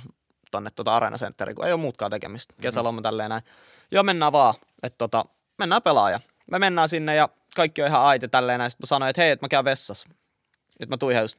tonne 0.51 0.69
tota 0.75 0.95
Arena 0.95 1.17
Centeriin, 1.17 1.55
kun 1.55 1.65
ei 1.65 1.73
ole 1.73 1.81
muutkaan 1.81 2.11
tekemistä. 2.11 2.53
Kesäloma 2.61 3.01
tälleen 3.01 3.29
näin. 3.29 3.43
Joo, 3.91 4.03
mennään 4.03 4.31
vaan, 4.31 4.53
että 4.83 4.97
tota, 4.97 5.25
mennään 5.57 5.81
pelaaja. 5.81 6.19
Me 6.51 6.59
mennään 6.59 6.89
sinne 6.89 7.15
ja 7.15 7.29
kaikki 7.55 7.81
on 7.81 7.87
ihan 7.87 8.01
aite 8.01 8.27
tälleen 8.27 8.59
näin. 8.59 8.71
Sitten 8.71 8.83
mä 8.83 8.87
sanoin, 8.87 9.09
että 9.09 9.21
hei, 9.21 9.31
että 9.31 9.43
mä 9.43 9.49
käyn 9.49 9.65
vessassa. 9.65 10.09
Nyt 10.79 10.89
mä 10.89 10.97
tuin 10.97 11.13
ihan 11.13 11.23
just. 11.23 11.37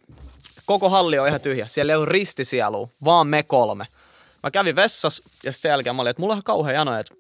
Koko 0.66 0.90
halli 0.90 1.18
on 1.18 1.28
ihan 1.28 1.40
tyhjä. 1.40 1.66
Siellä 1.66 1.92
ei 1.92 1.96
ole 1.96 2.08
ristisielua, 2.08 2.88
vaan 3.04 3.26
me 3.26 3.42
kolme. 3.42 3.84
Mä 4.42 4.50
kävin 4.50 4.76
vessassa 4.76 5.22
ja 5.44 5.52
sitten 5.52 5.62
sen 5.62 5.68
jälkeen 5.68 5.96
mä 5.96 6.02
olin, 6.02 6.10
että 6.10 6.20
mulla 6.20 6.32
on 6.32 6.36
ihan 6.36 6.44
kauhean 6.44 6.74
jano, 6.74 6.98
että 6.98 7.14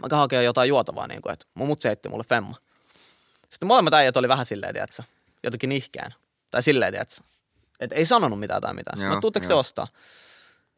mä 0.00 0.08
käyn 0.08 0.20
hakemaan 0.20 0.44
jotain 0.44 0.68
juotavaa, 0.68 1.06
niin 1.06 1.22
kuin, 1.22 1.32
että 1.32 1.46
mun 1.54 1.66
mut 1.66 1.84
heitti 1.84 2.08
mulle 2.08 2.24
femma. 2.28 2.56
Sitten 3.50 3.66
molemmat 3.66 3.94
äijät 3.94 4.16
oli 4.16 4.28
vähän 4.28 4.46
silleen, 4.46 4.74
tiedätkö, 4.74 5.02
jotenkin 5.42 5.68
nihkeän. 5.68 6.14
Tai 6.50 6.62
silleen, 6.62 6.92
tiedätkö, 6.92 7.22
että 7.80 7.96
ei 7.96 8.04
sanonut 8.04 8.40
mitään 8.40 8.62
tai 8.62 8.74
mitään. 8.74 8.98
Sitten 8.98 9.06
Joo, 9.06 9.14
mä 9.14 9.20
tuutteko 9.20 9.46
te 9.46 9.54
ostaa? 9.54 9.88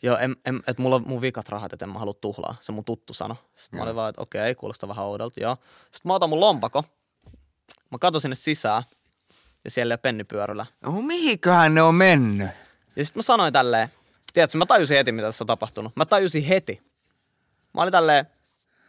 Joo, 0.06 0.18
en, 0.18 0.36
en, 0.44 0.62
että 0.66 0.82
mulla 0.82 0.96
on 0.96 1.04
mun 1.06 1.20
vikat 1.20 1.48
rahat, 1.48 1.72
että 1.72 1.84
en 1.84 1.92
mä 1.92 1.98
halua 1.98 2.14
tuhlaa. 2.14 2.56
Se 2.60 2.72
mun 2.72 2.84
tuttu 2.84 3.14
sano. 3.14 3.36
Sitten 3.56 3.78
mä 3.78 3.82
olin 3.84 3.96
vaan, 3.96 4.10
että 4.10 4.22
okei, 4.22 4.54
kuulostaa 4.54 4.88
vähän 4.88 5.04
oudolta, 5.04 5.40
joo. 5.40 5.56
Sitten 5.82 6.00
mä 6.04 6.14
otan 6.14 6.30
mun 6.30 6.40
lompako. 6.40 6.84
Mä 7.90 7.98
katon 8.00 8.20
sinne 8.20 8.36
sisään. 8.36 8.82
Ja 9.64 9.70
siellä 9.70 9.92
ei 9.92 9.94
ole 9.94 10.00
pennipyöryllä. 10.02 10.66
No 10.80 11.02
mihinköhän 11.02 11.74
ne 11.74 11.82
on 11.82 11.94
mennyt? 11.94 12.48
Ja 12.96 13.04
sitten 13.04 13.18
mä 13.18 13.22
sanoin 13.22 13.52
tälleen, 13.52 13.88
tiedätkö, 14.32 14.58
mä 14.58 14.66
tajusin 14.66 14.96
heti, 14.96 15.12
mitä 15.12 15.28
tässä 15.28 15.44
on 15.44 15.46
tapahtunut. 15.46 15.96
Mä 15.96 16.04
tajusin 16.04 16.44
heti. 16.44 16.82
Mä 17.74 17.82
olin 17.82 17.92
tälleen, 17.92 18.26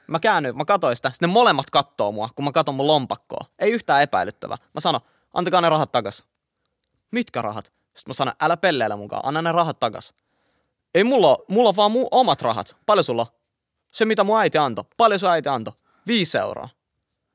mä 0.08 0.20
käännyin, 0.20 0.58
mä 0.58 0.66
katsoin 0.66 0.96
sitä. 0.96 1.12
Sitten 1.12 1.30
ne 1.30 1.34
molemmat 1.34 1.70
kattoo 1.70 2.12
mua, 2.12 2.30
kun 2.36 2.46
mä 2.46 2.52
katon 2.52 2.76
mun 2.76 2.88
lompakkoa. 2.88 3.46
Ei 3.60 3.72
yhtään 3.72 4.02
epäilyttävää. 4.02 4.58
Mä 4.74 4.82
sanon, 4.82 5.02
antakaa 5.34 5.62
ne 5.62 5.70
rahat 5.70 5.91
takas. 5.91 6.24
Mitkä 7.12 7.41
rahat? 7.41 7.66
Sitten 7.66 8.10
mä 8.10 8.14
sanon, 8.14 8.34
älä 8.41 8.58
pelleillä 8.58 8.96
mukaan, 8.96 9.22
anna 9.26 9.41
ne 9.41 9.52
rahat 9.52 9.80
takas. 9.80 10.14
Ei 10.96 11.04
mulla 11.04 11.38
mulla 11.48 11.70
on 11.70 11.76
vaan 11.76 11.92
mun 11.92 12.08
omat 12.12 12.42
rahat. 12.42 12.76
Paljon 12.86 13.04
sulla? 13.04 13.28
Se, 13.92 14.06
mitä 14.06 14.24
mun 14.24 14.40
äiti 14.40 14.58
antoi. 14.58 14.86
Paljon 14.98 15.20
sun 15.20 15.30
äiti 15.30 15.50
antoi? 15.50 15.74
Viisi 16.08 16.38
euroa. 16.38 16.70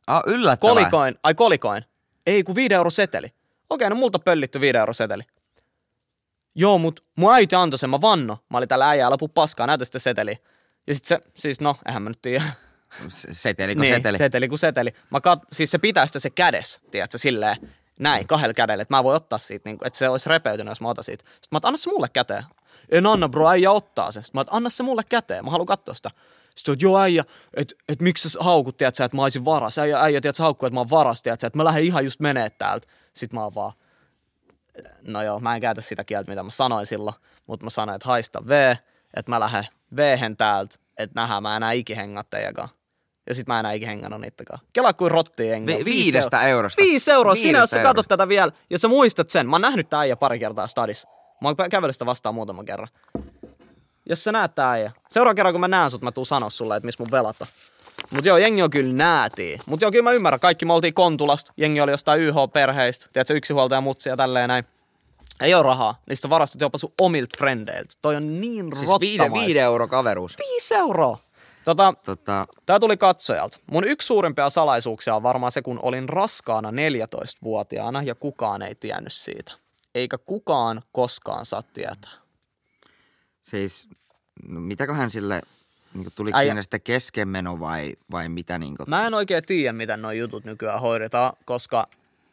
Ah, 0.06 0.22
yllättävää. 0.26 0.74
Kolikoin, 0.74 1.18
ai 1.22 1.34
kolikoin. 1.34 1.84
Ei, 2.26 2.42
kun 2.42 2.54
5 2.54 2.74
euro 2.74 2.90
seteli. 2.90 3.32
Okei, 3.70 3.90
no 3.90 3.96
multa 3.96 4.18
pöllitty 4.18 4.60
5 4.60 4.76
euro 4.76 4.92
seteli. 4.92 5.22
Joo, 6.54 6.78
mut 6.78 7.04
mun 7.16 7.34
äiti 7.34 7.54
antoi 7.54 7.78
sen, 7.78 7.90
mä 7.90 8.00
vanno. 8.00 8.38
Mä 8.50 8.58
olin 8.58 8.68
täällä 8.68 8.88
äijää 8.88 9.10
lopu 9.10 9.28
paskaa, 9.28 9.66
näytä 9.66 9.84
sitten 9.84 10.00
seteli. 10.00 10.36
Ja 10.86 10.94
sit 10.94 11.04
se, 11.04 11.20
siis 11.34 11.60
no, 11.60 11.76
eihän 11.86 12.02
mä 12.02 12.10
nyt 12.10 12.22
tiedä. 12.22 12.44
Seteli 13.08 13.74
kuin 13.74 13.82
niin, 13.82 13.94
seteli. 13.94 14.18
seteli 14.18 14.48
kuin 14.48 14.58
seteli. 14.58 14.94
Mä 15.10 15.20
kat, 15.20 15.38
siis 15.52 15.70
se 15.70 15.78
pitää 15.78 16.06
sitä 16.06 16.18
se 16.18 16.30
kädessä, 16.30 16.80
tiedätkö, 16.90 17.18
silleen 17.18 17.56
näin, 17.98 18.26
kahdella 18.26 18.54
kädellä, 18.54 18.82
että 18.82 18.96
mä 18.96 19.04
voin 19.04 19.16
ottaa 19.16 19.38
siitä, 19.38 19.68
niin, 19.68 19.78
että 19.84 19.98
se 19.98 20.08
olisi 20.08 20.28
repeytynyt, 20.28 20.70
jos 20.70 20.80
mä 20.80 20.88
otan 20.88 21.04
siitä. 21.04 21.24
Sitten 21.24 21.48
mä 21.50 21.56
otan, 21.56 21.68
anna 21.68 21.78
se 21.78 21.90
mulle 21.90 22.08
käteen. 22.12 22.44
En 22.92 23.06
anna 23.06 23.28
bro, 23.28 23.48
äijä 23.48 23.70
ottaa 23.70 24.12
sen. 24.12 24.24
Sitten 24.24 24.38
mä 24.38 24.40
oon, 24.40 24.56
anna 24.56 24.70
se 24.70 24.82
mulle 24.82 25.02
käteen, 25.08 25.44
mä 25.44 25.50
haluan 25.50 25.66
katsoa 25.66 25.94
sitä. 25.94 26.10
Sitten 26.56 26.76
joo 26.80 26.98
äijä, 27.00 27.24
että 27.54 27.74
et, 27.88 28.00
miksi 28.00 28.30
sä 28.30 28.38
haukut, 28.42 28.76
tiedät 28.76 28.94
sä, 28.94 29.04
että 29.04 29.16
mä 29.16 29.22
olisin 29.22 29.44
varas. 29.44 29.78
Äijä, 29.78 30.00
äijä 30.00 30.20
tiedät 30.20 30.36
sä 30.36 30.42
haukkuu, 30.42 30.66
että 30.66 30.74
mä 30.74 30.80
oon 30.80 30.90
varas, 30.90 31.22
tiedät 31.22 31.40
sä, 31.40 31.46
että 31.46 31.56
mä 31.56 31.64
lähden 31.64 31.84
ihan 31.84 32.04
just 32.04 32.20
menee 32.20 32.50
täältä. 32.50 32.88
Sitten 33.14 33.38
mä 33.38 33.44
oon 33.44 33.54
vaan, 33.54 33.72
no 35.06 35.22
joo, 35.22 35.40
mä 35.40 35.54
en 35.54 35.60
käytä 35.60 35.80
sitä 35.80 36.04
kieltä, 36.04 36.30
mitä 36.30 36.42
mä 36.42 36.50
sanoin 36.50 36.86
silloin, 36.86 37.16
mutta 37.46 37.64
mä 37.64 37.70
sanoin, 37.70 37.96
että 37.96 38.08
haista 38.08 38.46
V, 38.48 38.74
että 39.16 39.30
mä 39.32 39.40
lähden 39.40 39.66
V-hen 39.96 40.36
täältä, 40.36 40.76
että 40.98 41.20
nähdään 41.20 41.42
mä 41.42 41.56
enää 41.56 41.72
ikihengat 41.72 42.30
teijäkaan. 42.30 42.68
Ja 43.28 43.34
sit 43.34 43.46
mä 43.46 43.60
enää 43.60 43.72
ikinä 43.72 43.90
hengannut 43.90 44.20
niittäkaan. 44.20 44.60
Kelaa 44.72 44.92
kuin 44.92 45.10
rotti 45.10 45.48
jengi. 45.48 45.76
Vi- 45.76 45.84
viidestä 45.84 46.42
eurosta. 46.42 46.82
Viisi 46.82 47.10
euroa. 47.10 47.34
Sinä, 47.34 47.46
jos 47.46 47.54
Viidestä 47.54 47.76
sä 47.76 47.82
katsot 47.82 48.08
tätä 48.08 48.28
vielä, 48.28 48.52
ja 48.70 48.78
sä 48.78 48.88
muistat 48.88 49.30
sen. 49.30 49.46
Mä 49.46 49.54
oon 49.54 49.60
nähnyt 49.62 49.88
tää 49.88 50.00
äijä 50.00 50.16
pari 50.16 50.38
kertaa 50.38 50.66
stadissa. 50.66 51.08
Mä 51.42 51.48
oon 51.48 51.70
kävellyt 51.70 51.94
sitä 51.94 52.06
vastaan 52.06 52.34
muutaman 52.34 52.64
kerran. 52.64 52.88
Jos 54.06 54.24
sä 54.24 54.32
näet 54.32 54.54
tää 54.54 54.70
äijä. 54.70 54.92
Seuraava 55.10 55.34
kerran 55.34 55.54
kun 55.54 55.60
mä 55.60 55.68
näen 55.68 55.90
sut, 55.90 56.02
mä 56.02 56.12
tuun 56.12 56.26
sanoa 56.26 56.50
sulle, 56.50 56.76
että 56.76 56.86
missä 56.86 57.02
mun 57.02 57.10
velat 57.10 57.36
on. 57.40 57.46
Mut 58.10 58.24
joo, 58.24 58.36
jengi 58.36 58.62
on 58.62 58.70
kyllä 58.70 58.92
näätii. 58.92 59.58
Mut 59.66 59.80
joo, 59.82 59.90
kyllä 59.90 60.02
mä 60.02 60.12
ymmärrän. 60.12 60.40
Kaikki 60.40 60.64
me 60.64 60.72
oltiin 60.72 60.94
Kontulasta. 60.94 61.52
Jengi 61.56 61.80
oli 61.80 61.90
jostain 61.90 62.20
YH-perheistä. 62.20 63.06
Tiedätkö, 63.12 63.34
yksinhuoltaja 63.34 63.80
mutsi 63.80 64.08
ja 64.08 64.16
tälleen 64.16 64.48
näin. 64.48 64.64
Ei 65.40 65.54
oo 65.54 65.62
rahaa. 65.62 66.00
Niistä 66.08 66.30
varastot 66.30 66.60
jopa 66.60 66.78
sun 66.78 66.92
omilta 67.00 67.36
frendeiltä. 67.38 67.94
Toi 68.02 68.16
on 68.16 68.40
niin 68.40 68.76
Siis 68.76 68.90
viide, 69.00 69.22
rottamaista. 69.22 69.46
viide 69.46 69.60
euro 69.60 69.88
kaveruus. 69.88 70.36
Viisi 70.38 70.74
euroa. 70.74 71.18
Tota, 71.64 71.94
Tota, 72.04 72.46
Tämä 72.66 72.80
tuli 72.80 72.96
katsojalta. 72.96 73.58
Mun 73.70 73.84
yksi 73.84 74.06
suurimpia 74.06 74.50
salaisuuksia 74.50 75.14
on 75.14 75.22
varmaan 75.22 75.52
se, 75.52 75.62
kun 75.62 75.80
olin 75.82 76.08
raskaana 76.08 76.70
14-vuotiaana 76.70 78.02
ja 78.02 78.14
kukaan 78.14 78.62
ei 78.62 78.74
tiennyt 78.74 79.12
siitä. 79.12 79.52
Eikä 79.94 80.18
kukaan 80.18 80.82
koskaan 80.92 81.46
saa 81.46 81.62
tietää. 81.62 82.10
siis, 83.42 83.88
no, 84.48 84.60
mitäköhän 84.60 85.10
sille, 85.10 85.42
niin 85.94 86.04
kuin, 86.04 86.12
tuliko 86.16 86.38
siinä 86.38 86.62
sitten 86.62 86.80
keskenmeno 86.80 87.60
vai, 87.60 87.92
vai 88.10 88.28
mitä 88.28 88.58
niin 88.58 88.76
kuin, 88.76 88.90
Mä 88.90 89.06
en 89.06 89.14
oikein 89.14 89.44
tiedä, 89.46 89.72
miten 89.72 90.02
nuo 90.02 90.10
jutut 90.12 90.44
nykyään 90.44 90.80
hoidetaan, 90.80 91.32
koska 91.44 91.86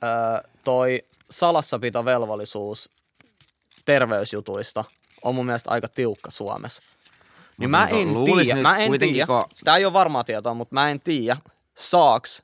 öö, 0.04 0.50
toi 0.64 1.04
salassapitovelvollisuus 1.32 2.90
terveysjutuista 3.86 4.84
on 5.24 5.36
mun 5.36 5.46
mielestä 5.46 5.70
aika 5.72 5.88
tiukka 5.88 6.32
Suomessa. 6.32 6.84
Niin 7.58 7.70
Mut 7.70 7.72
mä 7.72 7.86
niinku 7.86 8.20
en 8.38 8.44
tiedä, 8.46 8.62
mä 8.62 8.78
en 8.78 9.00
tiedä, 9.00 9.26
kun- 9.28 9.44
tää 9.64 9.78
ei 9.78 9.86
ole 9.86 9.94
varmaa 9.94 10.24
tietoa, 10.24 10.54
mutta 10.54 10.74
mä 10.76 10.90
en 10.90 11.00
tiedä, 11.00 11.38
saaks 11.78 12.44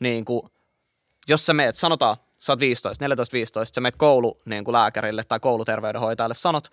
niinku, 0.00 0.48
jos 1.28 1.46
sä 1.46 1.54
meet, 1.54 1.76
sanotaan, 1.76 2.16
sä 2.44 2.52
oot 2.52 2.60
15, 2.60 3.04
14-15, 3.04 3.08
sä 3.74 3.80
meet 3.80 3.96
koulu 3.96 4.40
niin 4.44 4.64
kuin 4.64 4.72
lääkärille 4.72 5.24
tai 5.24 5.40
kouluterveydenhoitajalle, 5.40 6.34
sanot, 6.34 6.68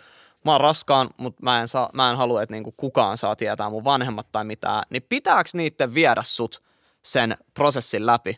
mä 0.45 0.51
oon 0.51 0.61
raskaan, 0.61 1.09
mutta 1.17 1.43
mä 1.43 1.61
en, 1.61 1.67
saa, 1.67 1.89
mä 1.93 2.09
en 2.11 2.17
halua, 2.17 2.41
että 2.41 2.53
niin 2.53 2.63
kuin 2.63 2.73
kukaan 2.77 3.17
saa 3.17 3.35
tietää 3.35 3.69
mun 3.69 3.83
vanhemmat 3.83 4.31
tai 4.31 4.43
mitään, 4.43 4.83
niin 4.89 5.03
pitääkö 5.09 5.49
niitten 5.53 5.93
viedä 5.93 6.23
sut 6.25 6.63
sen 7.03 7.37
prosessin 7.53 8.05
läpi, 8.05 8.37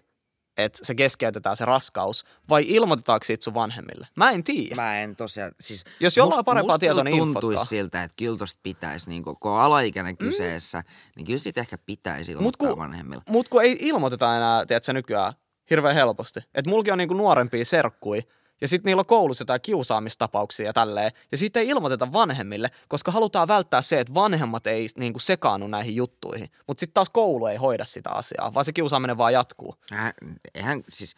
että 0.58 0.80
se 0.84 0.96
keskeytetään 0.96 1.58
se 1.58 1.66
raskaus, 1.66 2.26
vai 2.50 2.66
ilmoitetaanko 2.68 3.24
siitä 3.24 3.44
sun 3.44 3.54
vanhemmille? 3.54 4.08
Mä 4.16 4.32
en 4.32 4.44
tiedä. 4.44 4.76
Mä 4.76 5.00
en 5.00 5.16
tosiaan, 5.16 5.52
siis... 5.60 5.84
Jos 6.00 6.18
jollain 6.18 6.40
on 6.40 6.42
must- 6.42 6.46
parempaa 6.46 6.80
tietoa, 6.80 7.04
niin 7.04 7.18
tuntuisi 7.18 7.66
siltä, 7.66 8.04
että 8.04 8.16
kyllä 8.16 8.38
tosta 8.38 8.60
pitäisi, 8.64 9.10
niin 9.10 9.24
kun 9.24 9.38
on 9.44 9.62
alaikäinen 9.62 10.18
kyseessä, 10.18 10.84
niin 11.16 11.26
kyllä 11.26 11.40
siitä 11.40 11.62
ehkä 11.62 11.78
pitäisi 11.78 12.32
Mut 12.32 12.40
ilmoittaa 12.40 12.70
kun, 12.70 12.78
vanhemmille. 12.78 13.24
mut 13.30 13.50
kun 13.50 13.64
ei 13.64 13.78
ilmoiteta 13.80 14.38
enää, 14.38 14.66
tiedätkö, 14.66 14.94
nykyään 14.94 15.34
hirveän 15.70 15.96
helposti. 15.96 16.40
Et 16.56 16.68
mulki 16.68 16.92
on 16.92 16.98
niinku 16.98 17.14
nuorempia 17.14 17.66
serkkui, 17.66 18.24
ja 18.62 18.68
sitten 18.68 18.90
niillä 18.90 19.00
on 19.00 19.06
koulussa 19.06 19.42
jotain 19.42 19.62
kiusaamistapauksia 19.62 20.66
ja 20.66 20.74
tälleen, 20.74 21.12
ja 21.32 21.38
siitä 21.38 21.60
ei 21.60 21.68
ilmoiteta 21.68 22.14
vanhemmille, 22.14 22.72
koska 22.88 23.12
halutaan 23.12 23.48
välttää 23.48 23.82
se, 23.82 24.00
että 24.00 24.14
vanhemmat 24.14 24.68
ei 24.68 24.90
niinku 24.98 25.20
sekaannu 25.20 25.68
näihin 25.68 25.96
juttuihin. 25.96 26.50
Mutta 26.68 26.80
sitten 26.80 26.94
taas 26.94 27.10
koulu 27.10 27.46
ei 27.46 27.58
hoida 27.58 27.86
sitä 27.86 28.10
asiaa, 28.10 28.54
vaan 28.54 28.66
se 28.66 28.74
kiusaaminen 28.74 29.18
vaan 29.18 29.34
jatkuu. 29.34 29.76
Äh, 29.94 30.14
eihän 30.56 30.84
siis... 30.90 31.16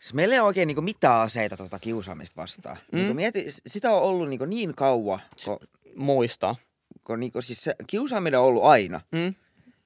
siis 0.00 0.14
meillä 0.14 0.34
ei 0.34 0.40
ole 0.40 0.46
oikein 0.46 0.68
niin 0.68 0.84
mitään 0.84 1.20
aseita 1.20 1.56
tuota 1.56 1.78
kiusaamista 1.78 2.42
vastaan. 2.42 2.76
Mm. 2.92 2.98
Niin 2.98 3.16
mieti, 3.16 3.46
sitä 3.66 3.90
on 3.90 4.02
ollut 4.02 4.28
niin, 4.28 4.40
niin 4.50 4.74
kauan, 4.74 5.20
kun, 5.44 5.58
Muistaa. 5.96 6.56
kun 7.04 7.20
niin 7.20 7.32
siis 7.40 7.64
se 7.64 7.74
kiusaaminen 7.86 8.40
on 8.40 8.46
ollut 8.46 8.64
aina. 8.64 9.00
Mm? 9.12 9.34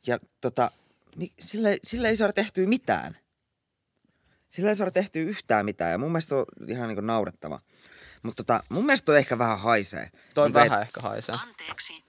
Ja 0.07 0.19
tota, 0.41 0.71
mi- 1.17 1.33
sillä, 1.41 1.71
ei- 1.71 1.81
sillä 1.85 2.09
ei 2.09 2.17
saada 2.17 2.33
tehtyä 2.33 2.67
mitään. 2.67 3.17
Sillä 4.51 4.69
ei 4.69 4.75
saada 4.75 4.91
tehtyä 4.91 5.23
yhtään 5.23 5.65
mitään 5.65 5.91
ja 5.93 5.99
mun 5.99 6.13
mielestä 6.13 6.29
se 6.29 6.35
on 6.35 6.45
ihan 6.69 6.89
niin 6.89 7.07
naurettava. 7.07 7.59
Mutta 8.23 8.45
tota, 8.45 8.63
mun 8.69 8.87
mielestä 8.87 9.07
toi 9.07 9.19
ehkä 9.19 9.39
vähän 9.39 9.59
haisee. 9.59 10.11
Toi 10.35 10.47
et- 10.47 10.55
vähän 10.55 10.83
ehkä 10.83 11.01
haisee. 11.01 11.35
Anteeksi. 11.49 12.05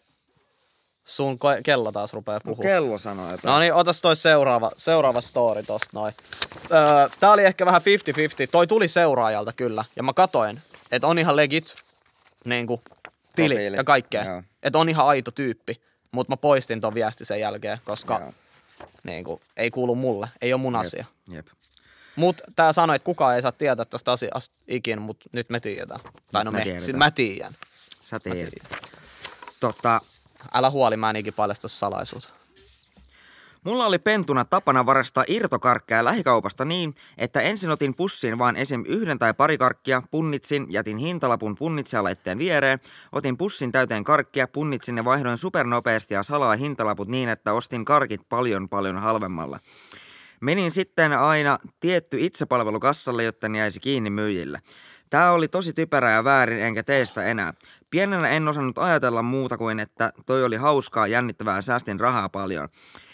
Sun 1.06 1.34
ko- 1.36 1.62
kello 1.64 1.92
taas 1.92 2.14
rupeaa 2.14 2.40
puhumaan. 2.40 2.68
Kello 2.68 2.98
sanoo 2.98 3.32
jotain. 3.32 3.52
No 3.54 3.60
niin, 3.60 3.74
otas 3.74 4.02
toi 4.02 4.16
seuraava, 4.16 4.72
seuraava 4.78 5.22
story 5.22 5.64
tosta 5.64 5.90
noin. 5.94 6.14
Öö, 6.72 7.10
tää 7.20 7.32
oli 7.32 7.44
ehkä 7.46 7.66
vähän 7.66 7.82
50-50. 7.82 8.48
Toi 8.52 8.68
tuli 8.68 8.88
seuraajalta 8.88 9.54
kyllä. 9.54 9.86
Ja 9.96 10.04
mä 10.04 10.14
katoin, 10.14 10.62
että 10.92 11.08
on 11.08 11.20
ihan 11.20 11.36
legit 11.36 11.76
niinku, 12.46 12.82
tili 13.36 13.56
Profiili, 13.56 13.78
ja 13.78 13.84
kaikkea. 13.84 14.44
Että 14.64 14.80
on 14.80 14.90
ihan 14.90 15.08
aito 15.08 15.32
tyyppi. 15.32 15.82
Mutta 16.12 16.32
mä 16.32 16.38
poistin 16.38 16.82
ton 16.82 16.94
viesti 16.94 17.26
sen 17.26 17.40
jälkeen, 17.40 17.78
koska 17.86 18.20
Joo. 18.20 18.34
Niinku, 19.04 19.42
ei 19.58 19.72
kuulu 19.72 19.96
mulle. 19.96 20.30
Ei 20.42 20.54
ole 20.54 20.62
mun 20.62 20.76
asia. 20.76 21.06
Jep. 21.30 21.48
Mut 22.16 22.42
tää 22.56 22.74
sanoi, 22.74 22.96
että 22.96 23.06
kukaan 23.06 23.36
ei 23.36 23.42
saa 23.42 23.52
tietää 23.52 23.86
tästä 23.86 24.12
asiasta 24.12 24.56
ikin, 24.68 25.02
mutta 25.02 25.30
nyt 25.32 25.50
me 25.50 25.60
tiedetään. 25.60 26.00
Tai 26.32 26.46
no 26.46 26.52
me 26.52 26.66
me, 26.66 26.80
sit 26.80 26.96
mä 26.96 27.12
tiedän. 27.12 27.56
Sä 28.04 28.20
tiedät. 28.20 28.54
Tota, 29.60 30.02
Älä 30.54 30.70
huoli, 30.70 30.98
mä 30.98 31.10
en 31.10 31.16
ikin 31.16 31.34
paljasta 31.34 31.68
salaisuutta. 31.68 32.30
Mulla 33.66 33.86
oli 33.86 34.00
pentuna 34.00 34.46
tapana 34.46 34.86
varastaa 34.86 35.24
irtokarkkeja 35.28 36.06
lähikaupasta 36.06 36.66
niin, 36.66 36.96
että 37.18 37.42
ensin 37.42 37.70
otin 37.70 37.96
pussiin 37.96 38.38
vain 38.38 38.56
esim. 38.56 38.84
yhden 38.88 39.20
tai 39.20 39.34
pari 39.34 39.58
karkkia, 39.58 40.02
punnitsin, 40.12 40.66
jätin 40.70 40.98
hintalapun 40.98 41.56
punnitsijalaitteen 41.56 42.40
viereen, 42.40 42.80
otin 43.12 43.38
pussin 43.38 43.72
täyteen 43.72 44.04
karkkia, 44.04 44.48
punnitsin 44.48 44.98
ja 44.98 45.06
vaihdoin 45.06 45.38
supernopeasti 45.38 46.14
ja 46.14 46.24
salaa 46.24 46.56
hintalaput 46.56 47.08
niin, 47.08 47.30
että 47.30 47.54
ostin 47.54 47.86
karkit 47.86 48.22
paljon 48.30 48.70
paljon 48.70 48.98
halvemmalla. 48.98 49.60
Menin 50.40 50.72
sitten 50.72 51.14
aina 51.14 51.58
tietty 51.80 52.18
itsepalvelukassalle, 52.20 53.24
jotta 53.24 53.50
ne 53.50 53.58
jäisi 53.58 53.80
kiinni 53.80 54.10
myyjille. 54.10 54.62
Tämä 55.10 55.32
oli 55.32 55.48
tosi 55.48 55.74
typerää 55.74 56.12
ja 56.12 56.24
väärin, 56.24 56.60
enkä 56.60 56.84
tee 56.84 57.06
sitä 57.06 57.26
enää. 57.26 57.54
Pienenä 57.90 58.30
en 58.30 58.48
osannut 58.48 58.78
ajatella 58.78 59.22
muuta 59.22 59.58
kuin, 59.58 59.80
että 59.80 60.14
toi 60.26 60.44
oli 60.44 60.56
hauskaa, 60.56 61.08
jännittävää 61.08 61.56
ja 61.56 61.62
säästin 61.62 62.00
rahaa 62.00 62.30
paljon. 62.30 62.70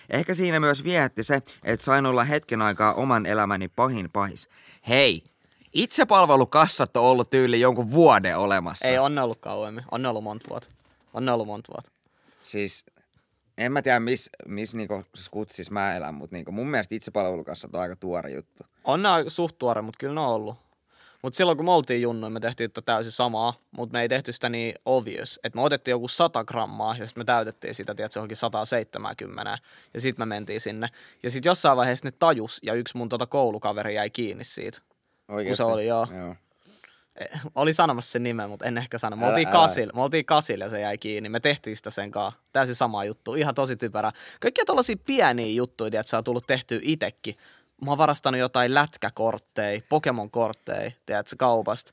Ehkä 0.10 0.34
siinä 0.34 0.60
myös 0.60 0.84
viehätti 0.84 1.24
se, 1.24 1.36
että 1.64 1.86
sain 1.86 2.06
olla 2.06 2.24
hetken 2.24 2.62
aikaa 2.62 2.94
oman 2.94 3.26
elämäni 3.26 3.68
pahin 3.68 4.10
pahis. 4.14 4.50
Hei, 4.88 5.24
itsepalvelukassat 5.74 6.98
on 6.98 7.04
ollut 7.04 7.30
tyyli 7.30 7.60
jonkun 7.60 7.92
vuoden 7.92 8.38
olemassa. 8.38 8.88
Ei, 8.88 8.98
on 8.98 9.16
ne 9.16 9.22
ollut 9.22 9.40
kauemmin. 9.40 9.84
On 9.92 10.02
ne 10.02 10.10
ollut 10.10 10.24
monta 10.24 10.50
vuotta. 10.50 10.70
On 11.14 11.26
ne 11.26 11.32
ollut 11.32 11.48
monta 11.48 11.74
vuotta. 11.74 11.92
Siis 12.44 12.86
en 13.58 13.72
mä 13.72 13.82
tiedä, 13.82 14.00
missä 14.00 14.32
mis, 14.48 14.76
niinku 14.76 15.04
skutsis 15.16 15.72
mä 15.72 15.96
elän, 15.96 16.16
mutta 16.16 16.36
niinku 16.36 16.52
mun 16.52 16.68
mielestä 16.68 16.96
itsepalvelukassat 16.96 17.76
on 17.76 17.82
aika 17.82 17.96
tuore 17.96 18.32
juttu. 18.32 18.64
On 18.84 19.04
ne 19.04 19.10
suht 19.28 19.58
tuore, 19.58 19.82
mutta 19.82 19.98
kyllä 20.00 20.14
ne 20.14 20.22
on 20.22 20.28
ollut. 20.28 20.67
Mutta 21.28 21.38
silloin 21.38 21.58
kun 21.58 21.66
me 21.66 21.72
oltiin 21.72 22.02
junnoin, 22.02 22.34
me 22.34 22.40
tehtiin 22.40 22.72
tätä 22.72 22.86
täysin 22.86 23.12
samaa, 23.12 23.54
mutta 23.72 23.94
me 23.94 24.02
ei 24.02 24.10
tehty 24.10 24.34
sitä 24.34 24.50
niin 24.50 24.76
obvious. 24.86 25.40
Että 25.44 25.58
me 25.58 25.64
otettiin 25.64 25.92
joku 25.92 26.08
100 26.08 26.44
grammaa 26.44 26.96
ja 26.98 27.08
sitten 27.08 27.22
me 27.22 27.26
täytettiin 27.26 27.76
sitä, 27.76 27.96
tiedätkö, 27.96 28.20
johonkin 28.20 28.38
170. 28.38 29.58
Ja 29.94 30.02
sitten 30.02 30.28
me 30.28 30.36
mentiin 30.36 30.62
sinne. 30.62 30.88
Ja 31.24 31.32
sitten 31.32 31.50
jossain 31.50 31.78
vaiheessa 31.78 32.08
ne 32.08 32.12
tajus 32.20 32.60
ja 32.64 32.74
yksi 32.74 32.98
mun 32.98 33.10
tota 33.10 33.26
koulukaveri 33.26 33.96
jäi 33.96 34.10
kiinni 34.10 34.44
siitä. 34.44 34.82
Oikeesti? 35.28 35.64
oli, 35.64 35.88
joo. 35.88 36.08
joo. 36.18 36.36
Eh, 37.16 37.40
Oli 37.56 37.74
sanomassa 37.74 38.12
sen 38.12 38.24
nimen, 38.24 38.50
mutta 38.50 38.66
en 38.66 38.78
ehkä 38.78 38.98
sano. 38.98 39.16
Me 39.16 39.28
oltiin, 39.28 39.48
kasil, 39.48 39.92
me 39.96 40.02
oltiin 40.02 40.26
kasil 40.26 40.62
ja 40.62 40.70
se 40.70 40.82
jäi 40.82 40.98
kiinni. 40.98 41.30
Me 41.30 41.40
tehtiin 41.40 41.78
sitä 41.78 41.90
sen 41.90 42.12
kanssa. 42.12 42.40
Täysin 42.54 42.76
sama 42.76 43.06
juttu. 43.06 43.36
Ihan 43.36 43.56
tosi 43.56 43.76
typerää. 43.76 44.12
Kaikkia 44.42 44.66
tällaisia 44.66 44.96
pieniä 45.06 45.56
juttuja, 45.56 46.00
että 46.00 46.10
se 46.10 46.18
on 46.18 46.24
tullut 46.24 46.48
tehtyä 46.48 46.80
itekin. 46.82 47.36
Mä 47.86 47.92
oon 47.92 47.98
varastanut 47.98 48.40
jotain 48.40 48.74
lätkäkortteja, 48.74 49.82
Pokemon-kortteja, 49.90 50.92
tiedätkö, 51.06 51.36
kaupasta. 51.40 51.92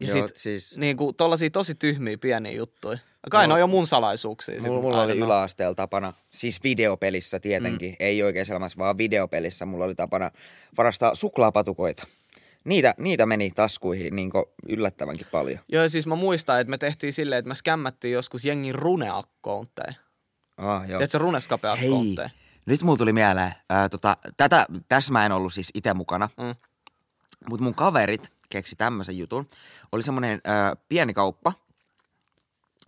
Ja 0.00 0.08
Joo, 0.08 0.26
sit 0.26 0.36
siis- 0.36 0.78
niin 0.78 0.96
kuin, 0.96 1.14
tollasia 1.16 1.50
tosi 1.50 1.74
tyhmiä 1.74 2.18
pieniä 2.18 2.52
juttuja. 2.52 2.98
Kai 3.30 3.44
no, 3.44 3.48
ne 3.48 3.54
on 3.54 3.60
jo 3.60 3.66
mun 3.66 3.86
salaisuuksia. 3.86 4.54
sit 4.54 4.64
Mulla, 4.70 4.82
mulla 4.82 5.02
oli 5.02 5.12
aina. 5.12 5.24
yläasteella 5.26 5.74
tapana, 5.74 6.12
siis 6.30 6.62
videopelissä 6.62 7.40
tietenkin, 7.40 7.90
mm. 7.90 7.96
ei 8.00 8.22
oikeassa 8.22 8.52
elämässä, 8.52 8.78
vaan 8.78 8.98
videopelissä 8.98 9.66
mulla 9.66 9.84
oli 9.84 9.94
tapana 9.94 10.30
varastaa 10.76 11.14
suklaapatukoita. 11.14 12.06
Niitä, 12.64 12.94
niitä 12.98 13.26
meni 13.26 13.50
taskuihin 13.50 14.16
niin 14.16 14.30
yllättävänkin 14.68 15.26
paljon. 15.32 15.58
Joo, 15.68 15.88
siis 15.88 16.06
mä 16.06 16.14
muistan, 16.14 16.60
että 16.60 16.70
me 16.70 16.78
tehtiin 16.78 17.12
silleen, 17.12 17.38
että 17.38 17.48
me 17.48 17.54
skämmättiin 17.54 18.12
joskus 18.14 18.44
jengin 18.44 18.74
rune-akkounteja. 18.74 19.94
Ah, 20.56 20.82
joo. 20.88 20.98
Tiedätkö, 20.98 21.18
Hei, 21.18 21.22
runeskape-akkounteja? 21.22 22.30
Nyt 22.66 22.82
mulla 22.82 22.98
tuli 22.98 23.12
mieleen, 23.12 23.54
ää, 23.68 23.88
tota, 23.88 24.16
tätä, 24.36 24.66
tässä 24.88 25.12
mä 25.12 25.26
en 25.26 25.32
ollut 25.32 25.54
siis 25.54 25.70
itse 25.74 25.94
mukana, 25.94 26.28
Mm. 26.36 26.54
mutta 27.48 27.64
mun 27.64 27.74
kaverit 27.74 28.32
keksi 28.48 28.76
tämmöisen 28.76 29.18
jutun. 29.18 29.48
Oli 29.92 30.02
semmoinen 30.02 30.40
ö, 30.46 30.76
pieni 30.88 31.14
kauppa. 31.14 31.52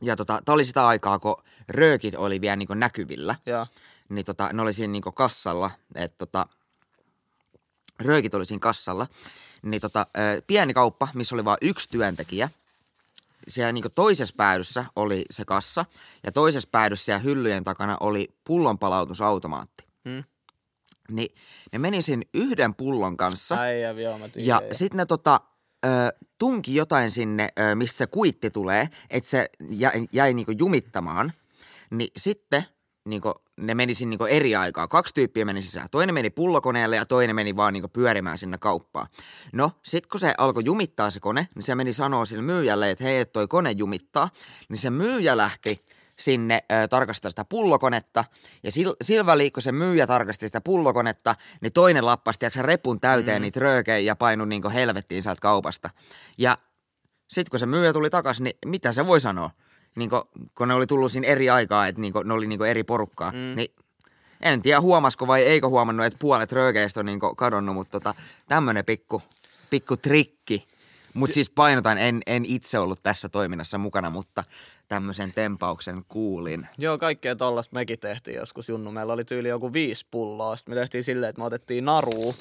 Ja 0.00 0.16
tota, 0.16 0.42
tää 0.44 0.54
oli 0.54 0.64
sitä 0.64 0.86
aikaa, 0.86 1.18
kun 1.18 1.36
röökit 1.68 2.14
oli 2.14 2.40
vielä 2.40 2.56
niinku 2.56 2.74
näkyvillä. 2.74 3.34
Joo. 3.46 3.66
Niin 4.08 4.24
tota, 4.24 4.50
ne 4.52 4.62
oli 4.62 4.72
siinä 4.72 4.92
niinku 4.92 5.12
kassalla. 5.12 5.70
Että 5.94 6.18
tota, 6.18 6.46
röökit 7.98 8.34
oli 8.34 8.44
siinä 8.46 8.60
kassalla. 8.60 9.06
Niin 9.62 9.80
tota, 9.80 10.06
pieni 10.46 10.74
kauppa, 10.74 11.08
missä 11.14 11.34
oli 11.34 11.44
vain 11.44 11.58
yksi 11.62 11.88
työntekijä. 11.90 12.50
Siellä 13.48 13.72
niinku 13.72 13.88
toisessa 13.88 14.34
päädyssä 14.36 14.84
oli 14.96 15.24
se 15.30 15.44
kassa. 15.44 15.84
Ja 16.26 16.32
toisessa 16.32 16.68
päädyssä 16.72 17.04
siellä 17.04 17.22
hyllyjen 17.22 17.64
takana 17.64 17.96
oli 18.00 18.28
pullonpalautusautomaatti. 18.44 19.84
Hmm. 20.08 20.24
Niin 21.10 21.34
ne 21.72 21.78
meni 21.78 22.02
sen 22.02 22.22
yhden 22.34 22.74
pullon 22.74 23.16
kanssa. 23.16 23.54
Joo, 24.02 24.18
mä 24.18 24.28
tiedän. 24.28 24.46
Ja 24.46 24.60
sitten 24.72 24.96
ne 24.96 25.06
tota, 25.06 25.40
ö, 25.86 25.88
tunki 26.38 26.74
jotain 26.74 27.10
sinne, 27.10 27.48
ö, 27.58 27.74
missä 27.74 27.96
se 27.96 28.06
kuitti 28.06 28.50
tulee, 28.50 28.88
että 29.10 29.30
se 29.30 29.50
jäi, 29.70 30.06
jäi 30.12 30.34
niinku 30.34 30.52
jumittamaan. 30.58 31.32
Niin 31.90 32.10
sitten 32.16 32.64
niinku, 33.04 33.34
ne 33.56 33.74
meni 33.74 33.94
sinne 33.94 34.10
niinku 34.10 34.24
eri 34.24 34.56
aikaa. 34.56 34.88
Kaksi 34.88 35.14
tyyppiä 35.14 35.44
meni 35.44 35.62
sisään. 35.62 35.88
Toinen 35.90 36.14
meni 36.14 36.30
pullokoneelle 36.30 36.96
ja 36.96 37.06
toinen 37.06 37.36
meni 37.36 37.56
vaan 37.56 37.72
niinku 37.72 37.88
pyörimään 37.88 38.38
sinne 38.38 38.58
kauppaan. 38.58 39.06
No, 39.52 39.70
sitten 39.82 40.08
kun 40.10 40.20
se 40.20 40.34
alkoi 40.38 40.64
jumittaa 40.64 41.10
se 41.10 41.20
kone, 41.20 41.48
niin 41.54 41.62
se 41.62 41.74
meni 41.74 41.92
sanoa 41.92 42.24
sille 42.24 42.42
myyjälle, 42.42 42.90
että 42.90 43.04
hei, 43.04 43.26
toi 43.26 43.48
kone 43.48 43.70
jumittaa. 43.70 44.30
Niin 44.68 44.78
se 44.78 44.90
myyjä 44.90 45.36
lähti 45.36 45.84
sinne 46.18 46.64
ö, 46.72 46.88
tarkastaa 46.88 47.30
sitä 47.30 47.44
pullokonetta. 47.44 48.24
Ja 48.62 48.72
sil, 48.74 48.90
sillä 49.02 49.26
väliin, 49.26 49.52
kun 49.52 49.62
se 49.62 49.72
myyjä 49.72 50.06
tarkasti 50.06 50.48
sitä 50.48 50.60
pullokonetta, 50.60 51.34
niin 51.60 51.72
toinen 51.72 52.06
lappasi 52.06 52.38
tiedätkö, 52.38 52.62
repun 52.62 53.00
täyteen 53.00 53.38
mm. 53.38 53.42
niitä 53.42 53.60
röökejä 53.60 53.98
ja 53.98 54.16
painui 54.16 54.46
niinku 54.46 54.70
helvettiin 54.70 55.22
sieltä 55.22 55.40
kaupasta. 55.40 55.90
Ja 56.38 56.58
sitten 57.28 57.50
kun 57.50 57.60
se 57.60 57.66
myyjä 57.66 57.92
tuli 57.92 58.10
takaisin, 58.10 58.44
niin 58.44 58.56
mitä 58.66 58.92
se 58.92 59.06
voi 59.06 59.20
sanoa? 59.20 59.50
Niin 59.96 60.10
kun, 60.10 60.22
kun 60.54 60.68
ne 60.68 60.74
oli 60.74 60.86
tullut 60.86 61.12
siinä 61.12 61.26
eri 61.26 61.50
aikaa, 61.50 61.86
että 61.86 62.00
niin 62.00 62.12
ne 62.24 62.34
oli 62.34 62.46
niin 62.46 62.64
eri 62.64 62.84
porukkaa, 62.84 63.30
mm. 63.30 63.56
niin 63.56 63.72
en 64.40 64.62
tiedä 64.62 64.80
huomasko 64.80 65.26
vai 65.26 65.42
eikö 65.42 65.68
huomannut, 65.68 66.06
että 66.06 66.18
puolet 66.18 66.52
röökeistä 66.52 67.00
on 67.00 67.06
niin 67.06 67.20
kadonnut, 67.36 67.74
mutta 67.74 68.00
tota, 68.00 68.14
tämmöinen 68.48 68.84
pikku, 68.84 69.22
pikku 69.70 69.96
trikki. 69.96 70.66
Mutta 71.14 71.34
siis 71.34 71.50
painotan, 71.50 71.98
en, 71.98 72.22
en 72.26 72.44
itse 72.44 72.78
ollut 72.78 73.02
tässä 73.02 73.28
toiminnassa 73.28 73.78
mukana, 73.78 74.10
mutta 74.10 74.44
tämmöisen 74.92 75.32
tempauksen 75.32 76.04
kuulin. 76.08 76.66
Joo, 76.78 76.98
kaikkea 76.98 77.36
tollasta 77.36 77.74
mekin 77.74 77.98
tehtiin 77.98 78.36
joskus 78.36 78.68
Junnu. 78.68 78.90
Meillä 78.90 79.12
oli 79.12 79.24
tyyli 79.24 79.48
joku 79.48 79.72
viisi 79.72 80.06
pulloa. 80.10 80.56
Sitten 80.56 80.74
me 80.74 80.80
tehtiin 80.80 81.04
silleen, 81.04 81.30
että 81.30 81.40
me 81.40 81.46
otettiin 81.46 81.84
naru 81.84 82.34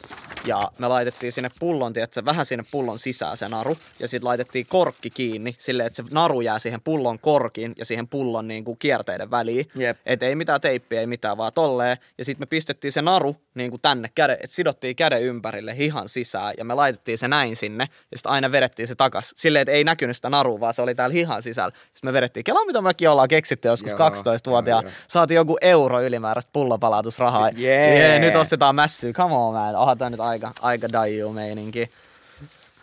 ja 0.46 0.72
me 0.78 0.88
laitettiin 0.88 1.32
sinne 1.32 1.52
pullon, 1.60 1.94
tiedätkö, 1.94 2.26
vähän 2.26 2.46
sinne 2.46 2.66
pullon 2.72 3.00
sisään 3.00 3.38
se 3.38 3.50
naru. 3.50 3.78
Ja 4.00 4.08
sitten 4.08 4.28
laitettiin 4.28 4.66
korkki 4.70 5.10
kiinni 5.10 5.56
silleen, 5.58 5.88
että 5.88 5.96
se 5.96 6.04
naru 6.14 6.42
jää 6.42 6.60
siihen 6.60 6.82
pullon 6.82 7.20
korkin 7.20 7.74
ja 7.78 7.86
siihen 7.86 8.08
pullon 8.08 8.48
niin 8.48 8.66
kuin 8.66 8.78
kierteiden 8.78 9.32
väliin. 9.32 9.68
Jep. 9.76 9.98
Että 10.06 10.26
ei 10.26 10.36
mitään 10.36 10.62
teippiä, 10.62 11.00
ei 11.00 11.08
mitään, 11.08 11.38
vaan 11.38 11.54
tolleen. 11.54 11.98
Ja 12.18 12.26
sitten 12.26 12.42
me 12.42 12.46
pistettiin 12.46 12.92
se 12.92 13.02
naru 13.02 13.36
niin 13.56 13.70
kuin 13.70 13.82
tänne, 13.82 14.10
käde, 14.16 14.34
että 14.34 14.48
sidottiin 14.48 14.96
käden 14.96 15.22
ympärille 15.22 15.78
hihan 15.78 16.10
sisään 16.10 16.54
ja 16.58 16.66
me 16.66 16.74
laitettiin 16.74 17.18
se 17.18 17.28
näin 17.28 17.56
sinne. 17.56 17.88
Ja 18.12 18.18
sitten 18.18 18.32
aina 18.32 18.52
vedettiin 18.52 18.88
se 18.88 18.96
takas 18.96 19.34
silleen, 19.38 19.62
että 19.62 19.72
ei 19.72 19.84
näkynyt 19.84 20.16
sitä 20.16 20.30
narua, 20.30 20.60
vaan 20.60 20.74
se 20.74 20.82
oli 20.82 20.96
täällä 20.96 21.14
hihan 21.14 21.44
sisällä. 21.44 21.76
Sitten 21.76 22.08
me 22.08 22.14
vedettiin. 22.14 22.41
Kelaa 22.44 22.66
mitä 22.66 22.82
mekin 22.82 23.10
ollaan 23.10 23.28
keksitty 23.28 23.68
joskus 23.68 23.92
Joo, 23.92 24.10
12-vuotiaan. 24.10 24.84
joo, 24.84 24.92
joo. 24.92 25.02
Saatiin 25.08 25.36
joku 25.36 25.58
euro 25.62 26.02
ylimääräistä 26.02 26.50
pullopalautusrahaa. 26.54 27.50
Jee. 27.50 28.00
Jee, 28.00 28.20
nyt 28.20 28.36
ostetaan 28.36 28.76
mässyä. 28.76 29.14
Come 29.14 29.36
on, 29.36 29.54
man. 29.54 29.76
Onhan 29.76 29.98
tää 29.98 30.10
nyt 30.10 30.20
aika, 30.20 30.52
aika 30.62 30.92
daiju 30.92 31.34
meininki. 31.34 31.90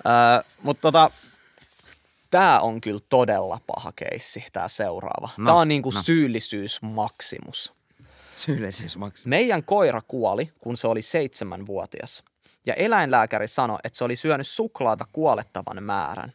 Öö, 0.07 0.43
mutta 0.63 0.81
tota, 0.81 1.11
tää 2.31 2.61
on 2.61 2.81
kyllä 2.81 3.01
todella 3.09 3.61
paha 3.67 3.93
keissi, 3.97 4.45
tää 4.53 4.69
seuraava. 4.69 5.29
No, 5.37 5.47
tää 5.47 5.55
on 5.55 5.69
niinku 5.69 5.91
no. 5.91 6.03
syyllisyysmaksimus. 6.03 7.73
Syyllisyysmaksi. 8.33 9.29
Meidän 9.29 9.63
koira 9.65 10.03
kuoli, 10.09 10.53
kun 10.59 10.77
se 10.77 10.87
oli 10.87 11.03
seitsemänvuotias. 11.03 12.25
Ja 12.67 12.75
eläinlääkäri 12.75 13.49
sanoi, 13.49 13.79
että 13.85 13.99
se 13.99 14.05
oli 14.05 14.17
syönyt 14.17 14.47
suklaata 14.47 15.05
kuolettavan 15.13 15.83
määrän. 15.83 16.33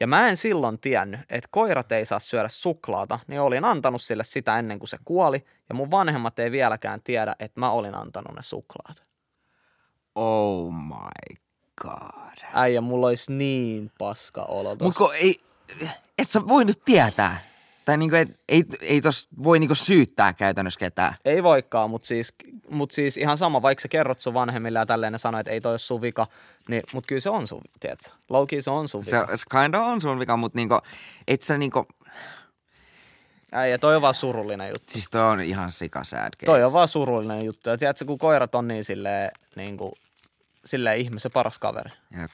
Ja 0.00 0.06
mä 0.06 0.28
en 0.28 0.36
silloin 0.36 0.78
tiennyt, 0.78 1.20
että 1.20 1.48
koirat 1.50 1.92
ei 1.92 2.06
saa 2.06 2.18
syödä 2.18 2.48
suklaata, 2.48 3.18
niin 3.26 3.40
olin 3.40 3.64
antanut 3.64 4.02
sille 4.02 4.24
sitä 4.24 4.58
ennen 4.58 4.78
kuin 4.78 4.88
se 4.88 4.96
kuoli. 5.04 5.44
Ja 5.68 5.74
mun 5.74 5.90
vanhemmat 5.90 6.38
ei 6.38 6.50
vieläkään 6.50 7.02
tiedä, 7.02 7.36
että 7.38 7.60
mä 7.60 7.70
olin 7.70 7.94
antanut 7.94 8.36
ne 8.36 8.42
suklaat. 8.42 9.02
Oh 10.14 10.72
my 10.72 11.36
god. 11.82 12.38
Äijä, 12.52 12.80
mulla 12.80 13.06
olisi 13.06 13.32
niin 13.32 13.92
paska 13.98 14.42
olo. 14.42 14.76
Mutta 14.80 15.04
ei, 15.14 15.34
et 16.18 16.30
sä 16.30 16.48
voi 16.48 16.64
nyt 16.64 16.82
tietää. 16.84 17.48
Tai 17.84 17.96
niinku, 17.96 18.16
et, 18.16 18.40
ei, 18.48 18.64
ei 18.82 19.00
tos 19.00 19.28
voi 19.44 19.58
niinku 19.58 19.74
syyttää 19.74 20.32
käytännössä 20.32 20.80
ketään. 20.80 21.14
Ei 21.24 21.42
voikaan, 21.42 21.90
mutta 21.90 22.08
siis, 22.08 22.34
mut 22.70 22.90
siis 22.90 23.16
ihan 23.16 23.38
sama, 23.38 23.62
vaikka 23.62 23.82
sä 23.82 23.88
kerrot 23.88 24.20
sun 24.20 24.34
vanhemmille 24.34 24.78
ja 24.78 24.86
tälleen 24.86 25.12
ne 25.12 25.18
sanoo, 25.18 25.40
että 25.40 25.50
ei 25.52 25.60
toi 25.60 25.72
ole 25.72 25.78
sun 25.78 26.02
vika, 26.02 26.26
niin, 26.68 26.82
mutta 26.92 27.08
kyllä 27.08 27.20
se 27.20 27.30
on 27.30 27.46
sun, 27.46 27.60
tiedätkö? 27.80 28.10
Low-key 28.10 28.62
se 28.62 28.70
on 28.70 28.88
sun 28.88 29.04
Se, 29.04 29.20
vika. 29.20 29.36
se 29.36 29.44
kinda 29.50 29.80
on 29.80 30.00
sun 30.00 30.18
vika, 30.18 30.36
mutta 30.36 30.56
niinku, 30.58 30.78
et 31.28 31.42
sä 31.42 31.58
niinku, 31.58 31.86
Äijä, 33.52 33.78
toi 33.78 33.96
on 33.96 34.02
vaan 34.02 34.14
surullinen 34.14 34.68
juttu. 34.68 34.92
siis 34.92 35.08
toi 35.10 35.20
on 35.22 35.40
ihan 35.40 35.72
sika 35.72 36.04
sad 36.04 36.30
case. 36.36 36.46
Toi 36.46 36.64
on 36.64 36.72
vaan 36.72 36.88
surullinen 36.88 37.44
juttu. 37.44 37.70
Ja 37.70 37.76
tiedätkö, 37.78 38.04
kun 38.04 38.18
koirat 38.18 38.54
on 38.54 38.68
niin 38.68 38.84
silleen, 38.84 39.30
niin 39.56 39.76
kuin, 39.76 39.92
silleen 40.64 40.98
ihmisen 40.98 41.32
paras 41.32 41.58
kaveri. 41.58 41.90
Jep. 42.20 42.30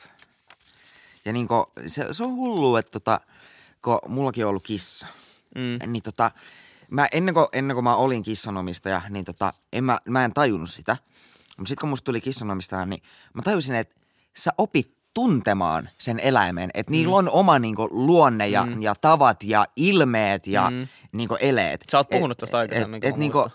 Ja 1.24 1.32
niinku, 1.32 1.72
se, 1.86 2.06
se 2.14 2.24
on 2.24 2.36
hullu, 2.36 2.76
että 2.76 2.90
tota, 2.92 3.20
kun 3.84 3.98
mullakin 4.08 4.44
on 4.44 4.48
ollut 4.50 4.64
kissa, 4.66 5.06
Mm. 5.54 5.92
niin 5.92 6.02
tota, 6.02 6.30
mä 6.90 7.06
ennen 7.12 7.34
kuin, 7.34 7.46
ennen 7.52 7.74
kuin 7.74 7.84
mä 7.84 7.96
olin 7.96 8.22
kissanomistaja, 8.22 9.02
niin 9.10 9.24
tota, 9.24 9.52
en 9.72 9.84
mä, 9.84 9.98
mä 10.08 10.24
en 10.24 10.34
tajunnut 10.34 10.70
sitä. 10.70 10.96
Mutta 11.58 11.68
sitten 11.68 11.80
kun 11.80 11.88
musta 11.88 12.04
tuli 12.04 12.20
kissanomistaja, 12.20 12.86
niin 12.86 13.02
mä 13.34 13.42
tajusin, 13.42 13.74
että 13.74 13.94
sä 14.36 14.50
opit 14.58 14.94
tuntemaan 15.14 15.88
sen 15.98 16.18
eläimen, 16.20 16.70
että 16.74 16.90
niillä 16.90 17.16
on 17.16 17.28
oma 17.28 17.58
niinku, 17.58 17.88
luonne 17.90 18.48
ja, 18.48 18.66
Mm. 18.66 18.82
ja 18.82 18.94
tavat 19.00 19.42
ja 19.42 19.64
ilmeet 19.76 20.46
ja 20.46 20.70
Mm. 20.70 20.88
niinku, 21.12 21.36
eleet. 21.40 21.84
Sä 21.90 21.98
oot 21.98 22.08
puhunut 22.08 22.38
tästä 22.38 22.58
aikaisemmin, 22.58 22.98
Et, 22.98 23.04
et, 23.04 23.16
niinku, 23.16 23.50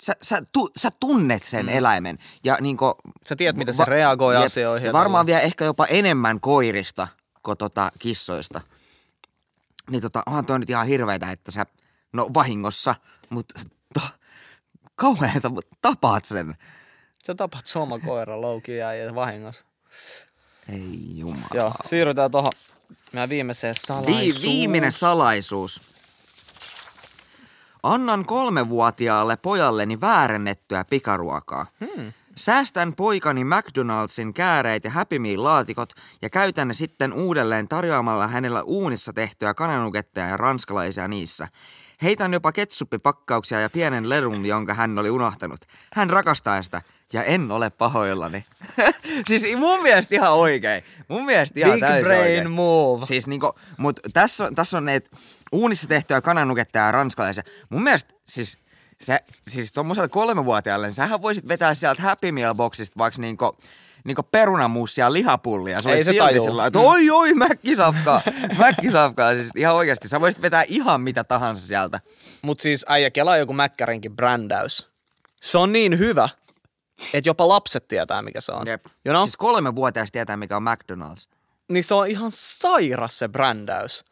sä, 0.00 0.12
sä, 0.22 0.42
tu, 0.52 0.70
sä 0.76 0.90
tunnet 1.00 1.42
sen 1.44 1.66
mm. 1.66 1.72
eläimen 1.72 2.18
ja 2.44 2.56
niinku, 2.60 2.94
Sä 3.26 3.36
tiedät, 3.36 3.56
miten 3.56 3.74
se 3.74 3.84
reagoi 3.86 4.34
jep, 4.34 4.44
asioihin. 4.44 4.84
Ja 4.84 4.88
ja 4.88 4.92
varmaan 4.92 5.26
vielä 5.26 5.40
ehkä 5.40 5.64
jopa 5.64 5.86
enemmän 5.86 6.40
koirista 6.40 7.08
kuin 7.42 7.58
tota 7.58 7.92
kissoista. 7.98 8.60
Niin 9.90 10.02
tota, 10.02 10.22
onhan 10.26 10.46
toi 10.46 10.58
nyt 10.58 10.70
ihan 10.70 10.86
hirveetä, 10.86 11.30
että 11.30 11.50
sä, 11.50 11.66
no 12.12 12.30
vahingossa, 12.34 12.94
mutta 13.30 13.60
to, 13.94 14.00
kauheeta, 14.96 15.48
mutta 15.48 15.76
tapaat 15.82 16.24
sen. 16.24 16.54
Sä 17.26 17.34
tapat 17.34 17.66
sun 17.66 17.82
oma 17.82 17.98
koira 17.98 18.40
louki 18.40 18.76
ja 18.76 19.14
vahingossa. 19.14 19.64
Ei 20.68 21.18
jumala. 21.18 21.46
Joo, 21.54 21.72
siirrytään 21.84 22.30
tuohon 22.30 22.52
meidän 23.12 23.28
viimeiseen 23.28 23.74
Vi, 23.74 23.86
salaisuus. 23.86 24.42
viimeinen 24.42 24.92
salaisuus. 24.92 25.80
Annan 27.82 28.24
kolmevuotiaalle 28.26 29.36
pojalleni 29.36 30.00
väärennettyä 30.00 30.84
pikaruokaa. 30.84 31.66
Hmm. 31.80 32.12
Säästän 32.36 32.94
poikani 32.94 33.44
McDonaldsin 33.44 34.34
kääreet 34.34 34.84
ja 34.84 34.90
Happy 34.90 35.18
Meal-laatikot 35.18 35.90
ja 36.22 36.30
käytän 36.30 36.68
ne 36.68 36.74
sitten 36.74 37.12
uudelleen 37.12 37.68
tarjoamalla 37.68 38.26
hänellä 38.26 38.62
uunissa 38.62 39.12
tehtyä 39.12 39.54
kananuketteja 39.54 40.28
ja 40.28 40.36
ranskalaisia 40.36 41.08
niissä. 41.08 41.48
Heitän 42.02 42.32
jopa 42.32 42.52
ketsuppipakkauksia 42.52 43.60
ja 43.60 43.70
pienen 43.70 44.08
lerun, 44.08 44.46
jonka 44.46 44.74
hän 44.74 44.98
oli 44.98 45.10
unohtanut. 45.10 45.60
Hän 45.92 46.10
rakastaa 46.10 46.62
sitä 46.62 46.82
ja 47.12 47.22
en 47.22 47.50
ole 47.50 47.70
pahoillani. 47.70 48.44
siis 49.28 49.56
mun 49.56 49.82
mielestä 49.82 50.14
ihan 50.14 50.32
oikein. 50.32 50.84
Mun 51.08 51.24
mielestä 51.24 51.60
ihan 51.60 51.72
Big 51.72 52.04
brain 52.04 52.20
oikein. 52.20 52.50
move. 52.50 53.06
Siis 53.06 53.26
niinku, 53.26 53.52
mut 53.78 54.00
tässä 54.12 54.44
on, 54.44 54.54
tässä 54.54 54.78
on 54.78 54.84
ne 54.84 55.02
uunissa 55.52 55.88
tehtyä 55.88 56.20
kananuketta 56.20 56.78
ja 56.78 56.92
ranskalaisia. 56.92 57.42
Mun 57.68 57.82
mielestä 57.82 58.14
siis 58.24 58.58
se, 59.00 59.18
siis 59.48 59.72
tommoselle 59.72 60.08
kolmevuotiaalle, 60.08 60.86
niin 60.86 60.94
sähän 60.94 61.22
voisit 61.22 61.48
vetää 61.48 61.74
sieltä 61.74 62.02
Happy 62.02 62.32
Meal 62.32 62.54
boxista 62.54 62.98
vaikka 62.98 63.20
niinku, 63.20 63.56
niinku 64.04 64.22
perunamussia 64.22 65.04
ja 65.04 65.12
lihapullia. 65.12 65.82
Se 65.82 65.90
Ei 65.92 66.04
se 66.04 66.12
tajuu. 66.14 66.44
sillä 66.44 66.66
että 66.66 66.78
oi 66.78 67.10
oi, 67.10 67.34
mäkkisafkaa, 67.34 68.20
mäkkisafkaa. 68.58 69.34
Siis 69.34 69.50
ihan 69.56 69.74
oikeasti, 69.74 70.08
sä 70.08 70.20
voisit 70.20 70.42
vetää 70.42 70.64
ihan 70.68 71.00
mitä 71.00 71.24
tahansa 71.24 71.66
sieltä. 71.66 72.00
Mut 72.42 72.60
siis 72.60 72.84
äijä 72.88 73.10
kelaa 73.10 73.36
joku 73.36 73.52
Mäkkärinkin 73.52 74.16
brändäys. 74.16 74.88
Se 75.42 75.58
on 75.58 75.72
niin 75.72 75.98
hyvä, 75.98 76.28
että 77.14 77.28
jopa 77.28 77.48
lapset 77.48 77.88
tietää, 77.88 78.22
mikä 78.22 78.40
se 78.40 78.52
on. 78.52 78.66
Jep. 78.66 78.86
You 79.04 79.12
know? 79.12 79.22
Siis 79.22 79.36
kolmevuotias 79.36 80.12
tietää, 80.12 80.36
mikä 80.36 80.56
on 80.56 80.62
McDonald's. 80.62 81.28
Niin 81.68 81.84
se 81.84 81.94
on 81.94 82.08
ihan 82.08 82.30
sairas 82.34 83.18
se 83.18 83.28
brändäys. 83.28 84.04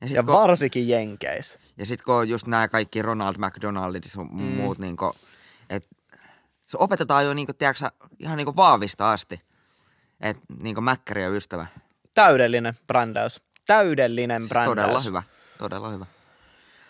Ja 0.00 0.06
sit, 0.08 0.16
Ja 0.16 0.22
kun, 0.22 0.34
varsinkin 0.34 0.88
Jenkeissä. 0.88 1.60
ja 1.76 1.86
sit 1.86 2.02
kun 2.02 2.14
on 2.14 2.28
just 2.28 2.46
nämä 2.46 2.68
kaikki 2.68 3.02
Ronald 3.02 3.34
McDonaldit 3.38 4.04
ja 4.16 4.22
mm. 4.22 4.42
muut, 4.42 4.78
niinku, 4.78 5.14
että 5.70 5.88
se 6.70 6.76
opetetaan 6.80 7.24
jo 7.24 7.34
niinku, 7.34 7.52
tiedätkö, 7.52 7.90
ihan 8.18 8.36
niinku 8.36 8.56
vaavista 8.56 9.12
asti. 9.12 9.40
että 10.20 10.42
niinku 10.58 10.80
Mäkkäri 10.80 11.26
on 11.26 11.34
ystävä. 11.36 11.66
Täydellinen 12.14 12.74
brändäys. 12.86 13.42
Täydellinen 13.66 14.48
brändäys. 14.48 14.76
Todella 14.76 15.00
hyvä, 15.00 15.22
todella 15.58 15.88
hyvä. 15.88 16.06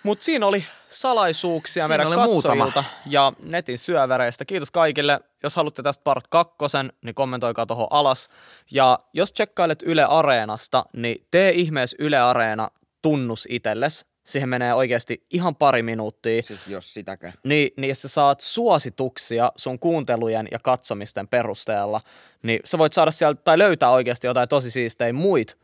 Mutta 0.02 0.24
siinä 0.24 0.46
oli 0.46 0.64
salaisuuksia 0.88 1.86
Siinä 1.86 1.88
meidän 1.88 2.06
oli 2.06 2.16
katsojilta 2.16 2.54
muutama. 2.54 2.88
ja 3.06 3.32
netin 3.44 3.78
syövereistä. 3.78 4.44
Kiitos 4.44 4.70
kaikille. 4.70 5.20
Jos 5.42 5.56
haluatte 5.56 5.82
tästä 5.82 6.04
part 6.04 6.26
kakkosen, 6.28 6.92
niin 7.04 7.14
kommentoikaa 7.14 7.66
tuohon 7.66 7.86
alas. 7.90 8.28
Ja 8.70 8.98
jos 9.12 9.32
tsekkailet 9.32 9.82
Yle 9.82 10.04
Areenasta, 10.04 10.84
niin 10.96 11.26
tee 11.30 11.50
ihmeessä 11.50 11.96
Yle 12.00 12.18
Areena 12.18 12.70
tunnus 13.02 13.46
itelles. 13.50 14.06
Siihen 14.24 14.48
menee 14.48 14.74
oikeasti 14.74 15.24
ihan 15.30 15.56
pari 15.56 15.82
minuuttia. 15.82 16.42
Siis 16.42 16.66
jos 16.66 16.94
sitäkään. 16.94 17.32
Niin, 17.44 17.70
niin 17.76 17.88
jos 17.88 18.02
sä 18.02 18.08
saat 18.08 18.40
suosituksia 18.40 19.52
sun 19.56 19.78
kuuntelujen 19.78 20.48
ja 20.50 20.58
katsomisten 20.58 21.28
perusteella, 21.28 22.00
niin 22.42 22.60
sä 22.64 22.78
voit 22.78 22.92
saada 22.92 23.10
sieltä 23.10 23.42
tai 23.44 23.58
löytää 23.58 23.90
oikeasti 23.90 24.26
jotain 24.26 24.48
tosi 24.48 24.70
siistejä 24.70 25.12
muita 25.12 25.54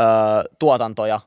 öö, 0.00 0.06
tuotantoja, 0.58 1.20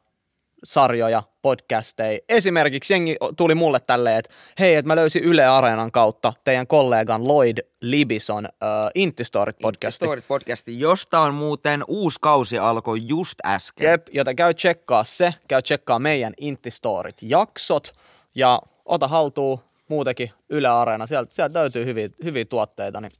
sarjoja, 0.63 1.23
podcasteja. 1.41 2.19
Esimerkiksi 2.29 2.93
jengi 2.93 3.15
tuli 3.37 3.55
mulle 3.55 3.79
tälleen, 3.79 4.17
että 4.17 4.31
hei, 4.59 4.75
että 4.75 4.87
mä 4.87 4.95
löysin 4.95 5.23
Yle 5.23 5.45
Areenan 5.45 5.91
kautta 5.91 6.33
teidän 6.43 6.67
kollegan 6.67 7.27
Lloyd 7.27 7.57
Libison 7.81 8.45
öö, 8.45 8.69
Intistorit 8.95 9.57
podcasti. 9.61 10.05
Story 10.05 10.21
podcasti, 10.21 10.79
josta 10.79 11.19
on 11.19 11.33
muuten 11.33 11.83
uusi 11.87 12.19
kausi 12.21 12.59
alkoi 12.59 12.99
just 13.07 13.39
äsken. 13.45 13.89
Jep, 13.89 14.07
joten 14.11 14.35
käy 14.35 14.53
tsekkaa 14.53 15.03
se, 15.03 15.33
käy 15.47 15.61
tsekkaa 15.61 15.99
meidän 15.99 16.33
Intistorit 16.39 17.17
jaksot 17.21 17.93
ja 18.35 18.61
ota 18.85 19.07
haltuun 19.07 19.59
muutenkin 19.87 20.31
Yle 20.49 20.67
Areena. 20.67 21.07
Sieltä, 21.07 21.35
sieltä 21.35 21.59
löytyy 21.59 21.85
hyviä, 21.85 22.09
hyviä 22.23 22.45
tuotteita, 22.45 23.01
niin 23.01 23.11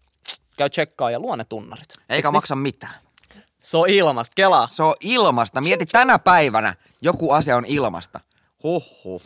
käy 0.57 0.69
tsekkaa 0.69 1.11
ja 1.11 1.19
luo 1.19 1.35
ne 1.35 1.43
tunnarit. 1.43 1.89
Eikä 2.09 2.15
Eiks 2.15 2.31
maksa 2.31 2.55
mitään. 2.55 2.93
niin? 3.35 3.43
Se 3.61 3.77
on 3.77 3.89
ilmasta, 3.89 4.33
kelaa. 4.35 4.67
Se 4.67 4.83
on 4.83 4.93
ilmasta. 4.99 5.61
Mieti 5.61 5.85
tänä 5.85 6.19
päivänä 6.19 6.73
joku 7.02 7.32
asia 7.32 7.58
on 7.58 7.66
ilmasta. 7.66 8.20
Huhhuh. 8.64 9.22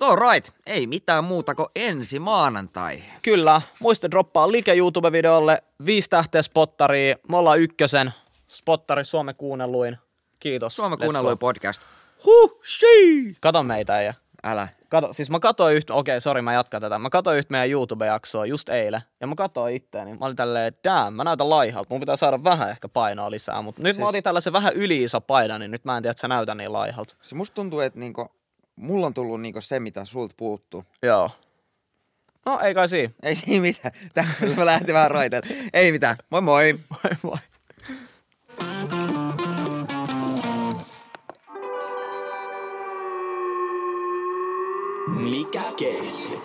All 0.00 0.16
right. 0.16 0.54
Ei 0.66 0.86
mitään 0.86 1.24
muuta 1.24 1.54
kuin 1.54 1.68
ensi 1.76 2.18
maanantai. 2.18 3.02
Kyllä, 3.22 3.62
muista 3.80 4.10
droppaa 4.10 4.52
like 4.52 4.74
YouTube-videolle, 4.74 5.62
viisi 5.86 6.10
tähteä 6.10 6.42
spottaria, 6.42 7.16
me 7.28 7.36
ollaan 7.36 7.60
ykkösen, 7.60 8.12
spottari 8.48 9.04
Suomen 9.04 9.34
kuunnelluin. 9.34 9.98
Kiitos. 10.40 10.76
Suomen 10.76 10.98
kuunnelluin 10.98 11.38
podcast. 11.38 11.82
Huh, 12.24 12.60
shii. 12.78 13.36
Kato 13.40 13.62
meitä 13.62 14.02
ja 14.02 14.14
Älä. 14.44 14.68
Kato, 14.88 15.12
siis 15.12 15.30
mä 15.30 15.40
katsoin 15.40 15.76
yhtä, 15.76 15.94
okei, 15.94 16.20
sori, 16.20 16.42
mä 16.42 16.52
jatkan 16.52 16.80
tätä. 16.80 16.98
Mä 16.98 17.10
katsoin 17.10 17.38
yhtä 17.38 17.52
meidän 17.52 17.70
YouTube-jaksoa 17.70 18.46
just 18.46 18.68
eilen, 18.68 19.00
ja 19.20 19.26
mä 19.26 19.34
katsoin 19.34 19.74
itteeni. 19.74 20.14
Mä 20.14 20.24
olin 20.26 20.36
tälleen, 20.36 20.72
damn, 20.84 21.16
mä 21.16 21.24
näytän 21.24 21.50
laihalta. 21.50 21.88
Mun 21.90 22.00
pitää 22.00 22.16
saada 22.16 22.44
vähän 22.44 22.70
ehkä 22.70 22.88
painoa 22.88 23.30
lisää, 23.30 23.62
mutta 23.62 23.82
nyt 23.82 23.94
siis... 23.94 23.98
mä 23.98 24.08
otin 24.08 24.22
tällaisen 24.22 24.52
vähän 24.52 24.74
yli-iso 24.74 25.20
paidan, 25.20 25.60
niin 25.60 25.70
nyt 25.70 25.84
mä 25.84 25.96
en 25.96 26.02
tiedä, 26.02 26.10
että 26.10 26.20
sä 26.20 26.28
näytän 26.28 26.56
niin 26.56 26.72
laihalta. 26.72 27.16
Se 27.22 27.34
musta 27.34 27.54
tuntuu, 27.54 27.80
että 27.80 27.98
niinku, 27.98 28.28
mulla 28.76 29.06
on 29.06 29.14
tullut 29.14 29.40
niinku 29.40 29.60
se, 29.60 29.80
mitä 29.80 30.04
sulta 30.04 30.34
puuttuu. 30.36 30.84
Joo. 31.02 31.30
No, 32.46 32.60
ei 32.60 32.74
kai 32.74 32.88
siinä. 32.88 33.12
Ei 33.22 33.36
siinä 33.36 33.62
mitään. 33.62 33.94
Tää 34.14 34.24
mä 34.56 34.66
lähti 34.66 34.92
vähän 34.92 35.10
raiteelle. 35.10 35.48
Ei 35.72 35.92
mitään. 35.92 36.16
Moi 36.30 36.40
moi. 36.40 36.72
Moi 36.90 37.12
moi. 37.22 37.38
Mikä 45.06 45.62
keissi? 45.76 46.38